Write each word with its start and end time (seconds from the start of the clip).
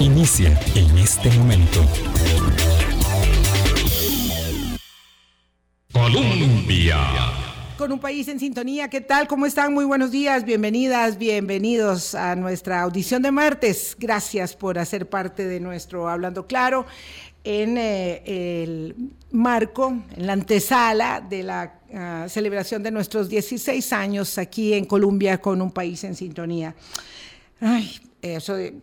Inicia 0.00 0.58
en 0.74 0.98
este 0.98 1.30
momento. 1.38 1.80
Colombia. 5.92 6.98
Con 7.78 7.92
un 7.92 8.00
país 8.00 8.26
en 8.28 8.40
sintonía, 8.40 8.88
¿qué 8.88 9.00
tal? 9.00 9.28
¿Cómo 9.28 9.46
están? 9.46 9.72
Muy 9.72 9.84
buenos 9.84 10.10
días, 10.10 10.44
bienvenidas, 10.44 11.16
bienvenidos 11.16 12.14
a 12.14 12.34
nuestra 12.34 12.82
audición 12.82 13.22
de 13.22 13.30
martes. 13.30 13.96
Gracias 13.98 14.56
por 14.56 14.78
hacer 14.78 15.08
parte 15.08 15.46
de 15.46 15.60
nuestro 15.60 16.08
Hablando 16.08 16.46
Claro 16.46 16.86
en 17.44 17.78
eh, 17.78 18.22
el 18.26 18.96
marco, 19.30 19.96
en 20.16 20.26
la 20.26 20.32
antesala 20.32 21.20
de 21.20 21.42
la 21.44 21.80
ah, 21.94 22.26
celebración 22.28 22.82
de 22.82 22.90
nuestros 22.90 23.28
16 23.28 23.92
años 23.92 24.38
aquí 24.38 24.72
en 24.74 24.86
Colombia 24.86 25.40
con 25.40 25.62
un 25.62 25.70
país 25.70 26.02
en 26.02 26.16
sintonía. 26.16 26.74
Ay, 27.60 28.00
eso 28.22 28.54
de 28.54 28.74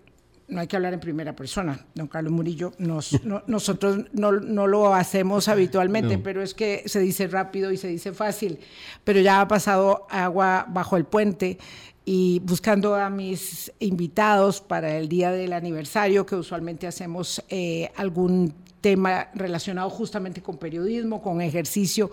no 0.52 0.60
hay 0.60 0.68
que 0.68 0.76
hablar 0.76 0.94
en 0.94 1.00
primera 1.00 1.34
persona, 1.34 1.80
don 1.96 2.08
Carlos 2.08 2.34
Murillo. 2.34 2.74
nosotros 2.78 4.06
no, 4.12 4.32
lo 4.32 4.94
hacemos 4.94 5.48
habitualmente, 5.48 6.18
pero 6.18 6.44
es 6.44 6.54
que 6.54 6.84
se 6.86 7.00
dice 7.00 7.28
rápido 7.28 7.72
y 7.72 7.78
se 7.78 7.88
dice 7.88 8.12
fácil. 8.12 8.60
Pero 9.04 9.22
ya 9.22 9.40
ha 9.40 9.48
pasado 9.48 10.06
agua 10.10 10.66
bajo 10.70 10.98
el 10.98 11.06
puente 11.06 11.58
y 12.04 12.42
buscando 12.44 12.96
a 12.96 13.10
mis 13.10 13.72
invitados 13.80 14.60
para 14.60 14.98
el 14.98 15.08
día 15.08 15.32
del 15.32 15.54
aniversario, 15.54 16.26
que 16.26 16.36
usualmente 16.36 16.86
hacemos 16.86 17.42
eh, 17.50 17.90
algún 17.96 18.54
tema 18.82 19.30
relacionado 19.34 19.90
justamente 19.90 20.42
con 20.42 20.58
periodismo, 20.58 21.22
con 21.22 21.40
ejercicio 21.40 22.12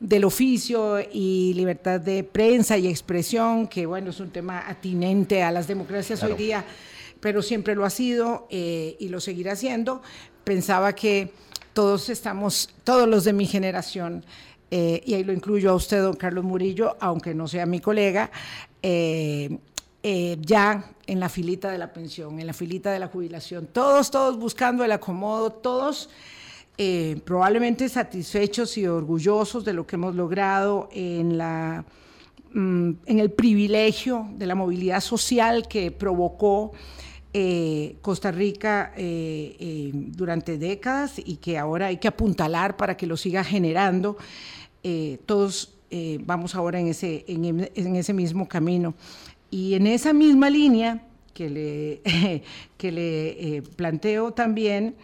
del 0.00 0.24
oficio 0.24 1.00
y 1.12 1.52
libertad 1.54 2.00
de 2.00 2.24
prensa 2.24 2.78
y 2.78 2.86
expresión, 2.86 3.68
que 3.68 3.84
bueno, 3.84 4.10
es 4.10 4.20
un 4.20 4.30
tema 4.30 4.64
atinente 4.66 5.42
a 5.42 5.50
las 5.50 5.66
democracias 5.66 6.22
hoy 6.22 6.34
día 6.34 6.64
pero 7.24 7.40
siempre 7.40 7.74
lo 7.74 7.86
ha 7.86 7.90
sido 7.90 8.46
eh, 8.50 8.98
y 9.00 9.08
lo 9.08 9.18
seguirá 9.18 9.56
siendo. 9.56 10.02
Pensaba 10.44 10.92
que 10.92 11.32
todos 11.72 12.10
estamos, 12.10 12.68
todos 12.84 13.08
los 13.08 13.24
de 13.24 13.32
mi 13.32 13.46
generación, 13.46 14.26
eh, 14.70 15.00
y 15.06 15.14
ahí 15.14 15.24
lo 15.24 15.32
incluyo 15.32 15.70
a 15.70 15.74
usted, 15.74 16.02
don 16.02 16.16
Carlos 16.16 16.44
Murillo, 16.44 16.98
aunque 17.00 17.34
no 17.34 17.48
sea 17.48 17.64
mi 17.64 17.80
colega, 17.80 18.30
eh, 18.82 19.58
ya 20.02 20.84
en 21.06 21.18
la 21.18 21.30
filita 21.30 21.70
de 21.70 21.78
la 21.78 21.94
pensión, 21.94 22.38
en 22.40 22.46
la 22.46 22.52
filita 22.52 22.92
de 22.92 22.98
la 22.98 23.06
jubilación, 23.08 23.68
todos, 23.72 24.10
todos 24.10 24.38
buscando 24.38 24.84
el 24.84 24.92
acomodo, 24.92 25.50
todos 25.50 26.10
probablemente 27.24 27.88
satisfechos 27.88 28.76
y 28.76 28.86
orgullosos 28.86 29.64
de 29.64 29.72
lo 29.72 29.86
que 29.86 29.96
hemos 29.96 30.14
logrado 30.14 30.90
en 30.92 31.38
la 31.38 31.86
mm, 32.52 32.90
en 33.06 33.18
el 33.18 33.30
privilegio 33.30 34.28
de 34.32 34.44
la 34.44 34.54
movilidad 34.54 35.00
social 35.00 35.66
que 35.66 35.90
provocó 35.90 36.72
eh, 37.36 37.96
Costa 38.00 38.30
Rica 38.30 38.92
eh, 38.96 39.56
eh, 39.58 39.90
durante 39.92 40.56
décadas 40.56 41.14
y 41.18 41.38
que 41.38 41.58
ahora 41.58 41.86
hay 41.86 41.96
que 41.96 42.06
apuntalar 42.06 42.76
para 42.76 42.96
que 42.96 43.08
lo 43.08 43.16
siga 43.16 43.42
generando. 43.42 44.16
todos 45.26 45.74
vamos 46.20 46.54
ahora 46.54 46.78
en 46.78 46.88
ese, 46.88 47.24
en, 47.26 47.96
ese 47.96 48.12
mismo 48.12 48.46
camino. 48.46 48.94
Y 49.50 49.74
en 49.74 49.88
esa 49.88 50.12
misma 50.12 50.48
línea 50.48 51.02
que 51.32 51.50
le, 51.50 52.42
que 52.76 52.92
le 52.92 53.62
planteo 53.74 54.30
también, 54.30 54.94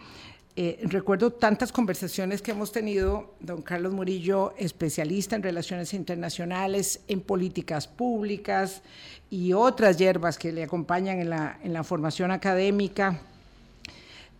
recuerdo 0.83 1.31
tantas 1.31 1.71
conversaciones 1.71 2.41
que 2.41 2.51
hemos 2.51 2.71
tenido, 2.71 3.35
don 3.39 3.61
Carlos 3.61 3.93
Murillo, 3.93 4.53
especialista 4.57 5.35
en 5.35 5.43
relaciones 5.43 5.93
internacionales, 5.93 7.01
en 7.07 7.21
políticas 7.21 7.87
públicas, 7.87 8.81
y 9.29 9.53
otras 9.53 9.97
hierbas 9.97 10.37
que 10.37 10.51
le 10.51 10.63
acompañan 10.63 11.19
en 11.19 11.29
la, 11.29 11.57
en 11.63 11.73
la 11.73 11.83
formación 11.83 12.31
académica. 12.31 13.21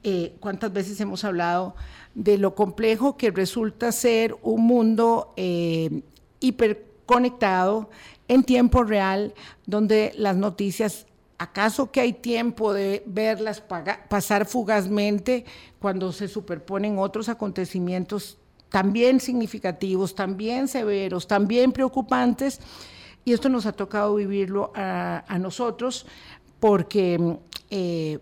Eh, 0.03 0.35
¿Cuántas 0.39 0.73
veces 0.73 0.99
hemos 0.99 1.23
hablado 1.23 1.75
de 2.15 2.37
lo 2.37 2.55
complejo 2.55 3.17
que 3.17 3.31
resulta 3.31 3.91
ser 3.91 4.35
un 4.41 4.65
mundo 4.65 5.33
eh, 5.37 6.01
hiperconectado 6.39 7.89
en 8.27 8.43
tiempo 8.43 8.83
real, 8.83 9.33
donde 9.65 10.11
las 10.17 10.35
noticias, 10.35 11.05
acaso 11.41 11.91
que 11.91 12.01
hay 12.01 12.13
tiempo 12.13 12.71
de 12.71 13.01
verlas 13.07 13.63
pasar 14.09 14.45
fugazmente 14.45 15.43
cuando 15.79 16.11
se 16.11 16.27
superponen 16.27 16.99
otros 16.99 17.29
acontecimientos 17.29 18.37
también 18.69 19.19
significativos, 19.19 20.13
también 20.13 20.67
severos, 20.67 21.27
también 21.27 21.71
preocupantes, 21.71 22.59
y 23.25 23.33
esto 23.33 23.49
nos 23.49 23.65
ha 23.65 23.71
tocado 23.71 24.15
vivirlo 24.15 24.71
a, 24.75 25.37
nosotros 25.39 26.05
porque 26.59 27.39
eh, 27.71 28.19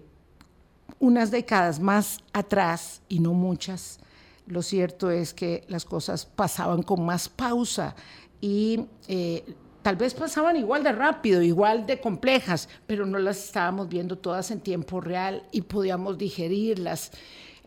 unas 0.99 1.29
décadas 1.29 1.81
más 1.81 2.19
atrás, 2.31 3.01
y 3.09 3.19
no 3.19 3.33
muchas, 3.33 3.99
lo 4.47 4.61
cierto 4.61 5.11
es 5.11 5.33
que 5.33 5.65
las 5.67 5.83
cosas 5.83 6.25
pasaban 6.25 6.83
con 6.83 7.05
más 7.05 7.27
pausa 7.27 7.95
y 8.39 8.85
eh, 9.09 9.43
tal 9.81 9.95
vez 9.95 10.13
pasaban 10.13 10.55
igual 10.55 10.83
de 10.83 10.91
rápido, 10.91 11.41
igual 11.41 11.85
de 11.85 11.99
complejas, 11.99 12.69
pero 12.87 13.05
no 13.05 13.17
las 13.19 13.43
estábamos 13.43 13.89
viendo 13.89 14.17
todas 14.17 14.51
en 14.51 14.59
tiempo 14.59 15.01
real 15.01 15.43
y 15.51 15.61
podíamos 15.61 16.17
digerirlas 16.17 17.11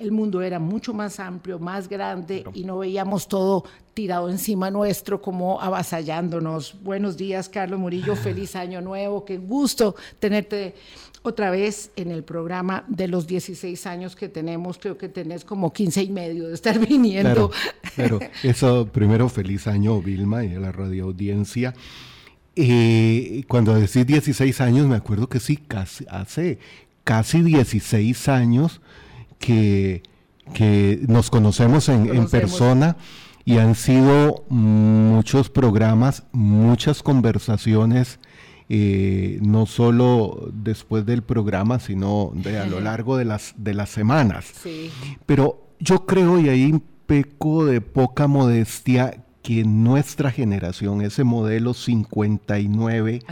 el 0.03 0.11
mundo 0.11 0.43
era 0.43 0.59
mucho 0.59 0.93
más 0.93 1.21
amplio, 1.21 1.59
más 1.59 1.89
grande 1.89 2.45
y 2.55 2.65
no 2.65 2.79
veíamos 2.79 3.29
todo 3.29 3.65
tirado 3.95 4.29
encima 4.29 4.71
nuestro 4.71 5.21
como 5.21 5.61
avasallándonos. 5.61 6.83
Buenos 6.83 7.17
días, 7.17 7.49
Carlos 7.49 7.79
Murillo, 7.79 8.17
feliz 8.17 8.57
año 8.57 8.81
nuevo, 8.81 9.25
qué 9.25 9.39
gusto 9.39 9.95
tenerte 10.19 10.75
otra 11.23 11.51
vez 11.51 11.91
en 11.97 12.11
el 12.11 12.25
programa 12.25 12.85
de 12.89 13.09
los 13.09 13.27
16 13.27 13.87
años 13.87 14.17
que 14.17 14.29
tenemos, 14.29 14.79
creo 14.79 14.99
que 14.99 15.09
tenés 15.09 15.45
como 15.45 15.73
15 15.73 16.03
y 16.03 16.11
medio 16.11 16.49
de 16.49 16.55
estar 16.55 16.79
viniendo. 16.87 17.51
Pero 17.97 18.19
eso, 18.43 18.89
primero, 18.93 19.29
feliz 19.29 19.67
año, 19.67 20.01
Vilma, 20.03 20.45
y 20.45 20.55
a 20.55 20.61
la 20.61 20.73
radio 20.73 21.05
audiencia. 21.05 21.75
Eh, 22.57 23.45
cuando 23.49 23.75
decís 23.75 24.07
16 24.07 24.61
años, 24.61 24.87
me 24.87 24.97
acuerdo 24.97 25.29
que 25.29 25.41
sí, 25.41 25.57
casi, 25.57 26.05
hace 26.11 26.59
casi 27.05 27.43
16 27.43 28.29
años 28.29 28.81
que, 29.39 30.03
nos 31.09 31.31
conocemos 31.31 31.89
en, 31.89 32.29
persona 32.29 32.97
y 33.45 33.59
han 33.59 33.75
sido 33.75 34.45
muchos 34.49 35.49
programas, 35.49 36.25
muchas 36.33 37.03
conversaciones, 37.03 38.19
eh, 38.69 39.39
no 39.43 39.67
solo 39.67 40.51
después 40.53 41.05
del 41.07 41.23
programa, 41.23 41.79
sino 41.79 42.33
de, 42.35 42.59
a 42.59 42.67
lo 42.67 42.81
largo 42.81 43.17
de 43.17 43.25
las, 43.25 43.55
de 43.57 43.75
las 43.75 43.91
semanas. 43.91 44.53
Pero 45.27 45.75
yo 45.79 46.07
creo, 46.07 46.41
y 46.41 46.49
ahí 46.49 46.81
peco 47.07 47.65
de 47.67 47.81
poca 47.81 48.27
modestia, 48.27 49.25
que 49.43 49.65
nuestra 49.65 50.31
generación, 50.31 51.03
ese 51.03 51.25
modelo 51.25 51.75
59, 51.75 53.23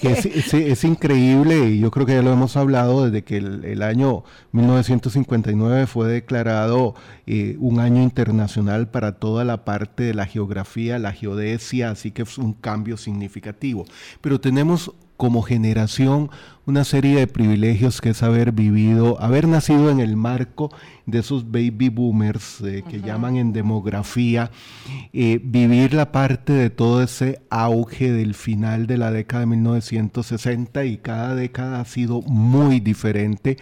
que 0.00 0.12
es, 0.70 0.84
increíble 0.84 1.70
y 1.70 1.80
yo 1.80 1.90
creo 1.90 2.06
que 2.06 2.14
ya 2.14 2.22
lo 2.22 2.32
hemos 2.32 2.56
hablado 2.56 3.04
desde 3.04 3.24
que 3.24 3.38
el, 3.38 3.82
año 3.82 4.22
1959 4.52 5.86
fue 5.86 6.08
declarado 6.08 6.94
eh, 7.26 7.56
un 7.58 7.80
año 7.80 8.02
internacional 8.02 8.88
para 8.88 9.12
toda 9.12 9.44
la 9.44 9.64
parte 9.64 10.04
de 10.04 10.14
la 10.14 10.26
geografía, 10.26 11.00
la 11.00 11.12
geodesia, 11.12 11.90
así 11.90 12.12
que 12.12 12.22
es 12.22 12.38
un 12.38 12.52
cambio 12.52 12.96
significativo. 12.96 13.84
Pero 14.20 14.40
tenemos 14.40 14.92
como 15.16 15.42
generación 15.42 16.30
una 16.64 16.84
serie 16.84 17.16
de 17.18 17.26
privilegios 17.26 18.00
que 18.00 18.10
es 18.10 18.22
haber 18.22 18.52
vivido, 18.52 19.20
haber 19.20 19.48
nacido 19.48 19.90
en 19.90 19.98
el 19.98 20.16
marco 20.16 20.70
de 21.06 21.18
esos 21.18 21.50
baby 21.50 21.88
boomers 21.88 22.60
eh, 22.60 22.84
que 22.88 23.00
llaman 23.00 23.36
en 23.36 23.52
demografía, 23.52 24.52
eh, 25.12 25.40
vivir 25.42 25.92
la 25.92 26.12
parte 26.12 26.52
de 26.52 26.70
todo 26.70 27.02
ese 27.02 27.42
auge 27.50 28.12
del 28.12 28.34
final 28.34 28.86
de 28.86 28.96
la 28.96 29.10
década 29.10 29.40
de 29.40 29.46
1960 29.46 30.84
y 30.84 30.98
cada 30.98 31.34
década 31.34 31.80
ha 31.80 31.84
sido 31.84 32.22
muy 32.22 32.78
diferente 32.78 33.58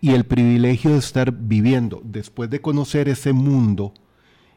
y 0.00 0.10
el 0.10 0.24
privilegio 0.24 0.92
de 0.92 0.98
estar 0.98 1.32
viviendo, 1.32 2.00
después 2.04 2.50
de 2.50 2.60
conocer 2.60 3.08
ese 3.08 3.32
mundo, 3.32 3.94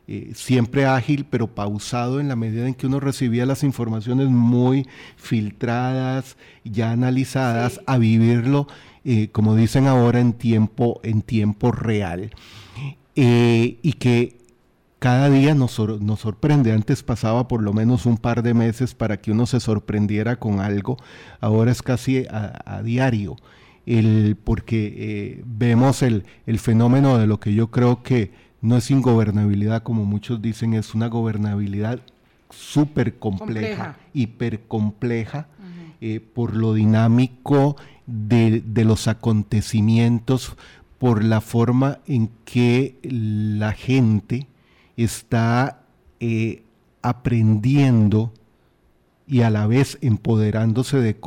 eh, 0.09 0.31
siempre 0.36 0.86
ágil, 0.86 1.25
pero 1.30 1.54
pausado 1.54 2.21
en 2.21 2.30
la 2.30 2.38
medida 2.38 2.65
en 2.65 2.75
que 2.75 2.88
uno 2.88 3.01
recibía 3.01 3.45
las 3.45 3.62
informaciones 3.63 4.30
muy 4.30 4.88
filtradas, 5.18 6.38
ya 6.63 6.92
analizadas, 6.92 7.81
a 7.86 7.98
vivirlo, 7.98 8.68
eh, 9.04 9.27
como 9.33 9.54
dicen 9.54 9.86
ahora, 9.86 10.21
en 10.21 10.31
tiempo, 10.31 11.01
en 11.04 11.21
tiempo 11.21 11.74
real. 11.74 12.31
Eh, 13.18 13.80
y 13.81 13.94
que 13.94 14.38
cada 15.00 15.30
día 15.30 15.54
nos, 15.56 15.77
nos, 15.77 16.21
sorprende. 16.21 16.71
Antes 16.71 17.03
pasaba 17.03 17.50
por 17.50 17.62
lo 17.62 17.74
menos 17.74 18.06
un 18.06 18.18
par 18.18 18.44
de 18.44 18.53
meses 18.53 18.95
para 18.95 19.18
que 19.19 19.31
uno 19.33 19.45
se 19.45 19.60
sorprendiera 19.60 20.38
con 20.38 20.62
algo. 20.62 20.95
Ahora 21.42 21.71
es 21.71 21.81
casi 21.81 22.25
a, 22.30 22.81
diario. 22.81 23.36
El, 23.86 24.38
porque 24.42 25.44
vemos 25.45 26.01
el, 26.01 26.24
el 26.45 26.60
fenómeno 26.60 27.18
de 27.18 27.27
lo 27.27 27.39
que 27.42 27.53
yo 27.53 27.71
creo 27.71 28.03
que 28.03 28.46
no 28.62 28.77
es 28.77 28.89
ingobernabilidad 28.92 29.83
como 29.83 30.06
muchos 30.06 30.42
dicen, 30.42 30.74
es 30.74 30.95
una 30.95 31.07
gobernabilidad 31.07 32.01
súper 32.50 33.18
compleja, 33.18 33.98
hiper 34.13 34.62
compleja, 34.62 35.48
eh, 36.01 36.19
por 36.19 36.56
lo 36.56 36.74
dinámico 36.74 37.75
de, 38.06 38.62
los 38.86 39.07
acontecimientos, 39.07 40.56
por 40.98 41.24
la 41.24 41.42
forma 41.42 42.00
en 42.07 42.30
que 42.45 42.98
la 43.04 43.74
gente 43.74 44.48
está 44.95 45.81
eh, 46.19 46.63
aprendiendo 47.01 48.33
y 49.27 49.42
a 49.42 49.50
la 49.50 49.68
vez 49.68 49.98
empoderándose 50.01 50.98
de, 51.00 51.18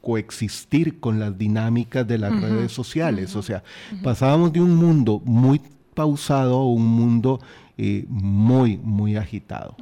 coexistir 0.00 1.00
con 1.00 1.18
las 1.18 1.36
dinámicas 1.36 2.06
de 2.06 2.18
las 2.18 2.40
redes 2.40 2.70
sociales. 2.70 3.34
O 3.34 3.42
sea, 3.42 3.64
pasábamos 4.04 4.52
de 4.52 4.60
un 4.60 4.76
mundo 4.76 5.20
muy 5.24 5.60
pausado 5.96 6.62
un 6.66 6.86
mundo 6.86 7.40
eh, 7.76 8.04
muy, 8.08 8.76
muy 8.76 9.16
agitado. 9.16 9.74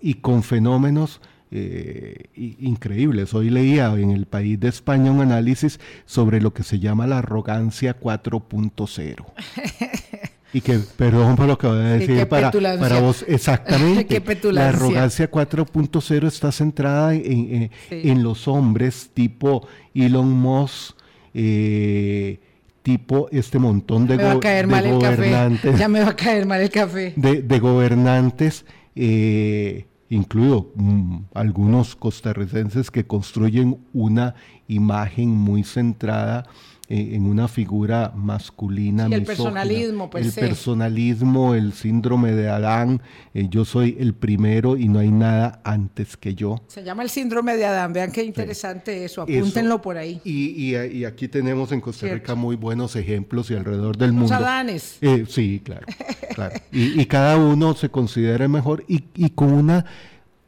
Y 0.00 0.14
con 0.14 0.44
fenómenos 0.44 1.20
eh, 1.50 2.26
increíbles. 2.34 3.34
Hoy 3.34 3.50
leía 3.50 3.92
en 3.98 4.10
el 4.10 4.26
país 4.26 4.60
de 4.60 4.68
España 4.68 5.10
un 5.10 5.20
análisis 5.20 5.80
sobre 6.06 6.40
lo 6.40 6.54
que 6.54 6.62
se 6.62 6.78
llama 6.78 7.08
la 7.08 7.18
arrogancia 7.18 7.98
4.0. 7.98 9.24
Y 10.54 10.60
que, 10.60 10.78
perdón 10.78 11.34
por 11.34 11.46
lo 11.46 11.56
que 11.56 11.66
voy 11.66 11.78
a 11.78 11.88
decir 11.94 12.28
para, 12.28 12.50
para, 12.50 13.00
vos, 13.00 13.24
exactamente. 13.28 14.22
la 14.52 14.68
arrogancia 14.68 15.30
4.0 15.30 16.26
está 16.26 16.52
centrada 16.52 17.14
en, 17.14 17.70
en, 17.88 18.22
los 18.22 18.46
hombres 18.48 19.10
tipo 19.14 19.66
Elon 19.94 20.30
Musk, 20.30 20.94
eh, 21.32 22.38
tipo 22.82 23.28
este 23.30 23.58
montón 23.58 24.06
de, 24.06 24.16
gobernantes. 24.16 25.78
Ya 25.78 25.88
me 25.88 26.00
va 26.00 26.10
a 26.10 26.16
caer 26.16 26.46
mal 26.46 26.60
el 26.60 26.70
café. 26.70 27.14
De, 27.16 27.58
gobernantes, 27.58 28.64
eh, 28.94 29.86
incluido 30.08 30.72
mm, 30.74 31.18
algunos 31.34 31.96
costarricenses 31.96 32.90
que 32.90 33.04
construyen 33.04 33.78
una 33.92 34.34
imagen 34.68 35.30
muy 35.30 35.64
centrada 35.64 36.44
en 36.92 37.24
una 37.24 37.48
figura 37.48 38.12
masculina. 38.14 39.08
Y 39.08 39.14
el 39.14 39.24
personalismo, 39.24 40.10
El 40.12 40.30
personalismo, 40.30 41.54
el 41.54 41.72
síndrome 41.72 42.32
de 42.32 42.50
Adán, 42.50 43.00
eh, 43.32 43.46
yo 43.48 43.64
soy 43.64 43.96
el 43.98 44.12
primero 44.12 44.76
y 44.76 44.88
no 44.88 44.98
hay 44.98 45.10
nada 45.10 45.62
antes 45.64 46.18
que 46.18 46.34
yo. 46.34 46.62
Se 46.66 46.84
llama 46.84 47.02
el 47.02 47.08
síndrome 47.08 47.56
de 47.56 47.64
Adán, 47.64 47.94
vean 47.94 48.12
qué 48.12 48.22
interesante 48.22 49.04
eso, 49.04 49.22
apúntenlo 49.22 49.80
por 49.80 49.96
ahí. 49.96 50.20
Y, 50.22 50.76
y, 50.76 51.04
aquí 51.06 51.28
tenemos 51.28 51.72
en 51.72 51.80
Costa 51.80 52.08
Rica 52.08 52.34
muy 52.34 52.56
buenos 52.56 52.94
ejemplos 52.94 53.50
y 53.50 53.54
alrededor 53.54 53.96
del 53.96 54.12
mundo. 54.12 54.34
Los 54.34 54.42
Adanes. 54.42 54.98
Eh, 55.00 55.24
sí, 55.26 55.62
claro, 55.64 55.86
claro. 56.34 56.60
Y, 56.70 57.00
y, 57.00 57.06
cada 57.06 57.38
uno 57.38 57.74
se 57.74 57.88
considera 57.88 58.46
mejor 58.48 58.84
y, 58.86 59.04
y 59.14 59.30
con 59.30 59.52
una 59.52 59.86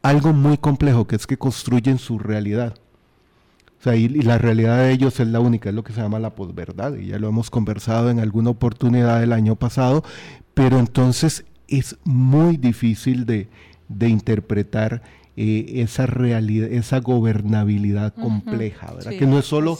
algo 0.03 0.31
muy 0.33 0.57
complejo 0.59 1.07
que 1.07 1.15
es 1.15 1.25
que 1.25 1.37
construyen 1.37 1.97
su 1.97 2.19
realidad 2.19 2.75
y, 3.93 4.07
la 4.07 4.37
realidad 4.37 4.79
de 4.79 4.91
ellos 4.91 5.19
es 5.19 5.27
la 5.27 5.39
única, 5.39 5.69
es 5.69 5.75
lo 5.75 5.83
que 5.83 5.93
se 5.93 6.01
llama 6.01 6.19
la 6.19 6.35
posverdad, 6.35 6.95
y 6.95 7.07
ya 7.07 7.19
lo 7.19 7.27
hemos 7.27 7.49
conversado 7.49 8.09
en 8.09 8.19
alguna 8.19 8.49
oportunidad 8.49 9.21
el 9.21 9.33
año 9.33 9.55
pasado, 9.55 10.03
pero 10.53 10.79
entonces 10.79 11.45
es 11.67 11.97
muy 12.03 12.57
difícil 12.57 13.25
de, 13.25 13.49
interpretar 13.99 15.03
eh, 15.37 15.81
esa 15.83 16.05
realidad, 16.05 16.71
esa 16.71 16.99
gobernabilidad 16.99 18.13
compleja, 18.13 18.93
¿verdad? 18.93 19.11
que 19.11 19.27
no 19.27 19.37
es 19.37 19.45
solo 19.45 19.77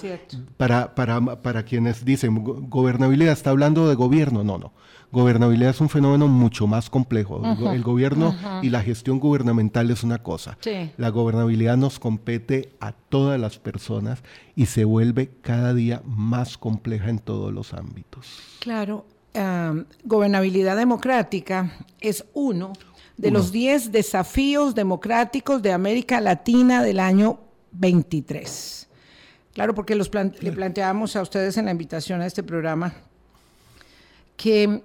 para, 0.58 0.94
para, 0.94 1.42
para 1.42 1.64
quienes 1.64 2.04
dicen, 2.04 2.44
gobernabilidad 2.44 3.34
está 3.34 3.52
hablando 3.52 3.88
de 3.88 3.96
gobierno, 3.96 4.44
no, 4.44 4.58
no 4.58 4.74
gobernabilidad 5.16 5.70
es 5.70 5.80
un 5.80 5.88
fenómeno 5.88 6.28
mucho 6.28 6.68
más 6.68 6.90
complejo. 6.90 7.42
el 7.72 7.82
gobierno 7.84 8.36
y 8.62 8.70
la 8.70 8.82
gestión 8.82 9.20
gubernamental 9.20 9.90
es 9.90 10.04
una 10.04 10.22
cosa. 10.22 10.58
La 10.98 11.10
gobernabilidad 11.10 11.78
nos 11.78 12.00
compete 12.00 12.74
a 12.82 12.92
todas 12.92 13.40
las 13.40 13.58
personas 13.58 14.22
y 14.58 14.66
se 14.66 14.84
vuelve 14.84 15.32
cada 15.42 15.74
día 15.74 16.02
más 16.06 16.58
compleja 16.58 17.10
en 17.10 17.20
todos 17.20 17.54
los 17.54 17.74
ámbitos. 17.74 18.40
Claro, 18.60 19.06
gobernabilidad 20.04 20.76
democrática 20.76 21.72
es 22.02 22.26
uno 22.34 22.74
de 23.16 23.32
los 23.32 23.54
10 23.54 23.94
desafíos 23.94 24.76
democráticos 24.76 25.62
de 25.62 25.72
América 25.72 26.20
Latina 26.20 26.84
del 26.84 27.00
año 27.00 27.40
23. 27.72 28.90
Claro, 29.54 29.74
porque 29.74 29.96
los 29.96 30.12
le 30.42 30.52
planteamos 30.52 31.16
a 31.16 31.22
ustedes 31.22 31.56
en 31.56 31.66
la 31.66 31.72
invitación 31.72 32.20
a 32.20 32.26
este 32.26 32.44
programa 32.44 32.94
que 34.36 34.84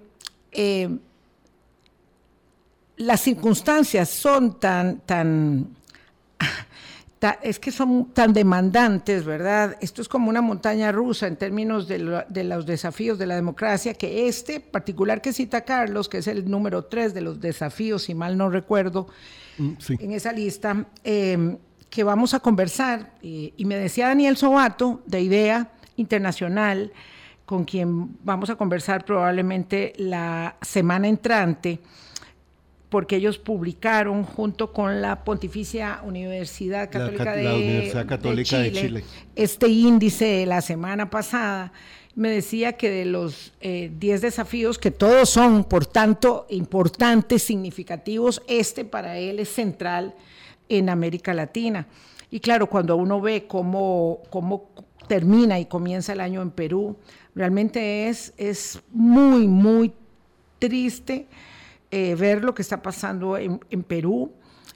eh, 0.51 0.89
las 2.97 3.21
circunstancias 3.21 4.09
son 4.09 4.59
tan, 4.59 4.99
tan, 4.99 5.75
es 7.41 7.59
que 7.59 7.71
son 7.71 8.13
tan 8.13 8.33
demandantes, 8.33 9.25
¿verdad? 9.25 9.77
Esto 9.81 10.01
es 10.01 10.07
como 10.07 10.29
una 10.29 10.41
montaña 10.41 10.91
rusa 10.91 11.27
en 11.27 11.35
términos 11.35 11.87
de, 11.87 11.99
los 11.99 12.65
desafíos 12.65 13.17
de 13.17 13.25
la 13.25 13.35
democracia, 13.35 13.93
que 13.93 14.27
este 14.27 14.59
particular 14.59 15.21
que 15.21 15.33
cita 15.33 15.61
Carlos, 15.61 16.09
que 16.09 16.19
es 16.19 16.27
el 16.27 16.49
número 16.49 16.85
tres 16.85 17.13
de 17.13 17.21
los 17.21 17.39
desafíos, 17.39 18.03
si 18.03 18.13
mal 18.13 18.37
no 18.37 18.49
recuerdo, 18.49 19.07
mm, 19.57 19.71
en 19.99 20.11
esa 20.11 20.31
lista, 20.31 20.85
eh, 21.03 21.57
que 21.89 22.03
vamos 22.03 22.33
a 22.33 22.39
conversar. 22.39 23.13
y 23.21 23.65
me 23.65 23.75
decía 23.75 24.07
Daniel 24.07 24.37
Sobato, 24.37 25.01
de 25.05 25.21
IDEA 25.21 25.71
Internacional, 25.97 26.93
con 27.51 27.65
quien 27.65 28.15
vamos 28.23 28.49
a 28.49 28.55
conversar 28.55 29.03
probablemente 29.03 29.91
la 29.97 30.55
semana 30.61 31.09
entrante, 31.09 31.79
porque 32.87 33.17
ellos 33.17 33.39
publicaron 33.39 34.23
junto 34.23 34.71
con 34.71 35.01
la 35.01 35.25
Pontificia 35.25 35.99
Universidad 36.05 36.89
Católica, 36.89 37.35
de, 37.35 38.71
Chile, 38.71 39.03
este 39.35 39.67
índice 39.67 40.45
la 40.45 40.61
semana 40.61 41.09
pasada. 41.09 41.73
Me 42.15 42.29
decía 42.29 42.77
que 42.77 42.89
de 42.89 43.03
los 43.03 43.51
10 43.59 43.59
eh, 43.59 43.91
desafíos, 43.99 44.79
que 44.79 44.91
todos 44.91 45.29
son, 45.29 45.65
por 45.65 45.85
tanto, 45.85 46.47
importantes, 46.51 47.43
significativos, 47.43 48.41
este 48.47 48.85
para 48.85 49.17
él 49.17 49.39
es 49.39 49.49
central 49.49 50.15
en 50.69 50.87
América 50.87 51.33
Latina. 51.33 51.85
Y 52.29 52.39
claro, 52.39 52.67
cuando 52.67 52.95
uno 52.95 53.19
ve 53.19 53.45
cómo, 53.45 54.21
cómo 54.29 54.69
termina 55.11 55.59
y 55.59 55.65
comienza 55.65 56.13
el 56.13 56.21
año 56.21 56.41
en 56.41 56.51
Perú, 56.51 56.95
Realmente 57.35 58.07
es, 58.07 58.33
es 58.37 58.81
muy, 58.91 59.45
muy 59.45 59.93
triste 60.57 61.27
eh, 61.89 62.15
ver 62.15 62.43
lo 62.43 62.53
que 62.53 62.61
está 62.61 62.81
pasando 62.81 63.37
en, 63.37 63.59
Perú, 63.83 64.31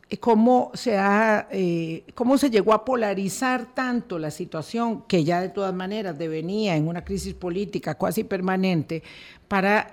eh, 0.09 0.17
cómo 0.17 0.71
se, 0.73 0.97
ha, 0.97 1.47
eh, 1.51 2.03
cómo 2.15 2.37
se 2.37 2.49
llegó 2.49 2.73
a 2.73 2.83
polarizar 2.83 3.73
tanto 3.73 4.19
la 4.19 4.29
situación, 4.29 5.03
que 5.07 5.23
ya 5.23 5.39
de 5.39 5.49
todas 5.49 5.73
maneras 5.73 6.17
devenía 6.17 6.75
en 6.75 6.87
una 6.87 7.05
crisis 7.05 7.33
política 7.33 7.95
casi 7.95 8.25
permanente, 8.25 9.03
para 9.47 9.89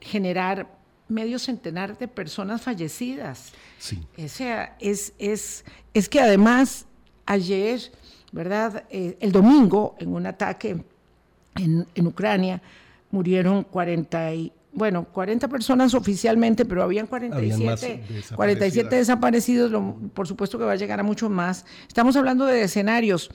generar 0.00 0.68
medio 1.08 1.38
centenar 1.38 1.98
de 1.98 2.06
personas 2.06 2.62
fallecidas. 2.62 3.52
Sí. 3.78 4.00
O 4.22 4.28
sea, 4.28 4.76
es, 4.78 5.14
es, 5.18 5.64
es 5.94 6.08
que 6.08 6.20
además 6.20 6.86
ayer, 7.26 7.80
¿verdad? 8.34 8.82
el 8.90 9.30
domingo, 9.30 9.94
en 10.00 10.12
un 10.12 10.26
ataque 10.26 10.76
en, 11.54 12.06
Ucrania 12.06 12.60
murieron 13.12 13.62
40 13.62 14.34
y, 14.34 14.52
bueno, 14.72 15.04
40 15.04 15.46
personas 15.46 15.94
oficialmente, 15.94 16.64
pero 16.64 16.82
habían 16.82 17.06
47, 17.06 18.02
47 18.34 18.96
desaparecidos, 18.96 19.72
por 20.12 20.26
supuesto 20.26 20.58
que 20.58 20.64
va 20.64 20.72
a 20.72 20.76
llegar 20.76 20.98
a 20.98 21.04
muchos 21.04 21.30
más. 21.30 21.64
Estamos 21.86 22.16
hablando 22.16 22.44
de 22.44 22.64
escenarios 22.64 23.30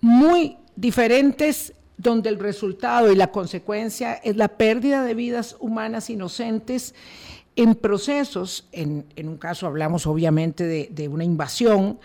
muy 0.00 0.56
diferentes 0.74 1.72
donde 1.96 2.28
el 2.28 2.40
resultado 2.40 3.12
y 3.12 3.14
la 3.14 3.30
consecuencia 3.30 4.14
es 4.14 4.36
la 4.36 4.48
pérdida 4.48 5.04
de 5.04 5.14
vidas 5.14 5.54
humanas 5.60 6.10
inocentes 6.10 6.92
en 7.54 7.76
procesos, 7.76 8.66
en, 8.72 9.04
un 9.22 9.36
caso 9.36 9.66
hablamos 9.66 10.06
obviamente 10.06 10.64
de, 10.64 11.08
una 11.08 11.24
invasión, 11.24 12.00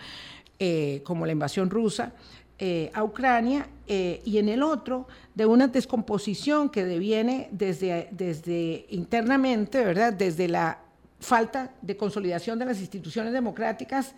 eh, 0.58 1.02
como 1.04 1.26
la 1.26 1.32
invasión 1.32 1.70
rusa, 1.70 2.12
eh, 2.58 2.90
a 2.94 3.04
Ucrania 3.04 3.68
eh, 3.86 4.22
y 4.24 4.38
en 4.38 4.48
el 4.48 4.62
otro 4.62 5.06
de 5.34 5.44
una 5.44 5.68
descomposición 5.68 6.70
que 6.70 6.86
deviene 6.86 7.48
desde, 7.52 8.08
desde 8.12 8.86
internamente, 8.88 9.84
¿verdad? 9.84 10.14
Desde 10.14 10.48
la 10.48 10.78
falta 11.20 11.74
de 11.82 11.98
consolidación 11.98 12.58
de 12.58 12.64
las 12.64 12.80
instituciones 12.80 13.34
democráticas 13.34 14.14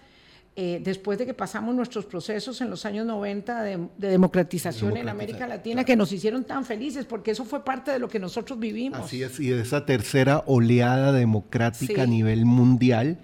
eh, 0.61 0.81
después 0.83 1.19
de 1.19 1.25
que 1.25 1.35
pasamos 1.35 1.73
nuestros 1.73 2.05
procesos 2.05 2.61
en 2.61 2.69
los 2.69 2.85
años 2.85 3.07
90 3.07 3.63
de, 3.63 3.79
democratización 3.97 4.97
en 4.97 5.09
América 5.09 5.47
Latina 5.47 5.85
que 5.85 5.95
nos 5.95 6.11
hicieron 6.11 6.43
tan 6.43 6.65
felices, 6.65 7.05
porque 7.07 7.31
eso 7.31 7.45
fue 7.45 7.65
parte 7.65 7.93
de 7.93 8.01
lo 8.01 8.09
que 8.09 8.19
nosotros 8.19 8.59
vivimos. 8.59 8.99
Así 8.99 9.23
es, 9.23 9.39
y 9.39 9.51
de 9.51 9.63
esa 9.63 9.87
tercera 9.87 10.43
oleada 10.47 11.13
democrática 11.13 12.03
a 12.03 12.07
nivel 12.07 12.45
mundial 12.45 13.19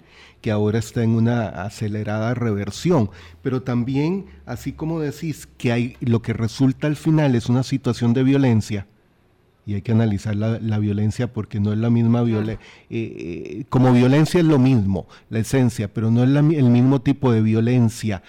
que 0.45 0.51
ahora 0.51 0.77
está 0.77 1.01
en 1.01 1.15
una 1.15 1.47
acelerada 1.47 2.35
reversión. 2.35 3.09
Pero 3.41 3.63
también, 3.63 4.27
así 4.45 4.73
como 4.73 4.99
decís, 4.99 5.49
que 5.57 5.71
hay, 5.71 5.97
lo 6.01 6.21
que 6.21 6.33
resulta 6.33 6.85
al 6.85 6.95
final 6.95 7.33
es 7.33 7.49
una 7.49 7.63
situación 7.63 8.13
de 8.13 8.21
violencia, 8.21 8.85
y 9.65 9.73
hay 9.73 9.81
que 9.81 9.93
analizar 9.93 10.35
la, 10.35 10.77
violencia 10.77 11.33
porque 11.33 11.59
no 11.59 11.73
es 11.73 11.79
la 11.79 11.89
misma 11.89 12.21
violencia. 12.21 12.63
Eh, 12.91 13.15
eh, 13.17 13.65
como 13.69 13.91
violencia 13.91 14.39
es 14.39 14.45
lo 14.45 14.59
mismo, 14.59 15.07
la 15.31 15.39
esencia, 15.39 15.91
pero 15.91 16.11
no 16.11 16.23
es 16.23 16.29
el 16.29 16.69
mismo 16.69 17.01
tipo 17.01 17.31
de 17.31 17.41
violencia 17.41 18.21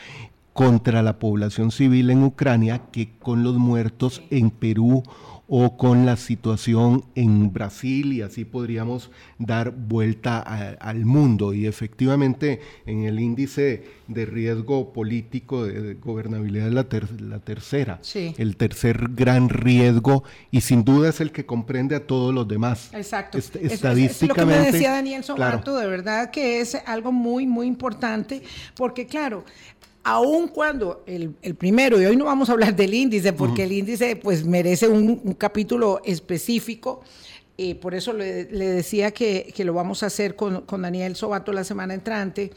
contra 0.55 1.03
la 1.03 1.19
población 1.19 1.71
civil 1.71 2.09
en 2.09 2.25
Ucrania 2.25 2.81
que 2.93 3.11
con 3.19 3.43
los 3.43 3.57
muertos 3.57 4.23
en 4.31 4.49
Perú 4.49 5.03
o 5.49 5.77
con 5.77 6.07
la 6.07 6.17
situación 6.17 7.05
en 7.15 7.53
Brasil 7.53 8.13
y 8.13 8.23
así 8.23 8.45
podríamos 8.45 9.11
dar 9.39 9.71
vuelta 9.71 10.41
al 10.41 11.05
mundo. 11.05 11.55
Y 11.55 11.67
efectivamente 11.67 12.61
en 12.85 13.05
el 13.05 13.21
índice 13.21 13.85
de 14.09 14.27
riesgo 14.27 14.93
político 14.93 15.65
de, 15.65 15.95
gobernabilidad 15.95 16.69
es 16.69 16.75
la, 16.75 16.87
la 17.21 17.39
tercera, 17.41 18.01
el 18.15 18.57
tercer 18.57 19.09
gran 19.15 19.49
riesgo 19.49 20.25
y 20.51 20.61
sin 20.63 20.85
duda 20.85 21.11
es 21.11 21.21
el 21.21 21.33
que 21.33 21.47
comprende 21.47 21.95
a 21.95 22.07
todos 22.07 22.35
los 22.35 22.47
demás. 22.49 22.91
Exacto. 22.93 23.39
estadísticamente. 23.39 24.27
lo 24.27 24.35
que 24.35 24.45
me 24.45 24.73
decía 24.73 24.93
Daniel 24.93 25.23
Sobato, 25.23 25.77
de 25.77 25.87
verdad 25.87 26.31
que 26.31 26.61
es 26.61 26.77
algo 26.87 27.13
muy, 27.13 27.47
muy 27.47 27.67
importante 27.67 28.43
porque 28.75 29.07
claro, 29.07 29.45
aun 30.07 30.47
cuando 30.47 31.03
el, 31.05 31.35
primero, 31.59 32.01
y 32.01 32.07
hoy 32.07 32.17
no 32.17 32.27
vamos 32.27 32.49
a 32.49 32.53
hablar 32.53 32.77
del 32.77 32.95
índice, 32.95 33.33
porque 33.33 33.65
el 33.65 33.73
índice 33.73 34.15
pues 34.15 34.45
merece 34.45 34.87
un, 34.87 35.35
capítulo 35.35 36.01
específico, 36.05 37.01
eh, 37.59 37.75
por 37.75 37.93
eso 37.93 38.13
le, 38.13 38.45
decía 38.45 39.11
que, 39.11 39.53
lo 39.65 39.75
vamos 39.75 40.05
a 40.05 40.07
hacer 40.07 40.37
con, 40.37 40.65
Daniel 40.81 41.17
Sobato 41.17 41.53
la 41.53 41.65
semana 41.65 41.93
entrante, 41.93 42.53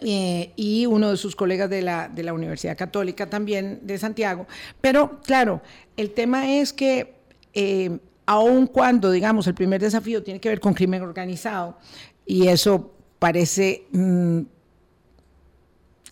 eh, 0.00 0.50
y 0.56 0.84
uno 0.86 1.12
de 1.12 1.16
sus 1.16 1.36
colegas 1.36 1.70
de 1.70 1.80
la, 1.80 2.08
de 2.08 2.24
la 2.24 2.32
Universidad 2.32 2.76
Católica 2.76 3.30
también 3.30 3.78
de 3.84 3.96
Santiago. 3.98 4.48
Pero 4.80 5.20
claro, 5.22 5.62
el 5.96 6.10
tema 6.10 6.56
es 6.56 6.72
que 6.72 7.14
eh, 7.54 7.98
aun 8.26 8.66
cuando, 8.66 9.12
digamos, 9.12 9.46
el 9.46 9.54
primer 9.54 9.80
desafío 9.80 10.24
tiene 10.24 10.40
que 10.40 10.48
ver 10.48 10.58
con 10.58 10.74
crimen 10.74 11.02
organizado, 11.02 11.78
y 12.26 12.48
eso 12.48 12.90
parece... 13.20 13.84
Mm, 13.92 14.40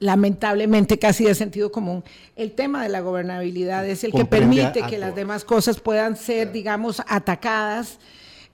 lamentablemente 0.00 0.99
casi 0.99 1.25
de 1.25 1.35
sentido 1.35 1.71
común, 1.71 2.02
el 2.35 2.52
tema 2.52 2.83
de 2.83 2.88
la 2.88 3.00
gobernabilidad 3.00 3.87
es 3.87 4.02
el 4.02 4.12
que 4.12 4.25
permite 4.25 4.83
que 4.88 4.99
las 4.99 5.14
demás 5.14 5.45
cosas 5.45 5.78
puedan 5.78 6.16
ser, 6.16 6.50
digamos, 6.50 7.02
atacadas. 7.07 7.99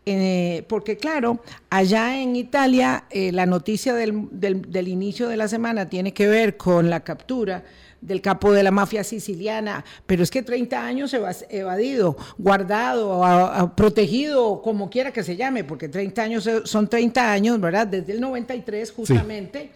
Eh, 0.09 0.65
porque 0.69 0.97
claro, 0.97 1.41
allá 1.69 2.21
en 2.21 2.37
Italia 2.37 3.05
eh, 3.11 3.33
la 3.33 3.45
noticia 3.45 3.93
del, 3.93 4.29
del, 4.31 4.87
inicio 4.87 5.29
de 5.29 5.37
la 5.37 5.49
semana 5.49 5.89
tiene 5.89 6.15
que 6.15 6.29
ver 6.29 6.57
con 6.57 6.91
la 6.91 7.01
captura 7.01 7.65
del 8.01 8.21
capo 8.21 8.53
de 8.53 8.63
la 8.63 8.71
mafia 8.71 9.05
siciliana, 9.05 9.85
pero 10.07 10.23
es 10.23 10.31
que 10.31 10.43
30 10.43 10.85
años 10.85 11.15
evadido, 11.51 12.17
guardado, 12.39 13.75
protegido, 13.77 14.63
como 14.63 14.91
quiera 14.91 15.13
que 15.13 15.23
se 15.23 15.37
llame, 15.37 15.65
porque 15.65 15.89
30 15.89 16.23
años 16.23 16.51
son 16.65 16.89
30 16.89 17.33
años, 17.33 17.61
¿verdad? 17.61 17.87
Desde 17.87 18.13
el 18.13 18.21
93 18.21 18.93
justamente. 18.93 19.73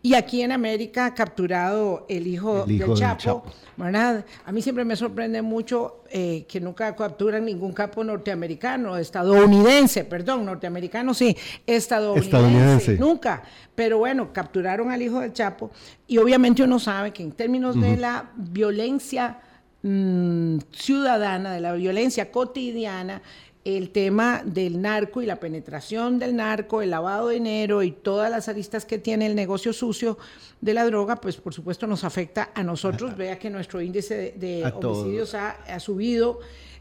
Y 0.00 0.14
aquí 0.14 0.42
en 0.42 0.52
América 0.52 1.06
ha 1.06 1.14
capturado 1.14 2.06
el 2.08 2.28
hijo, 2.28 2.64
del, 2.66 2.94
Chapo, 2.94 3.42
¿verdad? 3.76 4.24
A 4.44 4.52
mí 4.52 4.62
siempre 4.62 4.84
me 4.84 4.94
sorprende 4.94 5.42
mucho 5.42 6.04
eh, 6.08 6.46
que 6.48 6.60
nunca 6.60 6.94
capturan 6.94 7.44
ningún 7.44 7.72
capo 7.72 8.04
norteamericano, 8.04 8.96
estadounidense, 8.96 10.04
perdón, 10.04 10.44
norteamericano 10.44 11.14
sí, 11.14 11.36
estadounidense, 11.66 12.96
nunca. 12.96 13.42
Pero 13.78 13.98
bueno, 13.98 14.32
capturaron 14.32 14.90
al 14.90 15.00
hijo 15.02 15.20
del 15.20 15.32
Chapo 15.32 15.70
y 16.08 16.18
obviamente 16.18 16.64
uno 16.64 16.80
sabe 16.80 17.12
que 17.12 17.22
en 17.22 17.30
términos 17.30 17.80
de 17.80 17.96
la 17.96 18.32
violencia 18.34 19.38
mm, 19.84 20.58
ciudadana, 20.72 21.52
de 21.52 21.60
la 21.60 21.74
violencia 21.74 22.32
cotidiana, 22.32 23.22
el 23.64 23.90
tema 23.90 24.42
del 24.44 24.82
narco 24.82 25.22
y 25.22 25.26
la 25.26 25.36
penetración 25.36 26.18
del 26.18 26.34
narco, 26.34 26.82
el 26.82 26.90
lavado 26.90 27.28
de 27.28 27.34
dinero 27.34 27.84
y 27.84 27.92
todas 27.92 28.32
las 28.32 28.48
aristas 28.48 28.84
que 28.84 28.98
tiene 28.98 29.26
el 29.26 29.36
negocio 29.36 29.72
sucio 29.72 30.18
de 30.60 30.74
la 30.74 30.84
droga, 30.84 31.14
pues 31.14 31.36
por 31.36 31.54
supuesto 31.54 31.86
nos 31.86 32.02
afecta 32.02 32.50
a 32.56 32.64
nosotros. 32.64 33.16
Vea 33.16 33.38
que 33.38 33.48
nuestro 33.48 33.80
índice 33.80 34.34
de, 34.36 34.64
homicidios 34.74 35.36
ha, 35.36 35.78
subido, 35.78 36.40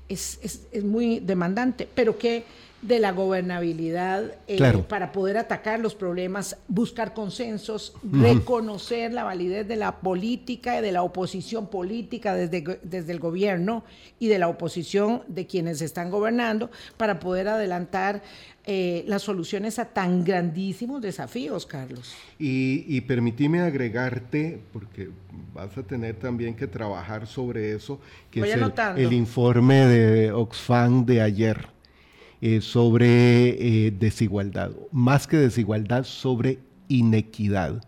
es, 0.10 0.39
es, 0.72 0.84
muy 0.84 1.20
demandante, 1.20 1.88
pero 1.94 2.18
que 2.18 2.44
de 2.81 3.00
la 3.00 3.12
gobernabilidad 3.12 4.36
eh, 4.48 4.84
para 4.88 5.12
poder 5.12 5.38
atacar 5.38 5.79
los 5.79 5.96
problemas, 5.96 6.57
buscar 6.67 7.13
consensos, 7.13 7.93
reconocer 8.03 9.12
la 9.13 9.24
validez 9.24 9.67
de 9.67 9.77
la 9.77 10.00
política 10.00 10.77
y 10.77 10.84
de 10.84 10.91
la 10.91 11.01
oposición 11.01 11.67
política 11.67 12.36
desde, 12.36 12.79
desde 12.84 13.12
el 13.12 13.19
gobierno 13.19 13.84
y 14.19 14.27
de 14.27 14.38
la 14.38 14.48
oposición 14.48 15.24
de 15.27 15.48
quienes 15.48 15.81
están 15.81 16.12
gobernando 16.12 16.69
para 16.98 17.19
poder 17.19 17.48
adelantar 17.48 18.22
eh, 18.67 19.03
las 19.07 19.24
soluciones 19.24 19.79
a 19.79 19.86
tan 19.86 20.24
grandísimos 20.24 21.01
desafíos, 21.01 21.65
Carlos. 21.65 22.13
Y, 22.38 22.86
y 22.88 23.01
permitime 23.01 23.62
agregarte, 23.62 24.60
porque 24.72 25.10
vas 25.53 25.75
a 25.77 25.84
tener 25.84 26.15
también 26.17 26.53
que 26.53 26.67
trabajar 26.67 27.25
sobre 27.25 27.74
eso, 27.74 28.00
que 28.29 28.41
es 28.41 28.53
el, 28.53 28.72
el 28.98 29.13
informe 29.13 29.88
de 29.88 30.31
Oxfam 30.31 31.05
de 31.05 31.22
ayer 31.22 31.76
eh, 32.41 32.62
sobre 32.62 33.86
eh, 33.88 33.91
desigualdad, 33.91 34.72
más 34.91 35.27
que 35.27 35.38
desigualdad, 35.38 36.03
sobre 36.03 36.60
inequidad. 36.88 37.84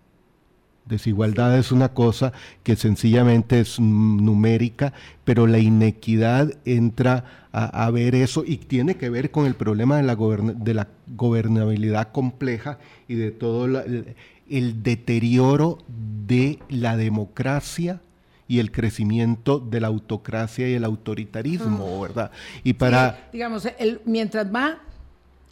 Desigualdad 0.86 1.58
es 1.60 1.72
una 1.72 1.90
cosa 1.90 2.34
que 2.64 2.76
sencillamente 2.76 3.60
es 3.60 3.80
numérica, 3.80 4.94
pero 5.24 5.46
la 5.46 5.60
inequidad 5.60 6.52
entra 6.66 7.48
a, 7.52 7.92
ver 7.92 8.16
eso 8.16 8.44
y 8.46 8.58
tiene 8.58 8.96
que 8.96 9.12
ver 9.12 9.30
con 9.30 9.46
el 9.46 9.54
problema 9.54 9.98
de 9.98 10.04
la, 10.04 10.16
de 10.16 10.74
la 10.74 10.88
gobernabilidad 11.16 12.12
compleja 12.12 12.80
y 13.08 13.16
de 13.16 13.30
todo 13.30 13.66
el 13.66 14.84
deterioro 14.84 15.78
de 16.26 16.58
la 16.70 16.98
democracia 16.98 18.02
y 18.50 18.60
el 18.60 18.72
crecimiento 18.72 19.60
de 19.60 19.80
la 19.80 19.88
autocracia 19.88 20.68
y 20.68 20.74
el 20.74 20.84
autoritarismo. 20.84 22.02
¿verdad? 22.02 22.32
Y 22.64 22.74
para... 22.74 23.30
digamos, 23.32 23.66
el, 23.78 24.02
mientras 24.06 24.54
va, 24.54 24.80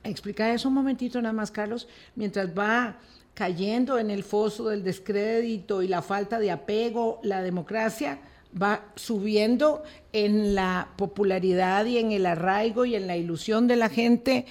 explica 0.03 0.51
eso 0.51 0.67
un 0.67 0.73
momentito 0.73 1.21
nada 1.21 1.31
más, 1.31 1.51
Carlos, 1.51 1.87
mientras 2.15 2.49
va 2.57 2.97
cayendo 3.35 3.99
en 3.99 4.09
el 4.09 4.23
foso 4.23 4.69
del 4.69 4.83
descrédito 4.83 5.83
y 5.83 5.87
la 5.87 6.01
falta 6.01 6.39
de 6.39 6.49
apego, 6.49 7.19
la 7.21 7.43
democracia 7.43 8.19
va 8.59 8.85
subiendo 8.95 9.83
en 10.11 10.55
la 10.55 10.89
popularidad 10.97 11.85
y 11.85 11.99
en 11.99 12.11
el 12.11 12.25
arraigo 12.25 12.83
y 12.83 12.95
en 12.95 13.05
la 13.05 13.15
ilusión 13.15 13.67
de 13.67 13.75
la 13.75 13.89
gente 13.89 14.47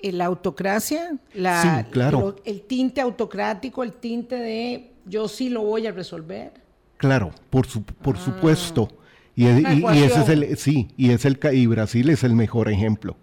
en 0.00 0.18
la 0.18 0.24
autocracia, 0.24 1.16
la, 1.32 1.86
claro. 1.92 2.34
el 2.44 2.62
tinte 2.62 3.00
autocrático, 3.00 3.84
el 3.84 3.92
tinte 3.92 4.34
de 4.34 4.90
yo 5.06 5.28
sí 5.28 5.48
lo 5.48 5.62
voy 5.62 5.86
a 5.86 5.92
resolver. 5.92 6.63
Claro, 7.04 7.32
por, 7.50 7.66
por 8.00 8.16
ah. 8.16 8.20
supuesto. 8.24 8.88
Y, 9.36 9.44
ese 9.44 10.22
es 10.22 10.28
el, 10.30 10.56
sí, 10.56 10.88
y 10.96 11.10
es 11.10 11.26
el 11.26 11.38
y 11.52 11.66
Brasil 11.66 12.08
es 12.08 12.24
el 12.24 12.34
mejor 12.34 12.70
ejemplo. 12.70 13.18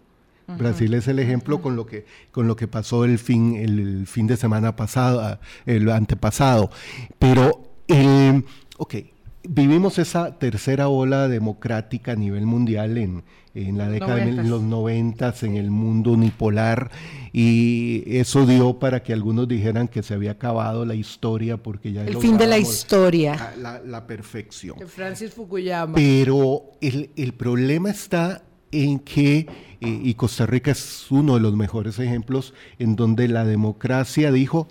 Brasil 0.48 0.94
es 0.94 1.08
el 1.08 1.18
ejemplo 1.18 1.62
con 1.62 1.76
lo 1.76 1.86
que 1.86 2.06
con 2.32 2.46
lo 2.46 2.58
que 2.58 2.68
pasó 2.68 3.06
el 3.06 3.18
fin 3.18 3.56
el 3.56 4.06
fin 4.06 4.28
de 4.28 4.38
semana 4.38 4.76
pasado, 4.76 5.40
el 5.66 5.90
antepasado. 5.90 6.70
Pero 7.18 7.74
el, 7.88 8.46
ok, 8.78 8.96
vivimos 9.44 9.98
esa 10.00 10.38
tercera 10.38 10.88
ola 10.88 11.28
democrática 11.28 12.14
a 12.14 12.16
nivel 12.16 12.46
mundial 12.46 12.98
en, 12.98 13.24
en 13.54 13.78
la 13.78 13.90
década 13.90 14.16
de 14.16 14.32
los 14.32 14.62
noventas, 14.62 15.44
en 15.44 15.56
el 15.56 15.72
mundo 15.72 16.12
unipolar, 16.12 16.92
y 17.34 18.04
eso 18.18 18.46
dio 18.46 18.80
para 18.80 19.04
que 19.04 19.14
algunos 19.14 19.48
dijeran 19.48 19.88
que 19.88 20.04
se 20.04 20.14
había 20.14 20.32
acabado 20.32 20.86
la 20.86 20.96
historia 20.96 21.58
porque 21.58 21.92
ya... 21.92 22.04
El 22.04 22.18
fin 22.18 22.38
de 22.38 22.48
la 22.48 22.58
historia. 22.58 23.54
La, 23.58 24.08
perfección. 24.08 24.78
De 24.78 24.88
Francis 24.88 25.34
Fukuyama. 25.34 25.96
Pero 25.96 26.72
el, 26.82 27.12
el 27.16 27.34
problema 27.34 27.90
está 27.90 28.44
en 28.72 29.00
que, 29.00 29.48
eh, 29.82 30.00
y 30.04 30.14
Costa 30.16 30.46
Rica 30.46 30.72
es 30.72 31.08
uno 31.12 31.36
de 31.36 31.42
los 31.42 31.56
mejores 31.56 32.00
ejemplos, 32.00 32.54
en 32.80 32.96
donde 32.96 33.28
la 33.28 33.46
democracia 33.46 34.32
dijo, 34.32 34.68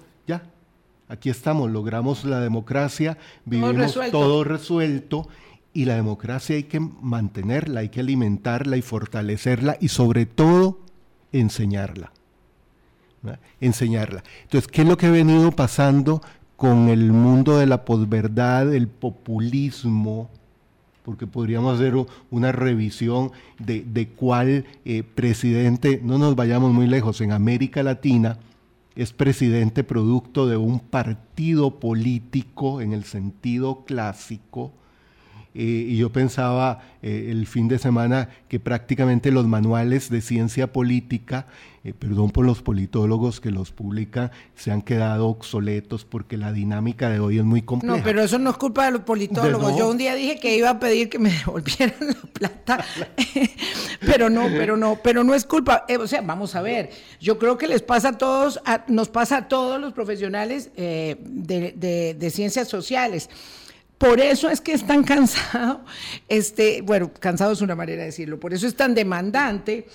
aquí 1.10 1.28
estamos, 1.28 1.70
logramos 1.70 2.24
la 2.24 2.40
democracia, 2.40 3.18
vivimos 3.44 3.98
todo 4.10 4.44
resuelto. 4.44 5.28
y 5.72 5.84
la 5.84 5.94
democracia 5.94 6.56
hay 6.56 6.64
que 6.64 6.80
mantenerla, 6.80 7.80
hay 7.80 7.90
que 7.90 8.00
alimentarla 8.00 8.76
y 8.76 8.82
fortalecerla 8.82 9.76
y 9.80 9.88
sobre 9.88 10.26
todo 10.26 10.80
enseñarla. 11.32 12.12
Enseñarla. 13.60 14.24
Entonces, 14.42 14.66
¿qué 14.68 14.82
es 14.82 14.88
lo 14.88 14.96
que 14.96 15.06
ha 15.06 15.10
venido 15.10 15.52
pasando 15.52 16.22
con 16.56 16.88
el 16.88 17.12
mundo 17.12 17.58
de 17.58 17.66
la 17.66 17.84
posverdad, 17.84 18.72
el 18.74 18.88
populismo? 18.88 20.30
Porque 21.04 21.26
podríamos 21.26 21.78
hacer 21.78 21.94
una 22.30 22.50
revisión 22.50 23.30
de, 23.58 24.08
cuál 24.16 24.64
eh, 24.84 25.02
presidente, 25.02 26.00
no 26.02 26.18
nos 26.18 26.34
vayamos 26.34 26.72
muy 26.72 26.86
lejos, 26.86 27.20
en 27.20 27.32
América 27.32 27.82
Latina, 27.82 28.38
es 29.00 29.14
presidente 29.14 29.82
producto 29.82 30.46
de 30.46 30.58
un 30.58 30.78
partido 30.78 31.80
político 31.80 32.82
en 32.82 32.92
el 32.92 33.04
sentido 33.04 33.86
clásico 33.86 34.74
eh, 35.52 35.62
y 35.88 35.96
yo 35.96 36.10
pensaba 36.10 36.78
eh, 37.02 37.28
el 37.30 37.44
fin 37.46 37.66
de 37.66 37.78
semana 37.80 38.28
que 38.48 38.60
prácticamente 38.60 39.32
los 39.32 39.48
manuales 39.48 40.08
de 40.08 40.20
ciencia 40.20 40.72
política, 40.72 41.46
eh, 41.82 41.92
perdón 41.92 42.30
por 42.30 42.46
los 42.46 42.62
politólogos 42.62 43.40
que 43.40 43.50
los 43.50 43.72
publican, 43.72 44.30
se 44.54 44.70
han 44.70 44.80
quedado 44.80 45.26
obsoletos 45.26 46.04
porque 46.04 46.36
la 46.36 46.52
dinámica 46.52 47.10
de 47.10 47.18
hoy 47.18 47.38
es 47.38 47.44
muy 47.44 47.62
compleja. 47.62 47.96
No, 47.96 48.04
pero 48.04 48.22
eso 48.22 48.38
no 48.38 48.50
es 48.50 48.56
culpa 48.58 48.84
de 48.84 48.92
los 48.92 49.00
politólogos. 49.00 49.76
Yo 49.76 49.88
un 49.88 49.98
día 49.98 50.14
dije 50.14 50.38
que 50.38 50.56
iba 50.56 50.70
a 50.70 50.78
pedir 50.78 51.08
que 51.08 51.18
me 51.18 51.30
devolvieran 51.38 51.96
la 52.00 52.30
plata, 52.32 52.84
pero 54.06 54.30
no, 54.30 54.46
pero 54.46 54.76
no, 54.76 55.00
pero 55.02 55.24
no 55.24 55.34
es 55.34 55.44
culpa. 55.44 55.84
o 55.98 56.06
sea, 56.06 56.20
vamos 56.20 56.54
a 56.54 56.62
ver, 56.62 56.90
yo 57.20 57.40
creo 57.40 57.58
que 57.58 57.66
les 57.66 57.82
pasa 57.82 58.10
a 58.10 58.18
todos, 58.18 58.60
nos 58.86 59.08
pasa 59.08 59.38
a 59.38 59.48
todos 59.48 59.80
los 59.80 59.92
profesionales 59.94 60.70
de, 60.76 62.14
de 62.16 62.30
ciencias 62.30 62.68
sociales 62.68 63.28
por 64.00 64.18
eso 64.18 64.48
es 64.48 64.62
que 64.62 64.72
es 64.72 64.86
tan 64.86 65.04
cansado, 65.04 65.82
este, 66.28 66.80
bueno, 66.80 67.12
cansado 67.12 67.52
es 67.52 67.60
una 67.60 67.76
manera 67.76 68.00
de 68.00 68.06
decirlo, 68.06 68.40
por 68.40 68.54
eso 68.54 68.66
es 68.66 68.74
tan 68.74 68.94
demandante 68.94 69.86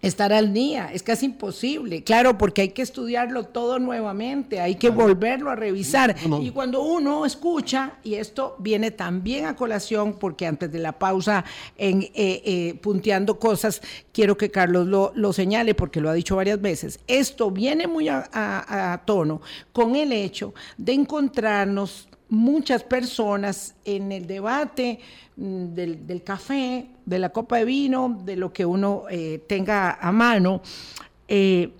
estar 0.00 0.32
al 0.32 0.54
día, 0.54 0.90
es 0.90 1.02
casi 1.02 1.26
imposible, 1.26 2.02
claro, 2.02 2.38
porque 2.38 2.62
hay 2.62 2.68
que 2.70 2.80
estudiarlo 2.80 3.44
todo 3.44 3.78
nuevamente, 3.78 4.58
hay 4.58 4.76
que 4.76 4.88
volverlo 4.88 5.50
a 5.50 5.54
revisar. 5.54 6.16
Y 6.40 6.48
cuando 6.52 6.82
uno 6.82 7.26
escucha, 7.26 7.98
y 8.02 8.14
esto 8.14 8.56
viene 8.58 8.90
también 8.90 9.44
a 9.44 9.54
colación, 9.54 10.14
porque 10.14 10.46
antes 10.46 10.72
de 10.72 10.78
la 10.78 10.92
pausa, 10.92 11.44
en 11.76 12.00
eh, 12.00 12.10
eh, 12.14 12.78
punteando 12.80 13.38
cosas, 13.38 13.82
quiero 14.14 14.38
que 14.38 14.50
Carlos 14.50 14.86
lo, 15.14 15.32
señale, 15.34 15.74
porque 15.74 16.00
lo 16.00 16.08
ha 16.08 16.14
dicho 16.14 16.36
varias 16.36 16.58
veces, 16.62 17.00
esto 17.06 17.50
viene 17.50 17.86
muy 17.86 18.08
a 18.08 19.02
tono 19.04 19.42
con 19.74 19.94
el 19.94 20.10
hecho 20.12 20.54
de 20.78 20.94
encontrarnos 20.94 22.08
muchas 22.30 22.84
personas 22.84 23.74
en 23.84 24.12
el 24.12 24.26
debate 24.26 25.00
mm, 25.36 25.74
del, 25.74 26.22
café, 26.24 26.86
de 27.04 27.18
la 27.18 27.28
copa 27.28 27.58
de 27.58 27.64
vino, 27.64 28.20
de 28.24 28.36
lo 28.36 28.52
que 28.52 28.64
uno 28.64 29.04
eh, 29.10 29.42
tenga 29.46 29.98
a 30.00 30.12
mano, 30.12 30.62
eh, 31.28 31.72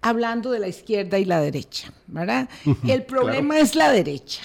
hablando 0.00 0.50
de 0.50 0.58
la 0.58 0.68
izquierda 0.68 1.18
y 1.18 1.24
la 1.24 1.40
derecha, 1.40 1.92
¿verdad? 2.06 2.48
el 2.88 3.04
problema 3.04 3.58
es 3.58 3.74
la 3.74 3.92
derecha. 3.92 4.42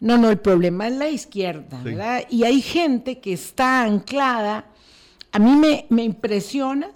No, 0.00 0.18
no, 0.18 0.30
el 0.30 0.38
problema 0.38 0.88
es 0.88 0.94
la 0.94 1.08
izquierda, 1.08 1.80
¿verdad? 1.80 2.24
Y 2.28 2.42
hay 2.42 2.60
gente 2.60 3.20
que 3.20 3.32
está 3.32 3.82
anclada. 3.82 4.66
A 5.30 5.38
mí 5.38 5.54
me, 5.54 5.86
me 5.90 6.02
impresiona, 6.02 6.90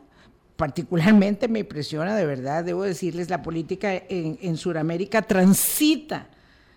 particularmente 0.56 1.46
me 1.46 1.60
impresiona, 1.60 2.16
de 2.16 2.26
verdad, 2.26 2.64
debo 2.64 2.82
decirles, 2.82 3.30
la 3.30 3.42
política 3.42 3.94
en, 3.94 4.38
en 4.42 4.56
Sudamérica 4.56 5.22
transita 5.22 6.26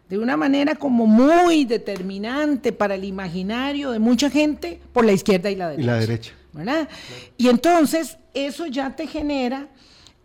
de 0.09 0.17
una 0.17 0.35
manera 0.35 0.75
como 0.75 1.05
muy 1.05 1.65
determinante 1.65 2.71
para 2.71 2.95
el 2.95 3.03
imaginario 3.03 3.91
de 3.91 3.99
mucha 3.99 4.29
gente 4.29 4.79
por 4.91 5.05
la 5.05 5.11
izquierda 5.13 5.51
y 5.51 5.55
la 5.55 5.69
derecha. 5.69 5.83
Y 5.83 5.85
la 5.85 5.99
derecha. 5.99 6.31
¿verdad? 6.51 6.89
Y 7.37 7.47
entonces 7.47 8.17
eso 8.33 8.65
ya 8.65 8.95
te 8.95 9.07
genera 9.07 9.67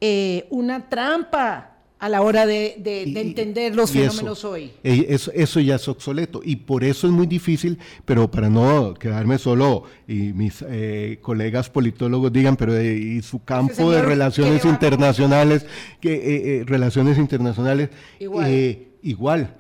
eh, 0.00 0.46
una 0.50 0.88
trampa 0.88 1.70
a 1.98 2.08
la 2.08 2.20
hora 2.20 2.44
de, 2.44 2.82
entender 3.14 3.74
los 3.74 3.90
fenómenos 3.90 4.44
hoy. 4.44 4.72
Eh, 4.82 5.06
eso, 5.08 5.30
eso, 5.32 5.60
ya 5.60 5.76
es 5.76 5.88
obsoleto 5.88 6.42
y 6.44 6.56
por 6.56 6.84
eso 6.84 7.06
es 7.06 7.12
muy 7.12 7.26
difícil, 7.26 7.78
pero 8.04 8.30
para 8.30 8.50
no 8.50 8.92
quedarme 8.94 9.38
solo 9.38 9.84
y 10.06 10.32
mis 10.34 10.62
eh, 10.68 11.18
colegas 11.22 11.70
politólogos 11.70 12.30
digan, 12.30 12.56
pero 12.56 12.78
y 12.82 13.22
su 13.22 13.42
campo 13.42 13.90
de 13.90 14.02
relaciones 14.02 14.64
internacionales, 14.66 15.64
que 16.00 16.64
relaciones 16.66 17.16
internacionales, 17.16 17.88
Igual. 18.18 18.50
Igual. 19.04 19.54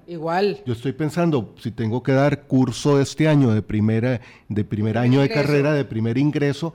Yo 0.64 0.72
estoy 0.72 0.92
pensando, 0.92 1.54
si 1.60 1.70
tengo 1.70 2.02
que 2.02 2.12
dar 2.12 2.44
curso 2.46 2.98
este 2.98 3.28
año 3.28 3.50
de 3.50 3.60
primera, 3.60 4.22
de 4.48 4.64
primer 4.64 4.96
año 4.96 5.20
de 5.20 5.28
carrera, 5.28 5.74
de 5.74 5.84
primer 5.84 6.16
ingreso, 6.16 6.72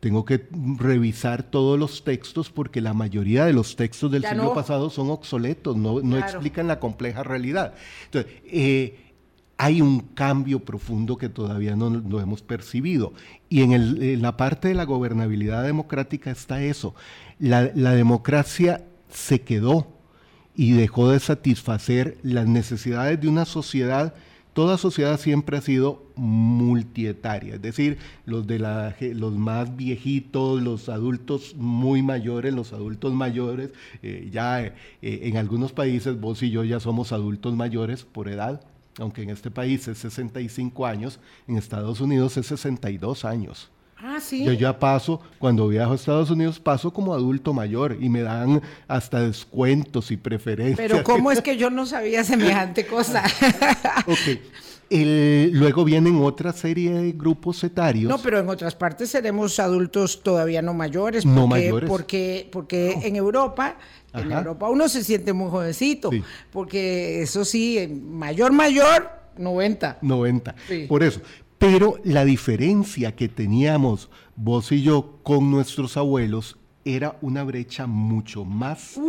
tengo 0.00 0.24
que 0.24 0.48
revisar 0.78 1.44
todos 1.44 1.78
los 1.78 2.02
textos 2.02 2.50
porque 2.50 2.80
la 2.80 2.92
mayoría 2.92 3.44
de 3.44 3.52
los 3.52 3.76
textos 3.76 4.10
del 4.10 4.24
siglo 4.24 4.52
pasado 4.52 4.90
son 4.90 5.10
obsoletos, 5.10 5.76
no, 5.76 6.18
explican 6.18 6.66
la 6.66 6.80
compleja 6.80 7.22
realidad. 7.22 7.74
Entonces, 8.06 8.32
eh, 8.46 9.12
hay 9.56 9.80
un 9.80 10.00
cambio 10.00 10.64
profundo 10.64 11.16
que 11.16 11.28
todavía 11.28 11.76
no, 11.76 11.88
lo 11.88 12.20
hemos 12.20 12.42
percibido. 12.42 13.12
Y 13.48 13.62
en, 13.62 13.72
en, 13.72 14.22
la 14.22 14.36
parte 14.36 14.66
de 14.66 14.74
la 14.74 14.86
gobernabilidad 14.86 15.62
democrática 15.62 16.32
está 16.32 16.64
eso. 16.64 16.96
La, 17.38 17.70
la 17.76 17.92
democracia 17.92 18.84
se 19.08 19.42
quedó 19.42 19.95
y 20.56 20.72
dejó 20.72 21.10
de 21.10 21.20
satisfacer 21.20 22.16
las 22.22 22.46
necesidades 22.46 23.20
de 23.20 23.28
una 23.28 23.44
sociedad. 23.44 24.14
Toda 24.54 24.78
sociedad 24.78 25.20
siempre 25.20 25.58
ha 25.58 25.60
sido 25.60 26.02
multietaria, 26.16 27.56
es 27.56 27.62
decir, 27.62 27.98
los, 28.24 28.46
de 28.46 28.58
la, 28.58 28.96
los 29.00 29.34
más 29.34 29.76
viejitos, 29.76 30.62
los 30.62 30.88
adultos 30.88 31.54
muy 31.56 32.00
mayores, 32.00 32.54
los 32.54 32.72
adultos 32.72 33.12
mayores, 33.12 33.70
eh, 34.02 34.30
ya 34.32 34.64
eh, 34.64 34.72
en 35.02 35.36
algunos 35.36 35.72
países 35.72 36.18
vos 36.18 36.42
y 36.42 36.50
yo 36.50 36.64
ya 36.64 36.80
somos 36.80 37.12
adultos 37.12 37.54
mayores 37.54 38.04
por 38.04 38.28
edad, 38.28 38.62
aunque 38.98 39.22
en 39.24 39.28
este 39.28 39.50
país 39.50 39.86
es 39.88 39.98
65 39.98 40.86
años, 40.86 41.20
en 41.46 41.58
Estados 41.58 42.00
Unidos 42.00 42.38
es 42.38 42.46
62 42.46 43.26
años. 43.26 43.70
Ah, 43.98 44.18
sí. 44.20 44.44
Yo 44.44 44.52
ya 44.52 44.78
paso, 44.78 45.20
cuando 45.38 45.68
viajo 45.68 45.92
a 45.92 45.94
Estados 45.94 46.30
Unidos, 46.30 46.60
paso 46.60 46.92
como 46.92 47.14
adulto 47.14 47.54
mayor 47.54 47.96
y 47.98 48.10
me 48.10 48.22
dan 48.22 48.60
hasta 48.88 49.20
descuentos 49.20 50.10
y 50.10 50.18
preferencias. 50.18 50.76
Pero 50.76 51.02
¿cómo 51.02 51.30
es 51.30 51.40
que 51.40 51.56
yo 51.56 51.70
no 51.70 51.86
sabía 51.86 52.22
semejante 52.22 52.86
cosa? 52.86 53.22
ok. 54.06 54.38
luego 54.90 55.84
vienen 55.84 56.20
otra 56.20 56.52
serie 56.52 56.92
de 56.92 57.12
grupos 57.12 57.64
etarios. 57.64 58.10
No, 58.10 58.18
pero 58.18 58.38
en 58.38 58.48
otras 58.50 58.74
partes 58.74 59.08
seremos 59.10 59.58
adultos 59.58 60.22
todavía 60.22 60.60
no 60.60 60.74
mayores. 60.74 61.24
Porque, 61.24 61.40
no 61.40 61.46
mayores. 61.46 61.88
Porque, 61.88 62.48
porque 62.52 62.98
en 63.02 63.16
Europa, 63.16 63.76
en 64.12 64.30
Europa 64.30 64.68
uno 64.68 64.90
se 64.90 65.02
siente 65.04 65.32
muy 65.32 65.50
jovencito. 65.50 66.10
Porque 66.52 67.22
eso 67.22 67.46
sí, 67.46 67.88
mayor, 68.10 68.52
mayor, 68.52 69.10
90. 69.38 69.98
90. 70.02 70.54
Por 70.86 71.02
eso. 71.02 71.22
Pero 71.58 71.98
la 72.04 72.24
diferencia 72.24 73.16
que 73.16 73.28
teníamos 73.28 74.10
vos 74.34 74.72
y 74.72 74.82
yo 74.82 75.18
con 75.22 75.50
nuestros 75.50 75.96
abuelos 75.96 76.58
era 76.84 77.18
una 77.20 77.42
brecha 77.42 77.86
mucho 77.86 78.44
más 78.44 79.00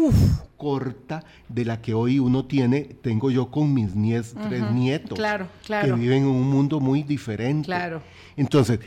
corta 0.58 1.24
de 1.48 1.66
la 1.66 1.82
que 1.82 1.94
hoy 1.94 2.18
uno 2.18 2.46
tiene, 2.46 2.82
tengo 3.02 3.30
yo 3.30 3.52
con 3.52 3.74
mis 3.74 3.92
tres 3.92 4.72
nietos, 4.72 5.18
claro, 5.18 5.48
que 5.68 5.92
viven 5.94 6.24
en 6.24 6.30
un 6.30 6.50
mundo 6.50 6.80
muy 6.80 7.04
diferente. 7.04 7.68
Claro. 7.68 8.02
Entonces, 8.36 8.80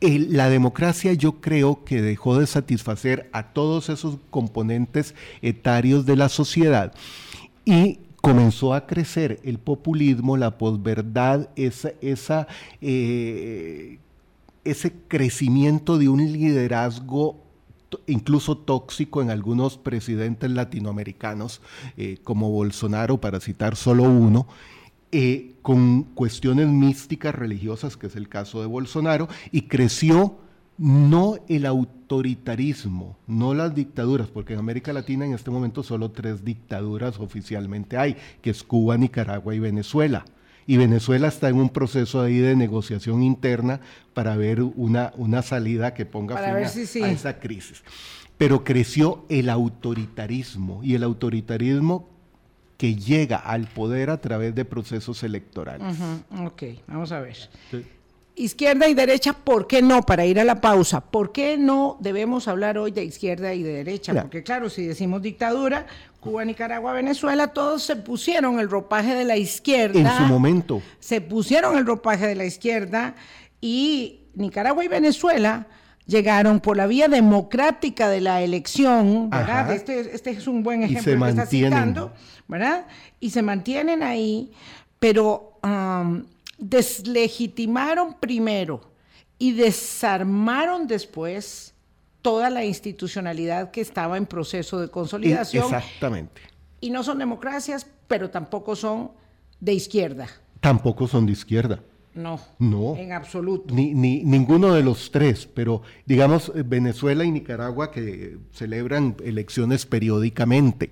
la 0.00 0.48
democracia 0.48 1.12
yo 1.12 1.40
creo 1.40 1.84
que 1.84 2.00
dejó 2.00 2.38
de 2.38 2.46
satisfacer 2.46 3.28
a 3.32 3.52
todos 3.52 3.90
esos 3.90 4.16
componentes 4.30 5.14
etarios 5.42 6.06
de 6.06 6.16
la 6.16 6.30
sociedad 6.30 6.94
y 7.64 7.98
comenzó 8.20 8.74
a 8.74 8.86
crecer 8.86 9.40
el 9.44 9.58
populismo, 9.58 10.36
la 10.36 10.58
posverdad, 10.58 11.48
eh, 11.56 13.98
ese 14.64 14.92
crecimiento 15.08 15.98
de 15.98 16.08
un 16.08 16.32
liderazgo 16.32 17.36
incluso 18.06 18.58
tóxico 18.58 19.22
en 19.22 19.30
algunos 19.30 19.78
presidentes 19.78 20.50
latinoamericanos, 20.50 21.62
eh, 21.96 22.18
como 22.22 22.50
Bolsonaro, 22.50 23.20
para 23.20 23.40
citar 23.40 23.76
solo 23.76 24.02
uno, 24.02 24.46
eh, 25.10 25.54
con 25.62 26.02
cuestiones 26.02 26.68
místicas 26.68 27.34
religiosas, 27.34 27.96
que 27.96 28.08
es 28.08 28.16
el 28.16 28.28
caso 28.28 28.60
de 28.60 28.66
Bolsonaro, 28.66 29.28
y 29.52 29.62
creció 29.62 30.36
no 30.78 31.36
el 31.48 31.66
autoritarismo, 31.66 33.16
no 33.26 33.52
las 33.52 33.74
dictaduras, 33.74 34.28
porque 34.28 34.54
en 34.54 34.60
América 34.60 34.92
Latina 34.92 35.26
en 35.26 35.34
este 35.34 35.50
momento 35.50 35.82
solo 35.82 36.12
tres 36.12 36.44
dictaduras 36.44 37.18
oficialmente 37.18 37.98
hay, 37.98 38.16
que 38.40 38.50
es 38.50 38.62
Cuba, 38.62 38.96
Nicaragua 38.96 39.54
y 39.54 39.58
Venezuela. 39.58 40.24
Y 40.66 40.76
Venezuela 40.76 41.28
está 41.28 41.48
en 41.48 41.56
un 41.56 41.70
proceso 41.70 42.20
ahí 42.20 42.38
de 42.38 42.54
negociación 42.54 43.22
interna 43.22 43.80
para 44.14 44.36
ver 44.36 44.62
una, 44.62 45.12
una 45.16 45.42
salida 45.42 45.94
que 45.94 46.06
ponga 46.06 46.36
fin 46.36 47.02
a, 47.04 47.10
esa 47.10 47.40
crisis. 47.40 47.82
Pero 48.36 48.64
creció 48.64 49.24
el 49.30 49.48
autoritarismo 49.48 50.84
y 50.84 50.94
el 50.94 51.02
autoritarismo 51.02 52.08
que 52.76 52.94
llega 52.94 53.38
al 53.38 53.66
poder 53.66 54.10
a 54.10 54.20
través 54.20 54.54
de 54.54 54.64
procesos 54.64 55.22
electorales. 55.24 55.96
Ok, 56.38 56.62
vamos 56.86 57.10
a 57.12 57.20
ver 57.20 57.36
izquierda 58.38 58.88
y 58.88 58.94
derecha, 58.94 59.32
¿por 59.32 59.66
qué 59.66 59.82
no? 59.82 60.02
Para 60.02 60.24
ir 60.24 60.40
a 60.40 60.44
la 60.44 60.60
pausa, 60.60 61.00
¿por 61.00 61.32
qué 61.32 61.58
no 61.58 61.96
debemos 62.00 62.48
hablar 62.48 62.78
hoy 62.78 62.90
de 62.90 63.04
izquierda 63.04 63.54
y 63.54 63.62
de 63.62 63.72
derecha? 63.72 64.14
Porque 64.14 64.42
claro, 64.42 64.70
si 64.70 64.86
decimos 64.86 65.22
dictadura, 65.22 65.86
Cuba, 66.20 66.44
Nicaragua, 66.44 66.92
Venezuela, 66.92 67.48
todos 67.48 67.82
se 67.82 67.96
pusieron 67.96 68.58
el 68.58 68.68
ropaje 68.68 69.14
de 69.14 69.24
la 69.24 69.36
izquierda. 69.36 69.98
En 69.98 70.08
su 70.08 70.22
momento. 70.24 70.82
Se 71.00 71.20
pusieron 71.20 71.76
el 71.76 71.86
ropaje 71.86 72.26
de 72.26 72.34
la 72.34 72.44
izquierda 72.44 73.14
y 73.60 74.20
Nicaragua 74.34 74.84
y 74.84 74.88
Venezuela 74.88 75.66
llegaron 76.06 76.60
por 76.60 76.76
la 76.76 76.86
vía 76.86 77.06
democrática 77.08 78.08
de 78.08 78.20
la 78.20 78.42
elección, 78.42 79.30
¿verdad? 79.30 79.72
Este, 79.72 80.14
este, 80.14 80.30
es 80.30 80.46
un 80.46 80.62
buen 80.62 80.82
ejemplo 80.82 81.24
que 81.24 81.30
está 81.30 81.46
citando, 81.46 82.12
¿verdad? 82.48 82.86
Y 83.20 83.30
se 83.30 83.42
mantienen 83.42 84.02
ahí, 84.02 84.50
pero 84.98 85.58
deslegitimaron 86.58 88.14
primero 88.14 88.80
y 89.38 89.52
desarmaron 89.52 90.86
después 90.86 91.74
toda 92.20 92.50
la 92.50 92.64
institucionalidad 92.64 93.70
que 93.70 93.80
estaba 93.80 94.16
en 94.16 94.26
proceso 94.26 94.80
de 94.80 94.88
consolidación. 94.88 95.64
Exactamente. 95.64 96.42
Y 96.80 96.90
no 96.90 97.02
son 97.02 97.18
democracias, 97.18 97.86
pero 98.06 98.30
tampoco 98.30 98.76
son 98.76 99.12
de 99.60 99.72
izquierda. 99.72 100.28
Tampoco 100.60 101.06
son 101.06 101.26
de 101.26 101.32
izquierda. 101.32 101.80
No. 102.14 102.40
No. 102.58 102.96
En 102.96 103.12
absoluto. 103.12 103.72
Ni, 103.72 103.94
ni, 103.94 104.24
ninguno 104.24 104.74
de 104.74 104.82
los 104.82 105.12
tres, 105.12 105.46
pero 105.46 105.82
digamos 106.04 106.50
eh, 106.54 106.64
Venezuela 106.66 107.24
y 107.24 107.30
Nicaragua 107.30 107.92
que 107.92 108.38
celebran 108.52 109.16
elecciones 109.24 109.86
periódicamente. 109.86 110.90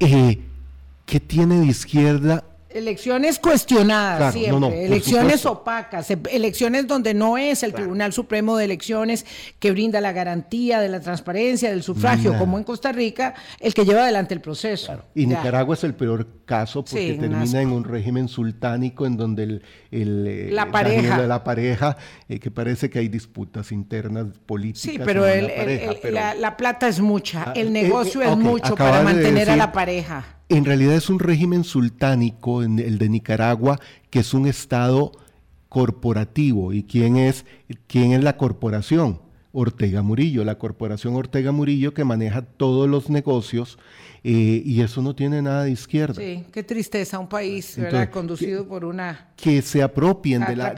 Eh, 0.00 0.40
¿Qué 1.06 1.20
tiene 1.20 1.60
de 1.60 1.66
izquierda 1.66 2.44
Elecciones 2.74 3.38
cuestionadas 3.38 4.16
Claro, 4.18 4.32
siempre, 4.32 4.52
no, 4.52 4.60
no, 4.60 4.72
elecciones 4.72 5.46
opacas, 5.46 6.10
e- 6.10 6.18
elecciones 6.32 6.86
donde 6.88 7.14
no 7.14 7.38
es 7.38 7.62
el 7.62 7.72
Tribunal 7.72 8.12
Supremo 8.12 8.56
de 8.56 8.64
Elecciones 8.64 9.24
que 9.60 9.70
brinda 9.70 10.00
la 10.00 10.12
garantía 10.12 10.80
de 10.80 10.88
la 10.88 11.00
transparencia, 11.00 11.70
del 11.70 11.82
sufragio, 11.84 12.36
como 12.36 12.58
en 12.58 12.64
Costa 12.64 12.90
Rica, 12.92 13.34
el 13.60 13.74
que 13.74 13.84
lleva 13.84 14.02
adelante 14.02 14.34
el 14.34 14.40
proceso. 14.40 14.92
Y 15.14 15.22
Ya. 15.28 15.36
Nicaragua 15.38 15.74
es 15.74 15.84
el 15.84 15.94
peor 15.94 16.26
caso 16.44 16.84
porque 16.84 17.12
Sí, 17.14 17.18
termina 17.18 17.62
en 17.62 17.70
un 17.70 17.84
régimen 17.84 18.28
sultánico 18.28 19.06
en 19.06 19.16
donde 19.16 19.42
el, 19.44 19.62
el, 19.90 20.26
eh, 20.26 20.48
La 20.50 20.70
pareja. 20.70 21.20
de 21.20 21.28
la 21.28 21.44
pareja, 21.44 21.96
eh, 22.28 22.40
que 22.40 22.50
parece 22.50 22.90
que 22.90 22.98
hay 22.98 23.08
disputas 23.08 23.70
internas 23.72 24.26
políticas. 24.46 24.82
Sí, 24.82 24.98
pero, 25.04 25.22
la 25.22 25.32
el- 25.34 25.46
pareja, 25.46 25.90
el- 25.92 25.98
pero 26.02 26.14
la, 26.14 26.34
la 26.34 26.56
plata 26.56 26.88
es 26.88 27.00
mucha, 27.00 27.44
Ah, 27.48 27.52
el 27.54 27.68
eh, 27.68 27.70
negocio 27.70 28.20
eh, 28.22 28.30
es 28.30 28.36
mucho 28.36 28.74
para 28.74 28.98
de 28.98 29.04
mantener 29.04 29.48
a 29.50 29.56
la 29.56 29.70
pareja. 29.72 30.24
En 30.48 30.64
realidad 30.64 30.94
es 30.94 31.08
un 31.08 31.18
régimen 31.18 31.64
sultánico, 31.64 32.62
el 32.62 32.98
de 32.98 33.08
Nicaragua, 33.08 33.80
que 34.10 34.20
es 34.20 34.34
un 34.34 34.46
estado 34.46 35.12
corporativo. 35.68 36.72
¿Y 36.72 36.84
quién 36.84 37.16
es, 37.16 37.44
quién 37.86 38.12
es 38.12 38.22
la 38.22 38.36
corporación? 38.36 39.23
Ortega 39.54 40.02
Murillo, 40.02 40.44
la 40.44 40.58
corporación 40.58 41.14
Ortega 41.14 41.52
Murillo 41.52 41.94
que 41.94 42.04
maneja 42.04 42.42
todos 42.42 42.88
los 42.88 43.08
negocios 43.08 43.78
eh, 44.24 44.62
y 44.64 44.80
eso 44.80 45.00
no 45.00 45.14
tiene 45.14 45.40
nada 45.42 45.64
de 45.64 45.70
izquierda. 45.70 46.14
Sí, 46.14 46.44
qué 46.50 46.62
tristeza, 46.62 47.18
un 47.18 47.28
país, 47.28 47.76
Entonces, 47.76 47.92
¿verdad? 47.92 48.10
Conducido 48.10 48.66
por 48.66 48.84
una... 48.84 49.28
que 49.36 49.62
se 49.62 49.82
apropien 49.82 50.44
de 50.44 50.56
la, 50.56 50.74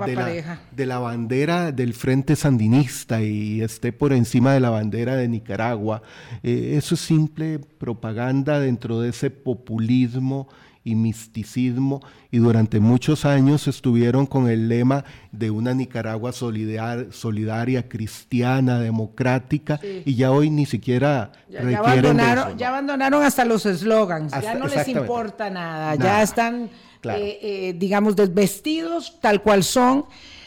de 0.73 0.87
la 0.87 0.99
bandera 0.99 1.73
del 1.73 1.95
Frente 1.95 2.37
Sandinista 2.37 3.23
y 3.23 3.63
esté 3.63 3.93
por 3.93 4.13
encima 4.13 4.53
de 4.53 4.61
la 4.61 4.71
bandera 4.71 5.17
de 5.17 5.29
Nicaragua. 5.29 6.03
Eh, 6.43 6.75
eso 6.77 6.97
es 6.97 7.01
simple 7.01 7.59
propaganda 7.59 8.61
dentro 8.61 9.01
de 9.01 9.09
ese 9.09 9.31
populismo 9.31 10.49
y 10.87 10.95
misticismo 10.95 12.01
y 12.31 12.39
durante 12.39 12.79
muchos 12.79 13.25
años 13.25 13.67
estuvieron 13.67 14.25
con 14.25 14.49
el 14.49 14.69
lema 14.69 15.05
de 15.33 15.51
una 15.51 15.75
Nicaragua 15.75 16.31
solidar- 16.33 17.13
solidaria, 17.13 17.89
cristiana, 17.89 18.79
democrática 18.79 19.79
Sí. 19.83 20.03
y 20.07 20.15
ya 20.15 20.31
hoy 20.31 20.49
ni 20.49 20.65
siquiera 20.65 21.33
Ya, 21.49 21.59
ya 21.59 21.65
requieren 21.65 21.73
de 21.73 21.77
abandonaron, 22.23 22.57
ya 22.59 22.69
abandonaron 22.69 23.23
hasta 23.25 23.45
los 23.45 23.67
eslogans, 23.67 24.33
ya 24.41 24.55
no 24.55 24.69
les 24.69 24.87
importa 24.87 25.51
nada, 25.51 25.97
ya 25.97 26.23
están, 26.23 26.71
Claro. 27.01 27.21
eh, 27.21 27.39
eh, 27.43 27.75
digamos, 27.77 28.15
desvestidos 28.15 29.19
tal 29.21 29.43
cual 29.43 29.65
son. 29.65 30.05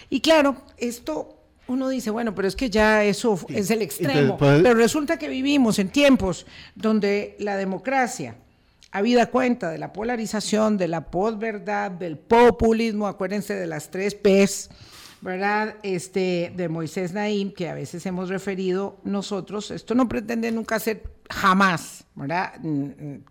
Y 0.10 0.22
claro, 0.22 0.56
esto 0.78 1.36
uno 1.68 1.90
dice, 1.90 2.10
bueno, 2.12 2.34
pero 2.34 2.48
es 2.48 2.56
que 2.56 2.70
ya 2.70 3.04
eso 3.04 3.38
es 3.50 3.70
el 3.72 3.82
extremo. 3.82 4.12
Entonces, 4.20 4.38
pues- 4.40 4.62
pero 4.64 4.76
resulta 4.76 5.18
que 5.20 5.28
vivimos 5.28 5.78
en 5.80 5.90
tiempos 5.90 6.46
donde 6.76 7.36
la 7.40 7.58
democracia, 7.58 8.36
habida 8.92 9.28
cuenta 9.28 9.70
de 9.70 9.78
la 9.78 9.94
polarización, 9.94 10.78
de 10.78 10.88
la 10.88 11.12
posverdad, 11.12 11.92
del 11.92 12.18
populismo, 12.18 13.08
acuérdense 13.08 13.56
de 13.56 13.68
las 13.68 13.90
tres 13.92 14.16
P's, 14.16 14.70
¿verdad? 15.22 15.76
Este, 15.84 16.52
de 16.56 16.70
Moisés 16.70 17.14
Naim, 17.14 17.52
que 17.52 17.70
a 17.70 17.74
veces 17.74 18.06
hemos 18.06 18.30
referido 18.30 18.98
nosotros, 19.04 19.72
esto 19.72 19.96
no 19.96 20.08
pretende 20.08 20.52
nunca 20.52 20.80
ser 20.80 21.04
jamás, 21.30 22.06
¿verdad? 22.16 22.54
Mm, 22.62 22.84
mm, 22.84 23.24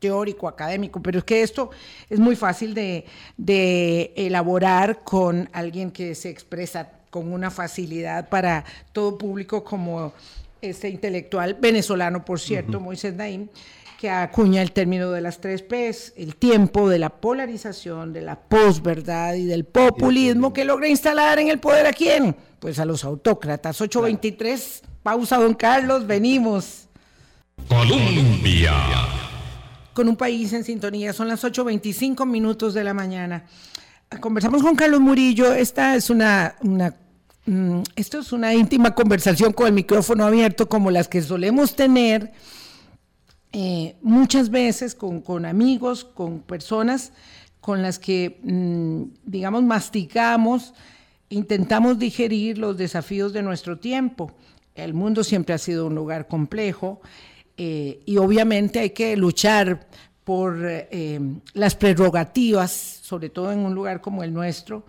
teórico, 0.00 0.48
académico, 0.48 1.00
pero 1.00 1.18
es 1.18 1.24
que 1.24 1.42
esto 1.42 1.70
es 2.10 2.18
muy 2.18 2.36
fácil 2.36 2.74
de, 2.74 3.04
de 3.36 4.12
elaborar 4.16 5.02
con 5.04 5.48
alguien 5.52 5.90
que 5.90 6.14
se 6.14 6.30
expresa 6.30 6.90
con 7.10 7.32
una 7.32 7.50
facilidad 7.50 8.28
para 8.28 8.64
todo 8.92 9.16
público 9.16 9.64
como 9.64 10.12
este 10.60 10.88
intelectual 10.88 11.54
venezolano, 11.54 12.24
por 12.24 12.40
cierto, 12.40 12.80
Moisés 12.80 13.14
Naim, 13.14 13.48
que 13.98 14.10
acuña 14.10 14.62
el 14.62 14.72
término 14.72 15.10
de 15.10 15.20
las 15.20 15.40
tres 15.40 15.62
P's, 15.62 16.12
el 16.16 16.36
tiempo 16.36 16.88
de 16.88 16.98
la 16.98 17.08
polarización, 17.08 18.12
de 18.12 18.20
la 18.20 18.38
posverdad 18.38 19.34
y 19.34 19.46
del 19.46 19.64
populismo 19.64 20.52
que 20.52 20.64
logra 20.64 20.88
instalar 20.88 21.38
en 21.38 21.48
el 21.48 21.58
poder 21.58 21.86
a 21.86 21.92
quién? 21.92 22.36
Pues 22.58 22.78
a 22.78 22.84
los 22.84 23.04
autócratas. 23.04 23.80
823, 23.80 24.82
pausa 25.02 25.38
don 25.38 25.54
Carlos, 25.54 26.06
venimos 26.06 26.88
Colombia. 27.68 28.74
con 29.94 30.08
un 30.08 30.16
país 30.16 30.52
en 30.52 30.64
sintonía. 30.64 31.12
Son 31.12 31.28
las 31.28 31.42
8.25 31.42 32.26
minutos 32.26 32.74
de 32.74 32.84
la 32.84 32.92
mañana. 32.92 33.44
Conversamos 34.20 34.62
con 34.62 34.76
Carlos 34.76 35.00
Murillo. 35.00 35.52
Esta 35.54 35.96
es 35.96 36.10
una, 36.10 36.54
una 36.60 36.94
mm, 37.46 37.80
esto 37.96 38.20
es 38.20 38.32
una 38.32 38.52
íntima 38.54 38.94
conversación 38.94 39.52
con 39.52 39.68
el 39.68 39.72
micrófono 39.72 40.26
abierto, 40.26 40.68
como 40.68 40.90
las 40.90 41.08
que 41.08 41.22
solemos 41.22 41.74
tener 41.74 42.32
eh, 43.58 43.96
muchas 44.02 44.50
veces 44.50 44.94
con, 44.94 45.22
con 45.22 45.46
amigos, 45.46 46.04
con 46.04 46.40
personas 46.40 47.12
con 47.62 47.80
las 47.80 47.98
que, 47.98 48.38
mm, 48.42 49.02
digamos, 49.24 49.62
masticamos, 49.62 50.74
intentamos 51.30 51.98
digerir 51.98 52.58
los 52.58 52.76
desafíos 52.76 53.32
de 53.32 53.42
nuestro 53.42 53.78
tiempo. 53.78 54.30
El 54.74 54.92
mundo 54.92 55.24
siempre 55.24 55.54
ha 55.54 55.58
sido 55.58 55.86
un 55.86 55.94
lugar 55.94 56.28
complejo 56.28 57.00
eh, 57.56 58.02
y 58.04 58.18
obviamente 58.18 58.80
hay 58.80 58.90
que 58.90 59.16
luchar 59.16 59.88
por 60.22 60.58
eh, 60.62 61.18
las 61.54 61.74
prerrogativas, 61.76 62.72
sobre 62.72 63.30
todo 63.30 63.52
en 63.52 63.60
un 63.60 63.74
lugar 63.74 64.02
como 64.02 64.22
el 64.22 64.34
nuestro, 64.34 64.84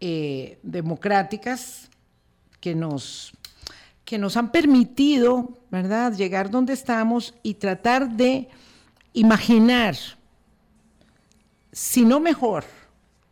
eh, 0.00 0.58
democráticas, 0.62 1.90
que 2.60 2.74
nos, 2.74 3.34
que 4.06 4.18
nos 4.18 4.36
han 4.36 4.52
permitido, 4.52 5.58
¿verdad?, 5.70 6.14
llegar 6.14 6.50
donde 6.50 6.72
estamos 6.72 7.34
y 7.42 7.54
tratar 7.54 8.08
de 8.08 8.48
imaginar, 9.12 9.96
si 11.72 12.04
no 12.04 12.20
mejor, 12.20 12.64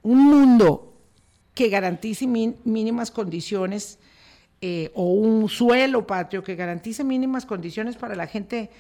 un 0.03 0.19
mundo 0.19 0.93
que 1.55 1.69
garantice 1.69 2.27
mínimas 2.27 3.13
condiciones 3.13 4.01
eh, 4.61 4.91
o 4.95 5.13
un 5.13 5.49
suelo 5.49 6.07
patrio 6.07 6.43
que 6.43 6.57
garantice 6.57 7.05
mínimas 7.05 7.47
condiciones 7.47 7.97
para 7.97 8.17
la 8.17 8.27
gente 8.27 8.71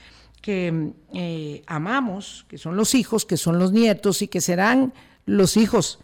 que 0.42 0.92
eh, 1.12 1.62
amamos, 1.66 2.44
que 2.48 2.58
son 2.58 2.76
los 2.76 2.96
hijos, 2.96 3.24
que 3.24 3.36
son 3.36 3.60
los 3.60 3.70
nietos 3.70 4.20
y 4.20 4.26
que 4.26 4.40
serán 4.40 4.92
los 5.26 5.56
hijos 5.56 6.00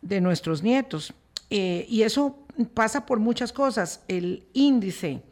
de 0.00 0.20
nuestros 0.20 0.62
nietos. 0.62 1.12
Eh, 1.50 1.86
y 1.88 2.02
eso 2.02 2.43
pasa 2.74 3.06
por 3.06 3.18
muchas 3.18 3.52
cosas. 3.52 4.00
El 4.08 4.46
índice, 4.52 5.22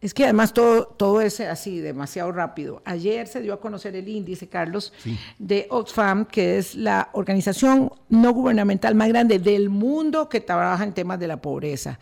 es 0.00 0.12
que 0.12 0.24
además 0.24 0.52
todo, 0.52 0.86
todo 0.86 1.22
es 1.22 1.40
así, 1.40 1.80
demasiado 1.80 2.30
rápido. 2.30 2.82
Ayer 2.84 3.26
se 3.28 3.40
dio 3.40 3.54
a 3.54 3.60
conocer 3.60 3.96
el 3.96 4.06
índice, 4.08 4.46
Carlos, 4.46 4.92
de 5.38 5.66
Oxfam, 5.70 6.26
que 6.26 6.58
es 6.58 6.74
la 6.74 7.08
organización 7.14 7.90
no 8.10 8.32
gubernamental 8.34 8.94
más 8.94 9.08
grande 9.08 9.38
del 9.38 9.70
mundo 9.70 10.28
que 10.28 10.40
trabaja 10.42 10.84
en 10.84 10.92
temas 10.92 11.18
de 11.18 11.28
la 11.28 11.40
pobreza. 11.40 11.98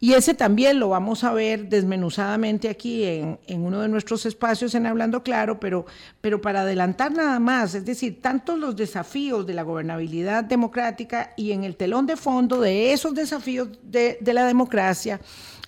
Y 0.00 0.14
ese 0.14 0.34
también 0.34 0.80
lo 0.80 0.88
vamos 0.88 1.22
a 1.22 1.32
ver 1.32 1.68
desmenuzadamente 1.68 2.68
aquí 2.68 3.04
en, 3.04 3.38
en 3.46 3.62
uno 3.62 3.80
de 3.80 3.88
nuestros 3.88 4.26
espacios 4.26 4.74
en 4.74 4.84
Hablando 4.84 5.22
Claro, 5.22 5.60
pero, 5.60 5.86
pero 6.20 6.40
para 6.40 6.62
adelantar 6.62 7.12
nada 7.12 7.38
más, 7.38 7.76
es 7.76 7.84
decir, 7.84 8.20
tantos 8.20 8.58
los 8.58 8.74
desafíos 8.74 9.46
de 9.46 9.54
la 9.54 9.62
gobernabilidad 9.62 10.42
democrática 10.42 11.32
y 11.36 11.52
en 11.52 11.62
el 11.62 11.76
telón 11.76 12.06
de 12.06 12.16
fondo 12.16 12.60
de 12.60 12.92
esos 12.92 13.14
desafíos 13.14 13.68
de, 13.84 14.18
de 14.20 14.34
la 14.34 14.46
democracia 14.46 15.20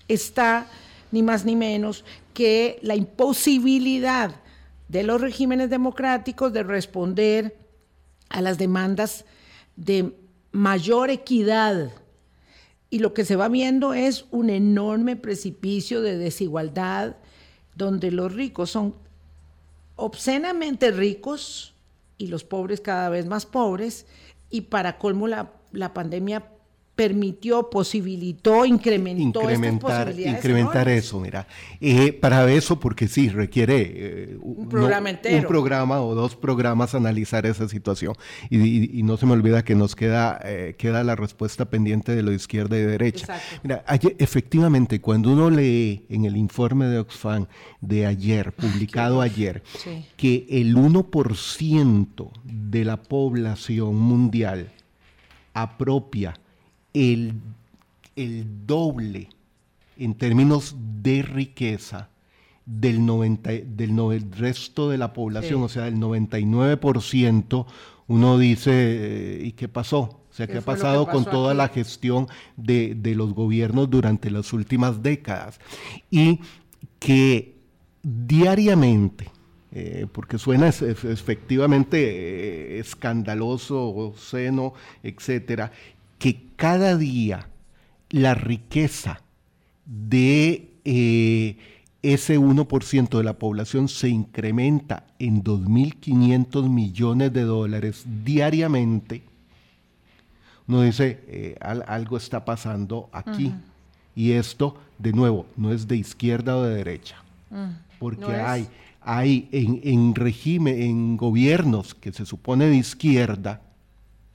está 0.08 0.66
ni 1.10 1.22
más 1.22 1.44
ni 1.44 1.56
menos 1.56 2.04
que 2.34 2.78
la 2.82 2.94
imposibilidad 2.94 4.36
de 4.88 5.02
los 5.02 5.20
regímenes 5.20 5.70
democráticos 5.70 6.52
de 6.52 6.62
responder 6.62 7.56
a 8.28 8.40
las 8.40 8.58
demandas 8.58 9.24
de 9.76 10.14
mayor 10.52 11.10
equidad. 11.10 11.92
Y 12.90 13.00
lo 13.00 13.12
que 13.12 13.24
se 13.24 13.36
va 13.36 13.48
viendo 13.48 13.92
es 13.92 14.24
un 14.30 14.50
enorme 14.50 15.16
precipicio 15.16 16.00
de 16.00 16.16
desigualdad 16.16 17.16
donde 17.74 18.10
los 18.10 18.34
ricos 18.34 18.70
son 18.70 18.94
obscenamente 19.96 20.90
ricos 20.90 21.74
y 22.16 22.26
los 22.28 22.44
pobres 22.44 22.80
cada 22.80 23.08
vez 23.08 23.26
más 23.26 23.46
pobres. 23.46 24.06
Y 24.50 24.62
para 24.62 24.98
colmo 24.98 25.28
la, 25.28 25.52
pandemia 25.94 26.50
permitió, 26.98 27.70
posibilitó, 27.70 28.64
incrementó 28.64 29.42
incrementar, 29.42 30.12
incrementar 30.18 30.88
eso, 30.88 31.20
mira. 31.20 31.46
Eh, 31.80 32.12
para 32.12 32.50
eso, 32.50 32.80
porque 32.80 33.06
sí, 33.06 33.28
requiere 33.28 33.92
eh, 33.94 34.38
un, 34.40 34.68
programa 34.68 35.10
entero. 35.10 35.38
un 35.38 35.44
programa 35.44 36.02
o 36.02 36.16
dos 36.16 36.34
programas 36.34 36.96
analizar 36.96 37.46
esa 37.46 37.68
situación. 37.68 38.14
Y, 38.50 39.04
no 39.04 39.16
se 39.16 39.26
me 39.26 39.34
olvida 39.34 39.64
que 39.64 39.76
nos 39.76 39.94
queda, 39.94 40.40
eh, 40.42 40.74
queda 40.76 41.04
la 41.04 41.14
respuesta 41.14 41.70
pendiente 41.70 42.16
de 42.16 42.22
lo 42.24 42.30
de 42.30 42.36
izquierda 42.36 42.76
y 42.76 42.82
derecha. 42.82 43.40
Mira, 43.62 43.84
efectivamente, 44.18 45.00
cuando 45.00 45.30
uno 45.30 45.50
lee 45.50 46.04
en 46.08 46.24
el 46.24 46.36
informe 46.36 46.86
de 46.86 46.98
Oxfam 46.98 47.46
de 47.80 48.06
ayer, 48.06 48.50
publicado 48.50 49.20
ayer, 49.20 49.62
que 50.16 50.48
el 50.50 50.74
1% 50.74 52.30
de 52.42 52.84
la 52.84 52.96
población 52.96 53.94
mundial 53.94 54.72
apropia 55.54 56.34
el, 56.98 57.34
doble 58.66 59.28
en 59.96 60.14
términos 60.14 60.74
de 61.02 61.22
riqueza 61.22 62.08
del, 62.66 63.06
90, 63.06 63.50
del, 63.50 64.32
resto 64.32 64.90
de 64.90 64.98
la 64.98 65.12
población, 65.12 65.62
o 65.62 65.68
sea, 65.68 65.84
del 65.84 65.96
99%, 65.96 67.66
uno 68.08 68.38
dice, 68.38 68.70
eh, 68.72 69.40
¿y 69.44 69.52
qué 69.52 69.68
pasó? 69.68 70.00
O 70.00 70.32
sea, 70.32 70.46
¿qué, 70.46 70.58
ha 70.58 70.62
pasado 70.62 71.06
con 71.06 71.24
toda 71.24 71.54
la 71.54 71.68
gestión 71.68 72.26
de, 72.56 72.96
los 73.14 73.32
gobiernos 73.32 73.88
durante 73.88 74.30
las 74.30 74.52
últimas 74.52 75.02
décadas? 75.02 75.60
Y 76.10 76.40
que 76.98 77.56
diariamente, 78.02 79.30
eh, 79.72 80.06
porque 80.10 80.38
suena 80.38 80.68
efectivamente 80.68 81.98
eh, 81.98 82.78
escandaloso, 82.78 83.82
obsceno, 83.82 84.74
etcétera, 85.02 85.72
que 86.18 86.46
cada 86.56 86.96
día 86.96 87.48
la 88.10 88.34
riqueza 88.34 89.20
de 89.84 90.70
eh, 90.84 91.56
ese 92.02 92.38
1% 92.38 93.16
de 93.16 93.24
la 93.24 93.38
población 93.38 93.88
se 93.88 94.08
incrementa 94.08 95.04
en 95.18 95.42
2.500 95.42 96.68
millones 96.68 97.32
de 97.32 97.42
dólares 97.42 98.04
diariamente, 98.24 99.22
uno 100.66 100.82
dice, 100.82 101.20
eh, 101.26 101.56
algo 101.60 102.18
está 102.18 102.44
pasando 102.44 103.08
aquí. 103.12 103.54
Y 104.14 104.32
esto, 104.32 104.76
de 104.98 105.12
nuevo, 105.12 105.46
no 105.56 105.72
es 105.72 105.88
de 105.88 105.96
izquierda 105.96 106.56
o 106.56 106.62
de 106.62 106.74
derecha, 106.74 107.16
mm. 107.50 107.98
porque 107.98 108.34
hay, 108.34 108.68
hay 109.00 109.48
en, 109.50 109.80
en 109.82 110.14
régimen, 110.14 110.80
en 110.80 111.16
gobiernos 111.16 111.94
que 111.94 112.12
se 112.12 112.26
supone 112.26 112.66
de 112.66 112.76
izquierda, 112.76 113.62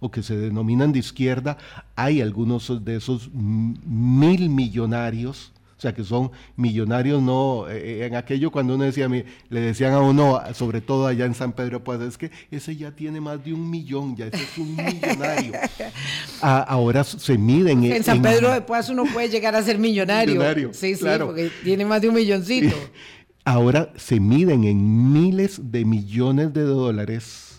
o 0.03 0.11
que 0.11 0.21
se 0.21 0.35
denominan 0.35 0.91
de 0.91 0.99
izquierda, 0.99 1.57
hay 1.95 2.19
algunos 2.19 2.83
de 2.83 2.97
esos 2.97 3.29
mil 3.33 4.49
millonarios, 4.49 5.53
o 5.77 5.81
sea, 5.81 5.93
que 5.93 6.03
son 6.03 6.29
millonarios, 6.57 7.21
no, 7.21 7.69
eh, 7.69 8.05
en 8.05 8.15
aquello 8.15 8.51
cuando 8.51 8.75
uno 8.75 8.83
decía, 8.83 9.07
le 9.07 9.61
decían 9.61 9.93
a 9.93 10.01
uno, 10.01 10.41
sobre 10.53 10.81
todo 10.81 11.07
allá 11.07 11.23
en 11.23 11.33
San 11.33 11.53
Pedro, 11.53 11.85
pues 11.85 12.01
es 12.01 12.17
que 12.17 12.31
ese 12.51 12.75
ya 12.75 12.91
tiene 12.91 13.21
más 13.21 13.45
de 13.45 13.53
un 13.53 13.69
millón, 13.69 14.17
ya 14.17 14.27
ese 14.27 14.43
es 14.43 14.57
un 14.57 14.75
millonario. 14.75 15.53
ahora 16.41 17.05
se 17.05 17.37
miden. 17.37 17.85
En, 17.85 18.03
San 18.03 18.21
Pedro 18.21 18.51
de 18.51 18.59
Paz 18.59 18.89
uno 18.89 19.05
puede 19.05 19.29
llegar 19.29 19.55
a 19.55 19.63
ser 19.63 19.79
millonario. 19.79 20.33
millonario 20.33 20.73
sí, 20.73 20.95
sí, 20.95 21.05
porque 21.17 21.49
tiene 21.63 21.85
más 21.85 22.01
de 22.01 22.09
un 22.09 22.15
milloncito. 22.15 22.75
Ahora 23.45 23.91
se 23.97 24.21
miden 24.21 24.63
en 24.63 25.11
miles 25.11 25.59
de 25.61 25.83
millones 25.83 26.53
de 26.53 26.61
dólares 26.61 27.53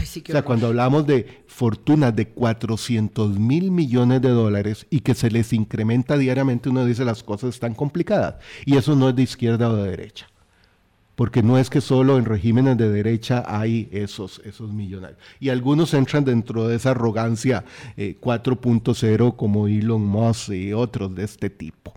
o 0.00 0.32
sea, 0.32 0.42
cuando 0.42 0.68
hablamos 0.68 1.06
de 1.06 1.41
fortunas 1.52 2.16
de 2.16 2.28
400 2.28 3.38
mil 3.38 3.70
millones 3.70 4.22
de 4.22 4.30
dólares 4.30 4.86
y 4.90 5.00
que 5.00 5.14
se 5.14 5.30
les 5.30 5.52
incrementa 5.52 6.16
diariamente, 6.16 6.70
uno 6.70 6.84
dice 6.84 7.04
las 7.04 7.22
cosas 7.22 7.50
están 7.50 7.74
complicadas. 7.74 8.36
Y 8.64 8.76
eso 8.76 8.96
no 8.96 9.10
es 9.10 9.16
de 9.16 9.22
izquierda 9.22 9.68
o 9.68 9.76
de 9.76 9.90
derecha. 9.90 10.26
Porque 11.14 11.42
no 11.42 11.58
es 11.58 11.68
que 11.68 11.82
solo 11.82 12.16
en 12.16 12.24
regímenes 12.24 12.78
de 12.78 12.88
derecha 12.88 13.44
hay 13.46 13.88
esos, 13.92 14.40
esos 14.44 14.72
millonarios. 14.72 15.20
Y 15.40 15.50
algunos 15.50 15.92
entran 15.92 16.24
dentro 16.24 16.66
de 16.66 16.76
esa 16.76 16.92
arrogancia 16.92 17.64
4.0 17.96 19.28
eh, 19.28 19.34
como 19.36 19.68
Elon 19.68 20.04
Musk 20.04 20.52
y 20.52 20.72
otros 20.72 21.14
de 21.14 21.24
este 21.24 21.50
tipo. 21.50 21.92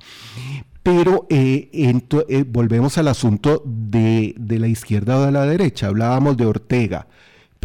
Pero 0.84 1.26
eh, 1.30 1.70
eh, 1.74 2.46
volvemos 2.46 2.98
al 2.98 3.08
asunto 3.08 3.64
de, 3.66 4.36
de 4.38 4.60
la 4.60 4.68
izquierda 4.68 5.18
o 5.18 5.26
de 5.26 5.32
la 5.32 5.46
derecha. 5.46 5.88
Hablábamos 5.88 6.36
de 6.36 6.46
Ortega. 6.46 7.08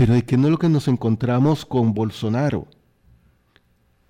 Pero 0.01 0.15
¿de 0.15 0.23
qué 0.23 0.39
no 0.39 0.47
es 0.47 0.53
lo 0.53 0.59
que 0.59 0.71
nos 0.71 0.89
encontramos 0.89 1.67
con 1.67 1.93
Bolsonaro? 1.93 2.67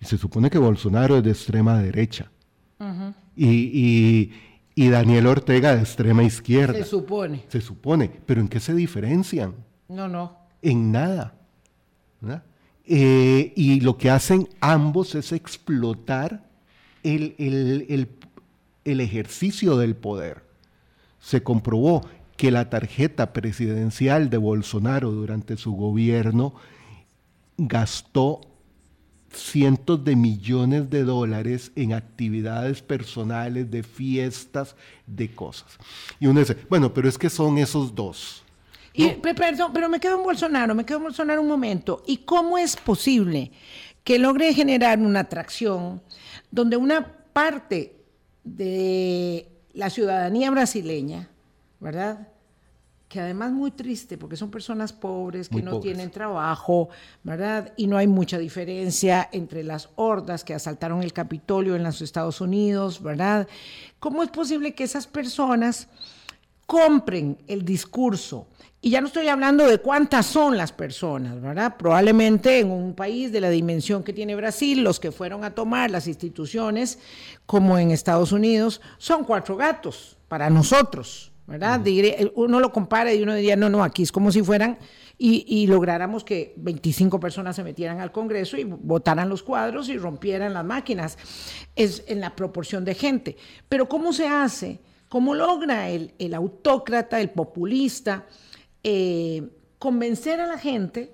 Y 0.00 0.05
se 0.05 0.18
supone 0.18 0.48
que 0.48 0.57
Bolsonaro 0.57 1.16
es 1.16 1.24
de 1.24 1.33
extrema 1.33 1.81
derecha. 1.81 2.31
y, 3.35 4.31
Daniel 4.76 5.26
Ortega 5.26 5.74
de 5.74 5.81
extrema 5.81 6.22
izquierda. 6.22 6.74
Se 6.74 6.85
supone. 6.85 7.42
Se 7.48 7.61
supone. 7.61 8.09
Pero 8.24 8.40
¿en 8.40 8.46
qué 8.46 8.61
se 8.61 8.72
diferencian? 8.72 9.53
No, 9.88 10.07
no. 10.07 10.37
En 10.62 10.92
nada. 10.92 11.35
Eh, 12.85 13.53
y 13.57 13.81
lo 13.81 13.98
que 13.98 14.11
hacen 14.11 14.48
ambos 14.61 15.16
es 15.16 15.33
explotar 15.33 16.48
el, 17.03 17.35
el 18.85 19.00
ejercicio 19.00 19.76
del 19.76 19.96
poder. 19.96 20.44
Se 21.18 21.42
comprobó 21.42 22.03
que 22.40 22.50
la 22.50 22.70
tarjeta 22.70 23.35
presidencial 23.35 24.31
de 24.31 24.38
Bolsonaro 24.38 25.11
durante 25.11 25.59
su 25.59 25.72
gobierno 25.72 26.55
gastó 27.59 28.40
cientos 29.31 30.03
de 30.07 30.16
millones 30.16 30.88
de 30.88 31.05
dólares 31.05 31.70
en 31.76 31.92
actividades 31.92 32.81
personales, 32.81 33.70
de 33.70 33.83
fiestas, 33.83 34.74
de 35.07 35.31
cosas. 35.35 35.76
Y 36.18 36.29
uno 36.29 36.40
dice, 36.40 36.57
bueno, 36.70 36.94
pero 36.94 37.11
es 37.11 37.18
que 37.18 37.29
son 37.29 37.59
esos 37.59 37.94
dos. 37.94 38.42
Y, 38.94 39.11
perdón, 39.11 39.72
pero 39.74 39.90
me 39.90 40.00
quedo 40.00 40.16
en 40.16 40.22
Bolsonaro, 40.22 40.74
me 40.74 40.87
quedo 40.87 40.96
en 40.96 41.05
Bolsonaro 41.05 41.42
un 41.42 41.48
momento. 41.48 42.03
¿Y 42.07 42.16
cómo 42.24 42.57
es 42.57 42.74
posible 42.74 43.53
que 44.03 44.18
logre 44.18 44.55
generar 44.55 44.98
una 44.98 45.20
atracción 45.20 46.00
donde 46.50 46.79
una 46.79 47.07
parte 47.35 47.96
de 48.44 49.46
la 49.74 49.90
ciudadanía 49.90 50.50
brasileña, 50.50 51.29
¿verdad? 51.80 52.28
que 53.10 53.18
además 53.18 53.50
muy 53.50 53.72
triste 53.72 54.16
porque 54.16 54.36
son 54.36 54.52
personas 54.52 54.92
pobres 54.92 55.48
que 55.48 55.60
no 55.60 55.80
tienen 55.80 56.12
trabajo, 56.12 56.90
¿verdad? 57.24 57.72
Y 57.76 57.88
no 57.88 57.96
hay 57.96 58.06
mucha 58.06 58.38
diferencia 58.38 59.28
entre 59.32 59.64
las 59.64 59.88
hordas 59.96 60.44
que 60.44 60.54
asaltaron 60.54 61.02
el 61.02 61.12
Capitolio 61.12 61.74
en 61.74 61.82
los 61.82 62.02
Estados 62.02 62.40
Unidos, 62.40 63.02
¿verdad? 63.02 63.48
¿Cómo 63.98 64.22
es 64.22 64.30
posible 64.30 64.76
que 64.76 64.84
esas 64.84 65.08
personas 65.08 65.88
compren 66.66 67.36
el 67.48 67.64
discurso? 67.64 68.46
Y 68.80 68.90
ya 68.90 69.00
no 69.00 69.08
estoy 69.08 69.26
hablando 69.26 69.66
de 69.66 69.78
cuántas 69.78 70.26
son 70.26 70.56
las 70.56 70.70
personas, 70.70 71.40
¿verdad? 71.40 71.76
Probablemente 71.76 72.60
en 72.60 72.70
un 72.70 72.94
país 72.94 73.32
de 73.32 73.40
la 73.40 73.50
dimensión 73.50 74.04
que 74.04 74.12
tiene 74.12 74.36
Brasil, 74.36 74.84
los 74.84 75.00
que 75.00 75.10
fueron 75.10 75.42
a 75.42 75.50
tomar 75.50 75.90
las 75.90 76.06
instituciones, 76.06 77.00
como 77.44 77.76
en 77.76 77.90
Estados 77.90 78.30
Unidos, 78.30 78.80
son 78.98 79.24
cuatro 79.24 79.56
gatos 79.56 80.16
para 80.28 80.48
nosotros, 80.48 81.29
¿verdad? 81.50 81.84
uno 82.36 82.60
lo 82.60 82.72
compara 82.72 83.12
y 83.12 83.22
uno 83.24 83.34
diría, 83.34 83.56
no, 83.56 83.68
no, 83.68 83.82
aquí 83.82 84.04
es 84.04 84.12
como 84.12 84.30
si 84.30 84.40
fueran 84.40 84.78
y, 85.18 85.66
lográramos 85.66 86.24
que 86.24 86.54
25 86.56 87.20
personas 87.20 87.56
se 87.56 87.64
metieran 87.64 88.00
al 88.00 88.10
Congreso 88.10 88.56
y 88.56 88.64
votaran 88.64 89.28
los 89.28 89.42
cuadros 89.42 89.90
y 89.90 89.98
rompieran 89.98 90.54
las 90.54 90.64
máquinas. 90.64 91.18
Es 91.76 92.04
en 92.06 92.20
la 92.20 92.34
proporción 92.34 92.86
de 92.86 92.94
gente. 92.94 93.36
Pero 93.68 93.86
¿cómo 93.86 94.14
se 94.14 94.26
hace? 94.28 94.80
¿Cómo 95.10 95.34
logra 95.34 95.90
el, 95.90 96.34
autócrata, 96.34 97.20
el 97.20 97.30
populista, 97.30 98.24
eh, 98.82 99.46
convencer 99.78 100.40
a 100.40 100.46
la 100.46 100.56
gente 100.56 101.12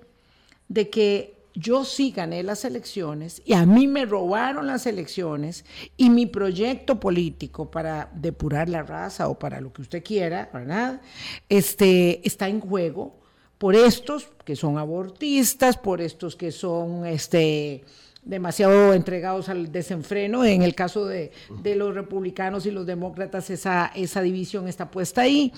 de 0.69 0.89
que 0.89 1.36
yo 1.57 1.85
sí 1.85 2.11
gané 2.11 2.43
las 2.43 2.65
elecciones 2.65 3.41
y 3.43 3.53
a 3.53 3.65
mí 3.65 3.87
me 3.87 4.05
robaron 4.05 4.67
las 4.67 4.85
elecciones 4.85 5.65
y 5.97 6.11
mi 6.11 6.27
proyecto 6.27 6.99
político 6.99 7.71
para 7.71 8.11
depurar 8.13 8.69
la 8.69 8.83
raza 8.83 9.27
o 9.27 9.39
para 9.39 9.59
lo 9.59 9.73
que 9.73 9.81
usted 9.81 10.03
quiera, 10.03 10.49
¿verdad? 10.53 11.01
Este, 11.49 12.25
está 12.27 12.47
en 12.47 12.59
juego 12.59 13.15
por 13.57 13.75
estos 13.75 14.29
que 14.45 14.55
son 14.55 14.77
abortistas, 14.77 15.77
por 15.77 15.99
estos 15.99 16.35
que 16.35 16.51
son 16.51 17.07
este, 17.07 17.83
demasiado 18.23 18.93
entregados 18.93 19.49
al 19.49 19.71
desenfreno. 19.71 20.45
En 20.45 20.61
el 20.61 20.75
caso 20.75 21.07
de, 21.07 21.31
de 21.63 21.75
los 21.75 21.95
republicanos 21.95 22.67
y 22.67 22.71
los 22.71 22.85
demócratas, 22.85 23.49
esa, 23.49 23.91
esa 23.95 24.21
división 24.21 24.67
está 24.67 24.91
puesta 24.91 25.21
ahí. 25.21 25.51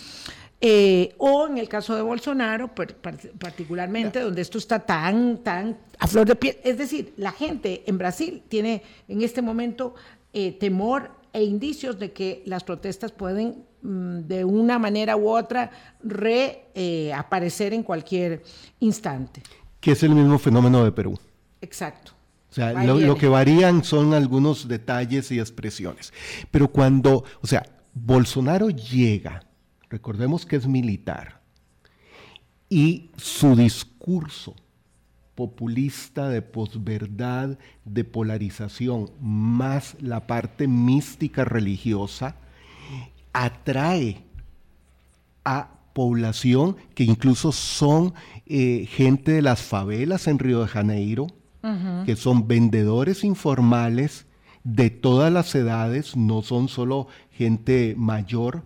Eh, 0.61 1.15
o 1.17 1.47
en 1.47 1.57
el 1.57 1.69
caso 1.69 1.95
de 1.95 2.01
Bolsonaro, 2.01 2.69
particularmente, 2.75 4.19
donde 4.19 4.41
esto 4.41 4.57
está 4.57 4.79
tan, 4.79 5.37
tan 5.37 5.77
a 5.97 6.07
flor 6.07 6.27
de 6.27 6.35
piel. 6.35 6.57
Es 6.63 6.77
decir, 6.77 7.13
la 7.15 7.31
gente 7.31 7.83
en 7.85 7.97
Brasil 7.97 8.43
tiene 8.49 8.83
en 9.07 9.21
este 9.21 9.41
momento 9.41 9.95
eh, 10.33 10.51
temor 10.51 11.11
e 11.31 11.43
indicios 11.43 11.97
de 11.97 12.11
que 12.11 12.43
las 12.45 12.65
protestas 12.65 13.13
pueden 13.13 13.63
mm, 13.81 14.19
de 14.21 14.43
una 14.43 14.79
manera 14.79 15.15
u 15.15 15.29
otra 15.29 15.71
reaparecer 16.03 17.71
eh, 17.71 17.75
en 17.77 17.83
cualquier 17.83 18.43
instante. 18.81 19.41
Que 19.79 19.93
es 19.93 20.03
el 20.03 20.13
mismo 20.13 20.37
fenómeno 20.39 20.83
de 20.83 20.91
Perú. 20.91 21.17
Exacto. 21.61 22.11
O 22.51 22.53
sea, 22.53 22.73
lo, 22.83 22.99
lo, 22.99 23.15
que 23.15 23.27
varían 23.27 23.83
son 23.83 24.13
algunos 24.13 24.67
detalles 24.67 25.31
y 25.31 25.39
expresiones. 25.39 26.11
Pero 26.51 26.67
cuando, 26.67 27.23
o 27.41 27.47
sea, 27.47 27.63
Bolsonaro 27.93 28.69
llega, 28.71 29.43
recordemos 29.89 30.45
que 30.45 30.55
es 30.55 30.67
militar, 30.67 31.41
y 32.69 33.09
su 33.17 33.55
discurso 33.55 34.55
populista 35.35 36.29
de 36.29 36.41
posverdad, 36.41 37.57
de 37.85 38.03
polarización, 38.03 39.09
más 39.21 39.95
la 40.01 40.27
parte 40.27 40.67
mística 40.67 41.45
religiosa, 41.45 42.35
atrae 43.31 44.23
a 45.45 45.79
población 45.93 46.75
que 46.93 47.03
incluso 47.03 47.51
son 47.51 48.13
eh, 48.45 48.87
gente 48.89 49.31
de 49.31 49.41
las 49.41 49.61
favelas 49.61 50.27
en 50.27 50.39
Río 50.39 50.61
de 50.61 50.67
Janeiro, 50.67 51.27
que 52.05 52.15
son 52.15 52.47
vendedores 52.47 53.25
informales 53.25 54.25
de 54.63 54.89
todas 54.89 55.31
las 55.31 55.53
edades, 55.55 56.15
no 56.15 56.41
son 56.41 56.69
solo 56.69 57.07
gente 57.31 57.95
mayor, 57.97 58.63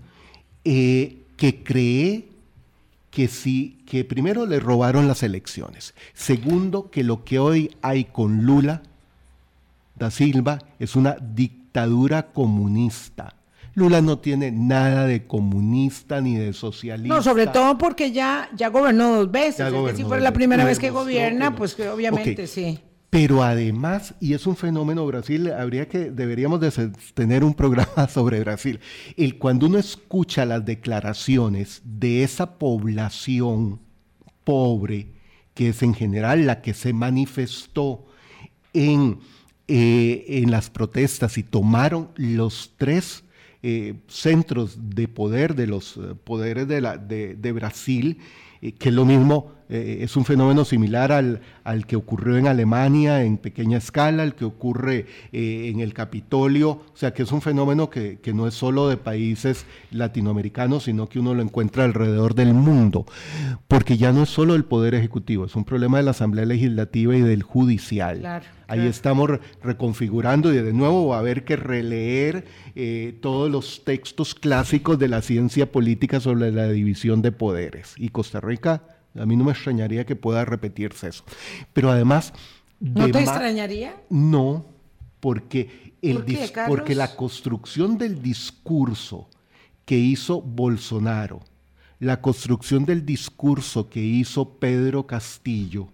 eh, 0.66 1.18
que 1.38 1.64
cree 1.64 2.30
que 3.12 3.28
sí, 3.28 3.84
que 3.86 4.04
primero 4.04 4.46
le 4.46 4.60
robaron 4.60 5.08
las 5.08 5.24
elecciones, 5.24 5.94
segundo 6.14 6.90
que 6.90 7.04
lo 7.04 7.24
que 7.24 7.40
hoy 7.40 7.76
hay 7.82 8.06
con 8.06 8.44
Lula 8.44 8.82
da 9.96 10.10
Silva 10.10 10.60
es 10.80 10.96
una 10.96 11.18
dictadura 11.20 12.32
comunista 12.34 13.36
Lula 13.76 14.02
no 14.02 14.20
tiene 14.20 14.52
nada 14.52 15.08
de 15.08 15.26
comunista 15.26 16.22
ni 16.22 16.36
de 16.36 16.54
socialista. 16.54 17.16
No, 17.16 17.24
sobre 17.24 17.48
todo 17.48 17.78
porque 17.78 18.12
ya, 18.12 18.50
ya 18.56 18.70
gobernó 18.70 19.16
dos 19.16 19.32
veces. 19.32 19.74
si 19.96 20.04
fuera 20.04 20.22
la 20.22 20.32
primera 20.32 20.64
vez 20.64 20.78
que 20.78 20.92
gobierna, 20.92 21.56
pues 21.56 21.74
que 21.74 21.90
obviamente 21.90 22.48
sí. 22.48 22.80
Pero 23.14 23.44
además, 23.44 24.16
y 24.20 24.34
es 24.34 24.48
un 24.48 24.56
fenómeno 24.56 25.06
Brasil, 25.06 25.52
habría 25.52 25.88
que, 25.88 26.10
deberíamos 26.10 26.60
de 26.60 26.72
tener 27.14 27.44
un 27.44 27.54
programa 27.54 28.08
sobre 28.10 28.40
Brasil. 28.40 28.80
El, 29.16 29.38
cuando 29.38 29.68
uno 29.68 29.78
escucha 29.78 30.46
las 30.46 30.66
declaraciones 30.66 31.84
de 31.86 32.24
esa 32.24 32.58
población 32.58 33.80
pobre, 34.44 35.10
que 35.54 35.70
es 35.70 35.84
en 35.84 35.94
general 35.94 36.48
la 36.48 36.64
que 36.64 36.74
se 36.74 36.92
manifestó 36.92 38.04
en, 38.74 39.20
eh, 39.68 40.26
en 40.28 40.50
las 40.50 40.72
protestas 40.72 41.38
y 41.38 41.44
tomaron 41.44 42.10
los 42.16 42.74
tres 42.78 43.26
eh, 43.62 43.94
centros 44.08 44.90
de 44.90 45.08
poder 45.08 45.54
de 45.54 45.68
los 45.68 45.98
eh, 45.98 46.16
poderes 46.24 46.68
de, 46.68 47.36
de, 47.36 47.52
Brasil, 47.52 48.18
que 48.60 48.90
es 48.90 48.96
lo 48.96 49.06
mismo 49.06 49.52
eh, 49.70 50.00
es 50.02 50.16
un 50.16 50.26
fenómeno 50.26 50.66
similar 50.66 51.12
al, 51.12 51.42
al, 51.64 51.86
que 51.86 51.96
ocurrió 51.96 52.38
en 52.38 52.48
Alemania 52.48 53.24
en 53.24 53.38
pequeña 53.38 53.78
escala, 53.78 54.24
al 54.24 54.36
que 54.36 54.46
ocurre 54.46 55.06
eh, 55.32 55.70
en 55.74 55.80
el 55.80 55.94
Capitolio, 55.94 56.70
o 56.72 56.96
sea 56.96 57.14
que 57.14 57.24
es 57.24 57.32
un 57.32 57.42
fenómeno 57.42 57.90
que, 57.90 58.20
que, 58.20 58.34
no 58.34 58.48
es 58.48 58.54
solo 58.54 58.90
de 58.90 58.98
países 58.98 59.66
latinoamericanos, 59.92 60.84
sino 60.84 61.08
que 61.08 61.20
uno 61.20 61.34
lo 61.34 61.42
encuentra 61.42 61.86
alrededor 61.86 62.36
del 62.36 62.54
mundo, 62.54 63.06
porque 63.68 63.98
ya 63.98 64.12
no 64.12 64.24
es 64.24 64.30
solo 64.30 64.56
el 64.56 64.66
Poder 64.66 64.96
Ejecutivo, 64.96 65.46
es 65.46 65.56
un 65.56 65.66
problema 65.66 65.98
de 65.98 66.04
la 66.04 66.12
Asamblea 66.12 66.46
Legislativa 66.46 67.16
y 67.16 67.22
del 67.22 67.44
Judicial. 67.44 68.20
Claro, 68.20 68.46
Ahí 68.68 68.80
claro. 68.80 68.90
estamos 68.90 69.30
reconfigurando 69.62 70.54
y 70.54 70.58
de 70.58 70.74
nuevo 70.74 71.08
va 71.08 71.18
a 71.18 71.20
haber 71.20 71.44
que 71.44 71.56
releer 71.56 72.46
eh, 72.76 73.18
todos 73.22 73.52
los 73.52 73.84
textos 73.84 74.34
clásicos 74.36 74.98
de 74.98 75.10
la 75.10 75.22
ciencia 75.22 75.72
política 75.72 76.20
sobre 76.20 76.52
la 76.52 76.68
división 76.70 77.22
de 77.22 77.32
poderes. 77.32 77.94
Y 77.98 78.10
Costa 78.10 78.40
Rica 78.40 78.82
a 79.18 79.26
mí 79.26 79.36
no 79.36 79.44
me 79.44 79.52
extrañaría 79.52 80.06
que 80.06 80.16
pueda 80.16 80.46
repetirse 80.46 81.10
eso. 81.10 81.24
Pero 81.74 81.92
además... 81.92 82.34
¿No 82.80 83.10
te 83.10 83.20
extrañaría? 83.20 83.96
No, 84.10 84.66
porque, 85.20 85.94
el 86.02 86.18
¿Por 86.18 86.26
qué, 86.26 86.52
porque 86.68 86.96
la 86.96 87.16
construcción 87.16 87.98
del 87.98 88.22
discurso 88.22 89.30
que 89.86 89.98
hizo 89.98 90.42
Bolsonaro, 90.42 91.42
la 92.00 92.22
construcción 92.22 92.86
del 92.86 93.06
discurso 93.06 93.90
que 93.90 94.02
hizo 94.02 94.58
Pedro 94.60 95.08
Castillo, 95.08 95.90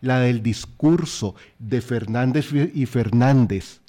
la 0.00 0.20
del 0.20 0.42
discurso 0.42 1.34
de 1.58 1.80
Fernández 1.80 2.52
y 2.52 2.86
Fernández 2.86 3.80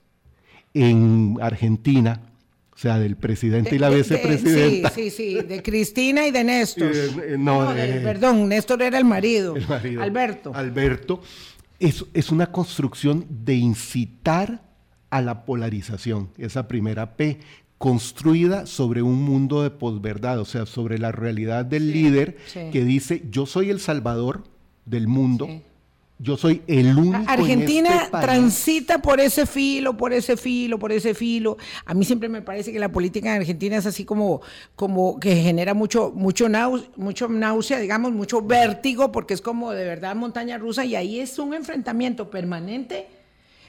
en 0.73 1.37
Argentina, 1.41 2.21
sea, 2.81 2.99
del 2.99 3.15
presidente 3.15 3.69
de, 3.69 3.75
y 3.75 3.79
la 3.79 3.89
vicepresidenta. 3.89 4.89
Sí, 4.89 5.09
sí, 5.09 5.35
sí, 5.37 5.47
de 5.47 5.61
Cristina 5.61 6.25
y 6.25 6.31
de 6.31 6.43
Néstor. 6.43 6.91
No, 7.37 7.69
no 7.69 7.75
perdón, 7.75 8.49
Néstor 8.49 8.81
era 8.81 8.97
el 8.97 9.05
marido. 9.05 9.55
El 9.55 9.67
marido. 9.67 10.01
Alberto. 10.01 10.51
Alberto. 10.55 11.21
Es, 11.79 12.05
es 12.13 12.31
una 12.31 12.51
construcción 12.51 13.25
de 13.29 13.55
incitar 13.55 14.63
a 15.09 15.21
la 15.21 15.45
polarización, 15.45 16.29
esa 16.37 16.67
primera 16.67 17.17
P, 17.17 17.39
construida 17.77 18.65
sobre 18.65 19.01
un 19.01 19.21
mundo 19.23 19.61
de 19.61 19.71
posverdad, 19.71 20.39
o 20.39 20.45
sea, 20.45 20.65
sobre 20.65 20.97
la 20.97 21.11
realidad 21.11 21.65
del 21.65 21.91
sí, 21.91 21.93
líder 21.93 22.37
sí. 22.47 22.59
que 22.71 22.83
dice, 22.83 23.23
yo 23.29 23.45
soy 23.45 23.69
el 23.69 23.79
salvador 23.79 24.43
del 24.85 25.07
mundo. 25.07 25.45
Sí 25.47 25.61
yo 26.21 26.37
soy 26.37 26.61
el 26.67 26.95
único. 26.95 27.17
Argentina 27.27 27.89
en 27.89 28.01
este 28.01 28.17
transita 28.19 29.01
por 29.01 29.19
ese 29.19 29.45
filo, 29.45 29.97
por 29.97 30.13
ese 30.13 30.37
filo, 30.37 30.77
por 30.77 30.91
ese 30.91 31.15
filo. 31.15 31.57
A 31.85 31.93
mí 31.93 32.05
siempre 32.05 32.29
me 32.29 32.41
parece 32.41 32.71
que 32.71 32.79
la 32.79 32.91
política 32.91 33.29
en 33.35 33.41
Argentina 33.41 33.77
es 33.77 33.85
así 33.87 34.05
como, 34.05 34.41
como 34.75 35.19
que 35.19 35.35
genera 35.35 35.73
mucho, 35.73 36.11
mucho, 36.13 36.47
náusea, 36.47 36.89
mucho 36.95 37.27
náusea, 37.27 37.79
digamos, 37.79 38.11
mucho 38.11 38.41
vértigo, 38.41 39.11
porque 39.11 39.33
es 39.33 39.41
como 39.41 39.71
de 39.71 39.83
verdad 39.83 40.15
montaña 40.15 40.57
rusa 40.57 40.85
y 40.85 40.95
ahí 40.95 41.19
es 41.19 41.39
un 41.39 41.55
enfrentamiento 41.55 42.29
permanente 42.29 43.07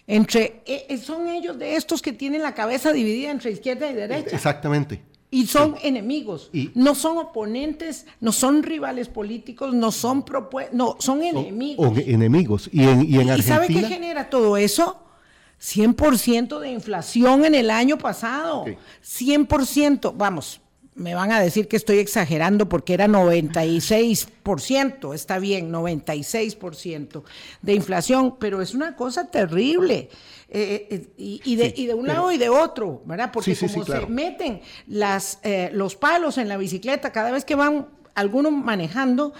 entre, 0.06 0.62
eh, 0.66 0.98
son 0.98 1.28
ellos 1.28 1.58
de 1.58 1.76
estos 1.76 2.02
que 2.02 2.12
tienen 2.12 2.42
la 2.42 2.54
cabeza 2.54 2.92
dividida 2.92 3.30
entre 3.30 3.52
izquierda 3.52 3.90
y 3.90 3.94
derecha. 3.94 4.34
Exactamente. 4.36 5.00
Y 5.32 5.46
son 5.46 5.76
sí. 5.76 5.88
enemigos, 5.88 6.50
y, 6.52 6.70
no 6.74 6.94
son 6.94 7.16
oponentes, 7.16 8.06
no 8.20 8.30
son 8.30 8.62
rivales 8.62 9.08
políticos, 9.08 9.74
no 9.74 9.90
son 9.90 10.24
propuestas, 10.24 10.74
no, 10.74 10.96
son 11.00 11.22
enemigos. 11.22 11.88
O, 11.88 11.90
o 11.90 11.96
enemigos. 11.96 12.68
Y 12.70 12.82
en, 12.82 13.02
y 13.02 13.14
en 13.14 13.30
Argentina. 13.30 13.36
¿Y 13.38 13.42
sabe 13.42 13.66
qué 13.68 13.82
genera 13.82 14.30
todo 14.30 14.56
eso? 14.56 15.02
100% 15.60 16.58
de 16.58 16.70
inflación 16.70 17.44
en 17.44 17.54
el 17.54 17.70
año 17.70 17.96
pasado. 17.96 18.60
Okay. 18.60 18.76
100%, 19.04 20.12
vamos, 20.16 20.60
me 20.94 21.14
van 21.14 21.32
a 21.32 21.40
decir 21.40 21.68
que 21.68 21.76
estoy 21.76 21.98
exagerando 21.98 22.68
porque 22.68 22.94
era 22.94 23.08
96%, 23.08 25.14
está 25.14 25.38
bien, 25.38 25.72
96% 25.72 27.22
de 27.62 27.74
inflación, 27.74 28.36
pero 28.38 28.60
es 28.60 28.74
una 28.74 28.94
cosa 28.94 29.30
terrible. 29.30 30.10
Eh, 30.54 30.86
eh, 30.90 31.06
y, 31.16 31.40
y, 31.44 31.56
de, 31.56 31.70
sí, 31.70 31.74
y, 31.78 31.86
de, 31.86 31.94
un 31.94 32.02
pero, 32.02 32.14
lado 32.14 32.30
y 32.30 32.36
de 32.36 32.50
otro, 32.50 33.02
¿verdad? 33.06 33.30
Porque 33.32 33.54
sí, 33.54 33.68
sí, 33.68 33.72
como 33.72 33.86
claro. 33.86 34.06
se 34.06 34.12
meten 34.12 34.60
las, 34.86 35.38
eh, 35.42 35.70
los 35.72 35.96
palos 35.96 36.36
en 36.36 36.48
la 36.48 36.58
bicicleta 36.58 37.10
cada 37.10 37.30
vez 37.30 37.46
que 37.46 37.54
van 37.54 37.88
algunos 38.14 38.52
manejando, 38.52 39.32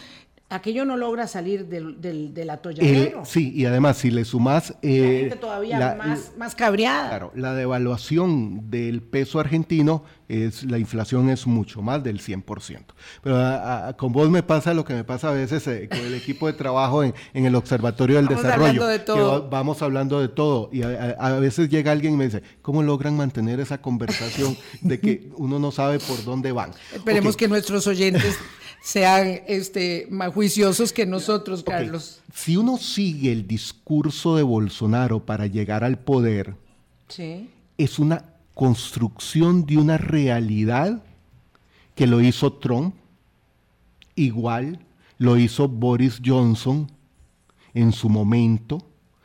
aquello 0.52 0.84
no 0.84 0.96
logra 0.96 1.26
salir 1.26 1.66
del, 1.66 2.00
del, 2.00 2.34
del 2.34 2.50
atolladero. 2.50 3.20
Eh, 3.20 3.24
sí, 3.24 3.52
y 3.54 3.64
además 3.64 3.96
si 3.96 4.10
le 4.10 4.24
sumas... 4.24 4.74
Eh, 4.82 5.00
la 5.00 5.18
gente 5.20 5.36
todavía 5.36 5.78
la, 5.78 5.94
más, 5.94 6.32
más 6.36 6.54
cabreada. 6.54 7.08
Claro, 7.08 7.32
la 7.34 7.54
devaluación 7.54 8.70
del 8.70 9.02
peso 9.02 9.40
argentino, 9.40 10.04
es 10.28 10.64
la 10.64 10.78
inflación 10.78 11.28
es 11.30 11.46
mucho 11.46 11.82
más 11.82 12.02
del 12.02 12.20
100%. 12.20 12.84
Pero 13.22 13.36
a, 13.36 13.88
a, 13.88 13.96
con 13.96 14.12
vos 14.12 14.30
me 14.30 14.42
pasa 14.42 14.72
lo 14.74 14.84
que 14.84 14.94
me 14.94 15.04
pasa 15.04 15.30
a 15.30 15.32
veces 15.32 15.66
eh, 15.66 15.88
con 15.88 15.98
el 15.98 16.14
equipo 16.14 16.46
de 16.46 16.54
trabajo 16.54 17.02
en, 17.02 17.14
en 17.34 17.46
el 17.46 17.54
Observatorio 17.54 18.16
del 18.16 18.26
vamos 18.26 18.42
Desarrollo. 18.42 18.66
Hablando 18.68 18.86
de 18.86 18.98
todo. 18.98 19.42
Que 19.42 19.48
vamos 19.50 19.82
hablando 19.82 20.20
de 20.20 20.28
todo. 20.28 20.70
Y 20.72 20.82
a, 20.82 21.16
a, 21.18 21.38
veces 21.38 21.68
llega 21.68 21.92
alguien 21.92 22.14
y 22.14 22.16
me 22.16 22.24
dice, 22.24 22.42
¿cómo 22.62 22.82
logran 22.82 23.16
mantener 23.16 23.60
esa 23.60 23.80
conversación 23.80 24.56
de 24.80 25.00
que 25.00 25.30
uno 25.36 25.58
no 25.58 25.70
sabe 25.70 25.98
por 25.98 26.24
dónde 26.24 26.52
van? 26.52 26.72
Esperemos 26.94 27.34
okay. 27.34 27.46
que 27.46 27.48
nuestros 27.48 27.86
oyentes 27.86 28.38
sean 28.82 29.42
este, 29.46 30.08
más 30.10 30.34
juiciosos 30.34 30.92
que 30.92 31.06
nosotros, 31.06 31.60
okay. 31.60 31.72
Carlos. 31.72 32.20
Si 32.34 32.56
uno 32.56 32.76
sigue 32.76 33.30
el 33.30 33.46
discurso 33.46 34.36
de 34.36 34.42
Bolsonaro 34.42 35.24
para 35.24 35.46
llegar 35.46 35.84
al 35.84 35.98
poder, 35.98 36.56
sí. 37.08 37.48
es 37.78 37.98
una 37.98 38.24
construcción 38.54 39.64
de 39.66 39.78
una 39.78 39.98
realidad 39.98 41.02
que 41.94 42.06
lo 42.06 42.20
hizo 42.20 42.54
Trump, 42.54 42.94
igual 44.16 44.84
lo 45.18 45.38
hizo 45.38 45.68
Boris 45.68 46.20
Johnson 46.24 46.90
en 47.74 47.92
su 47.92 48.08
momento, 48.08 48.84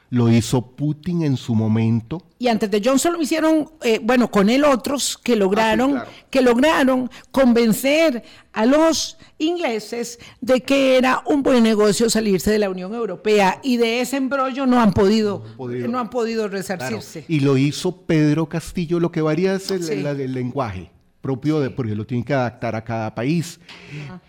lo 0.09 0.29
hizo 0.31 0.75
Putin 0.75 1.23
en 1.23 1.37
su 1.37 1.53
momento. 1.53 2.23
Y 2.39 2.47
antes 2.47 2.71
de 2.71 2.81
Johnson 2.83 3.13
lo 3.13 3.21
hicieron, 3.21 3.71
eh, 3.81 3.99
bueno, 4.01 4.29
con 4.29 4.49
él 4.49 4.63
otros 4.63 5.17
que 5.17 5.35
lograron, 5.35 5.97
ah, 5.97 6.05
sí, 6.05 6.05
claro. 6.05 6.27
que 6.29 6.41
lograron 6.41 7.11
convencer 7.31 8.23
a 8.53 8.65
los 8.65 9.17
ingleses 9.37 10.19
de 10.39 10.61
que 10.61 10.97
era 10.97 11.21
un 11.25 11.43
buen 11.43 11.63
negocio 11.63 12.09
salirse 12.09 12.51
de 12.51 12.59
la 12.59 12.69
Unión 12.69 12.93
Europea 12.93 13.59
y 13.63 13.77
de 13.77 14.01
ese 14.01 14.17
embrollo 14.17 14.65
no 14.65 14.81
han 14.81 14.93
podido, 14.93 15.39
no 15.39 15.49
han 15.49 15.57
podido, 15.57 15.87
no 15.87 15.99
han 15.99 16.09
podido 16.09 16.47
resarcirse. 16.47 17.25
Claro. 17.25 17.33
Y 17.33 17.39
lo 17.41 17.57
hizo 17.57 18.01
Pedro 18.01 18.47
Castillo, 18.47 18.99
lo 18.99 19.11
que 19.11 19.21
varía 19.21 19.55
es 19.55 19.69
el, 19.71 19.83
sí. 19.83 19.93
el, 19.93 20.05
el 20.05 20.33
lenguaje 20.33 20.91
propio 21.21 21.59
de, 21.59 21.69
porque 21.69 21.93
lo 21.93 22.05
tiene 22.05 22.23
que 22.23 22.33
adaptar 22.33 22.75
a 22.75 22.85
cada 22.85 23.13
país. 23.13 23.59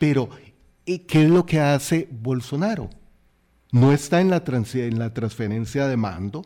Pero, 0.00 0.28
¿qué 0.84 1.06
es 1.22 1.30
lo 1.30 1.46
que 1.46 1.60
hace 1.60 2.08
Bolsonaro? 2.10 2.90
No 3.72 3.92
está 3.92 4.20
en 4.20 4.30
la, 4.30 4.42
en 4.46 4.98
la 4.98 5.14
transferencia 5.14 5.86
de 5.86 5.96
mando, 5.96 6.44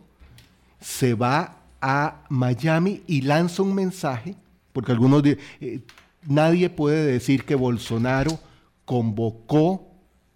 se 0.81 1.15
va 1.15 1.57
a 1.81 2.23
Miami 2.29 3.03
y 3.07 3.23
lanza 3.23 3.63
un 3.63 3.75
mensaje, 3.75 4.37
porque 4.73 4.93
algunos 4.93 5.23
eh, 5.25 5.81
nadie 6.27 6.71
puede 6.71 7.05
decir 7.05 7.45
que 7.45 7.55
Bolsonaro 7.55 8.39
convocó 8.85 9.91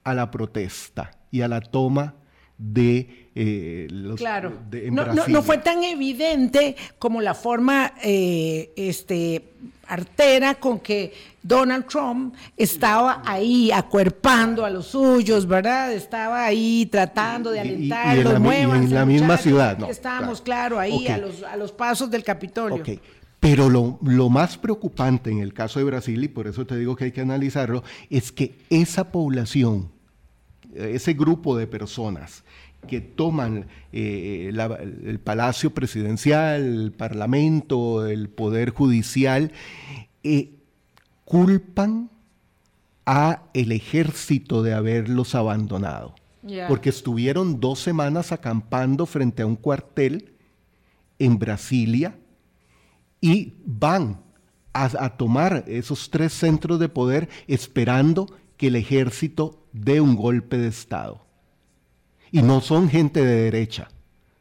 a 0.05 0.14
la 0.14 0.30
protesta 0.30 1.12
y 1.30 1.41
a 1.43 1.49
la 1.49 1.61
toma 1.61 2.14
de 2.59 3.28
eh, 3.34 3.86
los 3.90 4.16
claro 4.16 4.61
no, 4.90 5.42
fue 5.42 5.59
tan 5.59 5.84
evidente 5.84 6.74
como 6.98 7.20
la 7.20 7.34
forma 7.34 7.92
eh, 8.02 8.72
este 8.76 9.52
artera 9.88 10.54
con 10.54 10.80
que 10.80 11.12
Donald 11.42 11.86
Trump 11.86 12.34
estaba 12.57 13.22
ahí 13.24 13.70
acuerpando 13.70 14.64
a 14.64 14.70
los 14.70 14.86
suyos, 14.86 15.46
¿verdad? 15.46 15.92
Estaba 15.92 16.44
ahí 16.44 16.86
tratando 16.86 17.50
de 17.50 17.61
alentarlos, 17.61 18.34
en 18.34 18.92
la 18.92 19.07
misma 19.07 19.36
ciudad, 19.36 19.78
¿no? 19.78 19.86
Estábamos, 19.86 20.40
claro, 20.40 20.80
ahí 20.80 21.07
a, 21.07 21.18
los, 21.18 21.42
a 21.44 21.57
los 21.57 21.72
pasos 21.72 22.11
del 22.11 22.24
Capitolio. 22.24 22.82
Pero 23.38 23.68
lo, 23.68 23.98
lo, 24.02 24.28
más 24.28 24.59
preocupante 24.59 25.30
en 25.30 25.38
el 25.38 25.52
caso 25.52 25.78
de 25.78 25.84
Brasil, 25.84 26.24
y 26.24 26.28
por 26.28 26.48
eso 26.48 26.66
te 26.66 26.76
digo 26.76 26.96
que 26.96 27.04
hay 27.04 27.12
que 27.12 27.20
analizarlo, 27.20 27.84
es 28.11 28.32
que 28.32 28.57
esa 28.70 29.12
población, 29.12 29.92
ese 30.74 31.12
grupo 31.12 31.57
de 31.57 31.68
personas 31.68 32.42
que 32.87 33.01
toman 33.01 33.66
eh, 33.93 34.51
el 34.51 35.20
palacio 35.20 35.72
presidencial, 35.72 36.62
el 36.62 36.93
parlamento, 36.93 38.07
el 38.07 38.28
poder 38.28 38.70
judicial, 38.70 39.53
eh, 40.22 40.51
culpan 41.24 42.11
a 43.05 43.43
el 43.55 43.72
ejército 43.72 44.62
de 44.62 44.74
haberlos 44.74 45.34
abandonado. 45.34 46.14
Porque 46.68 46.91
estuvieron 46.91 47.59
dos 47.59 47.80
semanas 47.80 48.30
acampando 48.30 49.05
frente 49.05 49.43
a 49.43 49.47
un 49.47 49.57
cuartel 49.57 50.32
en 51.18 51.41
Brasilia 51.41 52.16
y 53.20 53.55
van 53.64 54.20
a 54.72 55.16
tomar 55.16 55.64
esos 55.66 56.11
tres 56.11 56.32
centros 56.34 56.78
de 56.78 56.89
poder 56.89 57.28
esperando 57.49 58.28
que 58.57 58.68
el 58.68 58.76
ejército 58.76 59.66
dé 59.72 60.01
un 60.01 60.14
golpe 60.14 60.59
de 60.59 60.68
Estado. 60.68 61.25
Y 62.32 62.42
no 62.42 62.60
son 62.60 62.88
gente 62.88 63.24
de 63.24 63.42
derecha, 63.42 63.88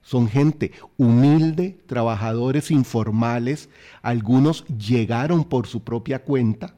son 0.01 0.27
gente 0.27 0.71
humilde, 0.97 1.77
trabajadores 1.87 2.71
informales, 2.71 3.69
algunos 4.01 4.65
llegaron 4.67 5.43
por 5.43 5.67
su 5.67 5.83
propia 5.83 6.23
cuenta, 6.23 6.75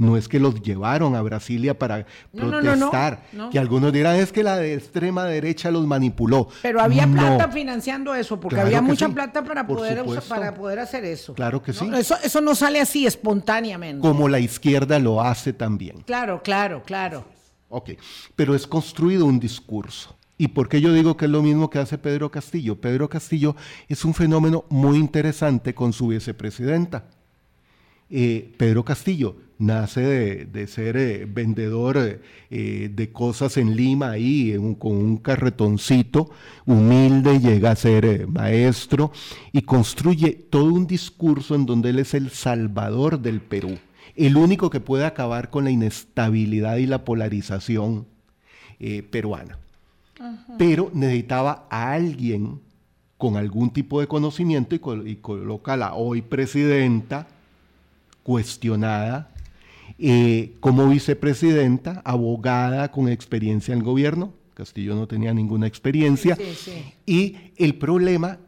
no 0.00 0.16
es 0.16 0.28
que 0.28 0.40
los 0.40 0.62
llevaron 0.62 1.14
a 1.14 1.20
Brasilia 1.20 1.78
para 1.78 2.06
protestar, 2.34 3.22
que 3.52 3.58
algunos 3.58 3.92
dirán 3.92 4.16
es 4.16 4.32
que 4.32 4.42
la 4.42 4.56
de 4.56 4.72
extrema 4.72 5.26
derecha 5.26 5.70
los 5.70 5.86
manipuló. 5.86 6.48
Pero 6.62 6.80
había 6.80 7.06
plata 7.06 7.48
financiando 7.48 8.14
eso, 8.14 8.40
porque 8.40 8.58
había 8.58 8.80
mucha 8.80 9.10
plata 9.10 9.44
para 9.44 9.66
poder, 9.66 10.02
para 10.26 10.54
poder 10.54 10.78
hacer 10.78 11.04
eso. 11.04 11.34
Claro 11.34 11.62
que 11.62 11.74
sí. 11.74 11.86
Eso, 11.94 12.16
eso 12.24 12.40
no 12.40 12.54
sale 12.54 12.80
así 12.80 13.04
espontáneamente. 13.04 14.00
Como 14.00 14.26
la 14.26 14.40
izquierda 14.40 14.98
lo 14.98 15.20
hace 15.20 15.52
también. 15.52 16.00
Claro, 16.06 16.42
claro, 16.42 16.82
claro. 16.82 17.26
Ok, 17.68 17.90
pero 18.34 18.54
es 18.54 18.66
construido 18.66 19.26
un 19.26 19.38
discurso. 19.38 20.16
¿Y 20.40 20.48
por 20.48 20.70
qué 20.70 20.80
yo 20.80 20.94
digo 20.94 21.18
que 21.18 21.26
es 21.26 21.30
lo 21.30 21.42
mismo 21.42 21.68
que 21.68 21.80
hace 21.80 21.98
Pedro 21.98 22.30
Castillo? 22.30 22.80
Pedro 22.80 23.10
Castillo 23.10 23.56
es 23.90 24.06
un 24.06 24.14
fenómeno 24.14 24.64
muy 24.70 24.96
interesante 24.96 25.74
con 25.74 25.92
su 25.92 26.08
vicepresidenta. 26.08 27.04
Eh, 28.08 28.50
Pedro 28.56 28.82
Castillo 28.82 29.36
nace 29.58 30.46
de, 30.46 30.66
ser 30.66 30.96
eh, 30.96 31.26
vendedor 31.28 32.22
eh, 32.50 32.90
de 32.90 33.12
cosas 33.12 33.58
en 33.58 33.76
Lima 33.76 34.12
ahí 34.12 34.56
con 34.78 34.92
un 34.92 35.18
carretoncito, 35.18 36.30
humilde, 36.64 37.38
llega 37.38 37.72
a 37.72 37.76
ser 37.76 38.26
maestro 38.26 39.12
y 39.52 39.60
construye 39.60 40.32
todo 40.48 40.72
un 40.72 40.86
discurso 40.86 41.54
en 41.54 41.66
donde 41.66 41.90
él 41.90 41.98
es 41.98 42.14
el 42.14 42.30
salvador 42.30 43.20
del 43.20 43.42
Perú, 43.42 43.78
el 44.16 44.38
único 44.38 44.70
que 44.70 44.80
puede 44.80 45.04
acabar 45.04 45.50
con 45.50 45.64
la 45.64 45.70
inestabilidad 45.70 46.78
y 46.78 46.86
la 46.86 47.04
polarización 47.04 48.06
peruana 49.10 49.58
pero 50.58 50.90
necesitaba 50.92 51.66
a 51.70 51.92
alguien 51.92 52.60
con 53.16 53.36
algún 53.36 53.70
tipo 53.70 54.00
de 54.00 54.06
conocimiento 54.06 54.74
y, 54.74 55.16
coloca 55.16 55.74
a 55.74 55.76
la 55.76 55.94
hoy 55.94 56.22
presidenta 56.22 57.28
cuestionada 58.22 59.30
eh, 59.98 60.56
como 60.60 60.88
vicepresidenta, 60.88 62.00
abogada 62.04 62.90
con 62.90 63.08
experiencia 63.08 63.72
en 63.72 63.80
el 63.80 63.84
gobierno. 63.84 64.32
Castillo 64.54 64.94
no 64.94 65.06
tenía 65.06 65.34
ninguna 65.34 65.66
experiencia. 65.66 66.38
Y 67.04 67.36
el 67.56 67.74
problema, 67.74 68.38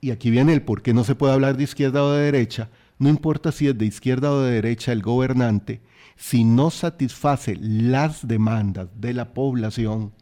y 0.00 0.10
aquí 0.10 0.30
viene 0.30 0.52
el 0.52 0.62
por 0.62 0.82
qué 0.82 0.92
no 0.92 1.04
se 1.04 1.14
puede 1.14 1.32
hablar 1.32 1.56
de 1.56 1.64
izquierda 1.64 2.04
o 2.04 2.12
de 2.12 2.24
derecha, 2.24 2.68
no 2.98 3.08
importa 3.08 3.52
si 3.52 3.68
es 3.68 3.78
de 3.78 3.86
izquierda 3.86 4.32
o 4.32 4.42
de 4.42 4.52
derecha 4.52 4.92
el 4.92 5.02
gobernante, 5.02 5.80
si 6.16 6.44
no 6.44 6.70
satisface 6.70 7.56
las 7.56 8.26
demandas 8.26 8.88
de 8.96 9.14
la 9.14 9.32
población, 9.32 10.12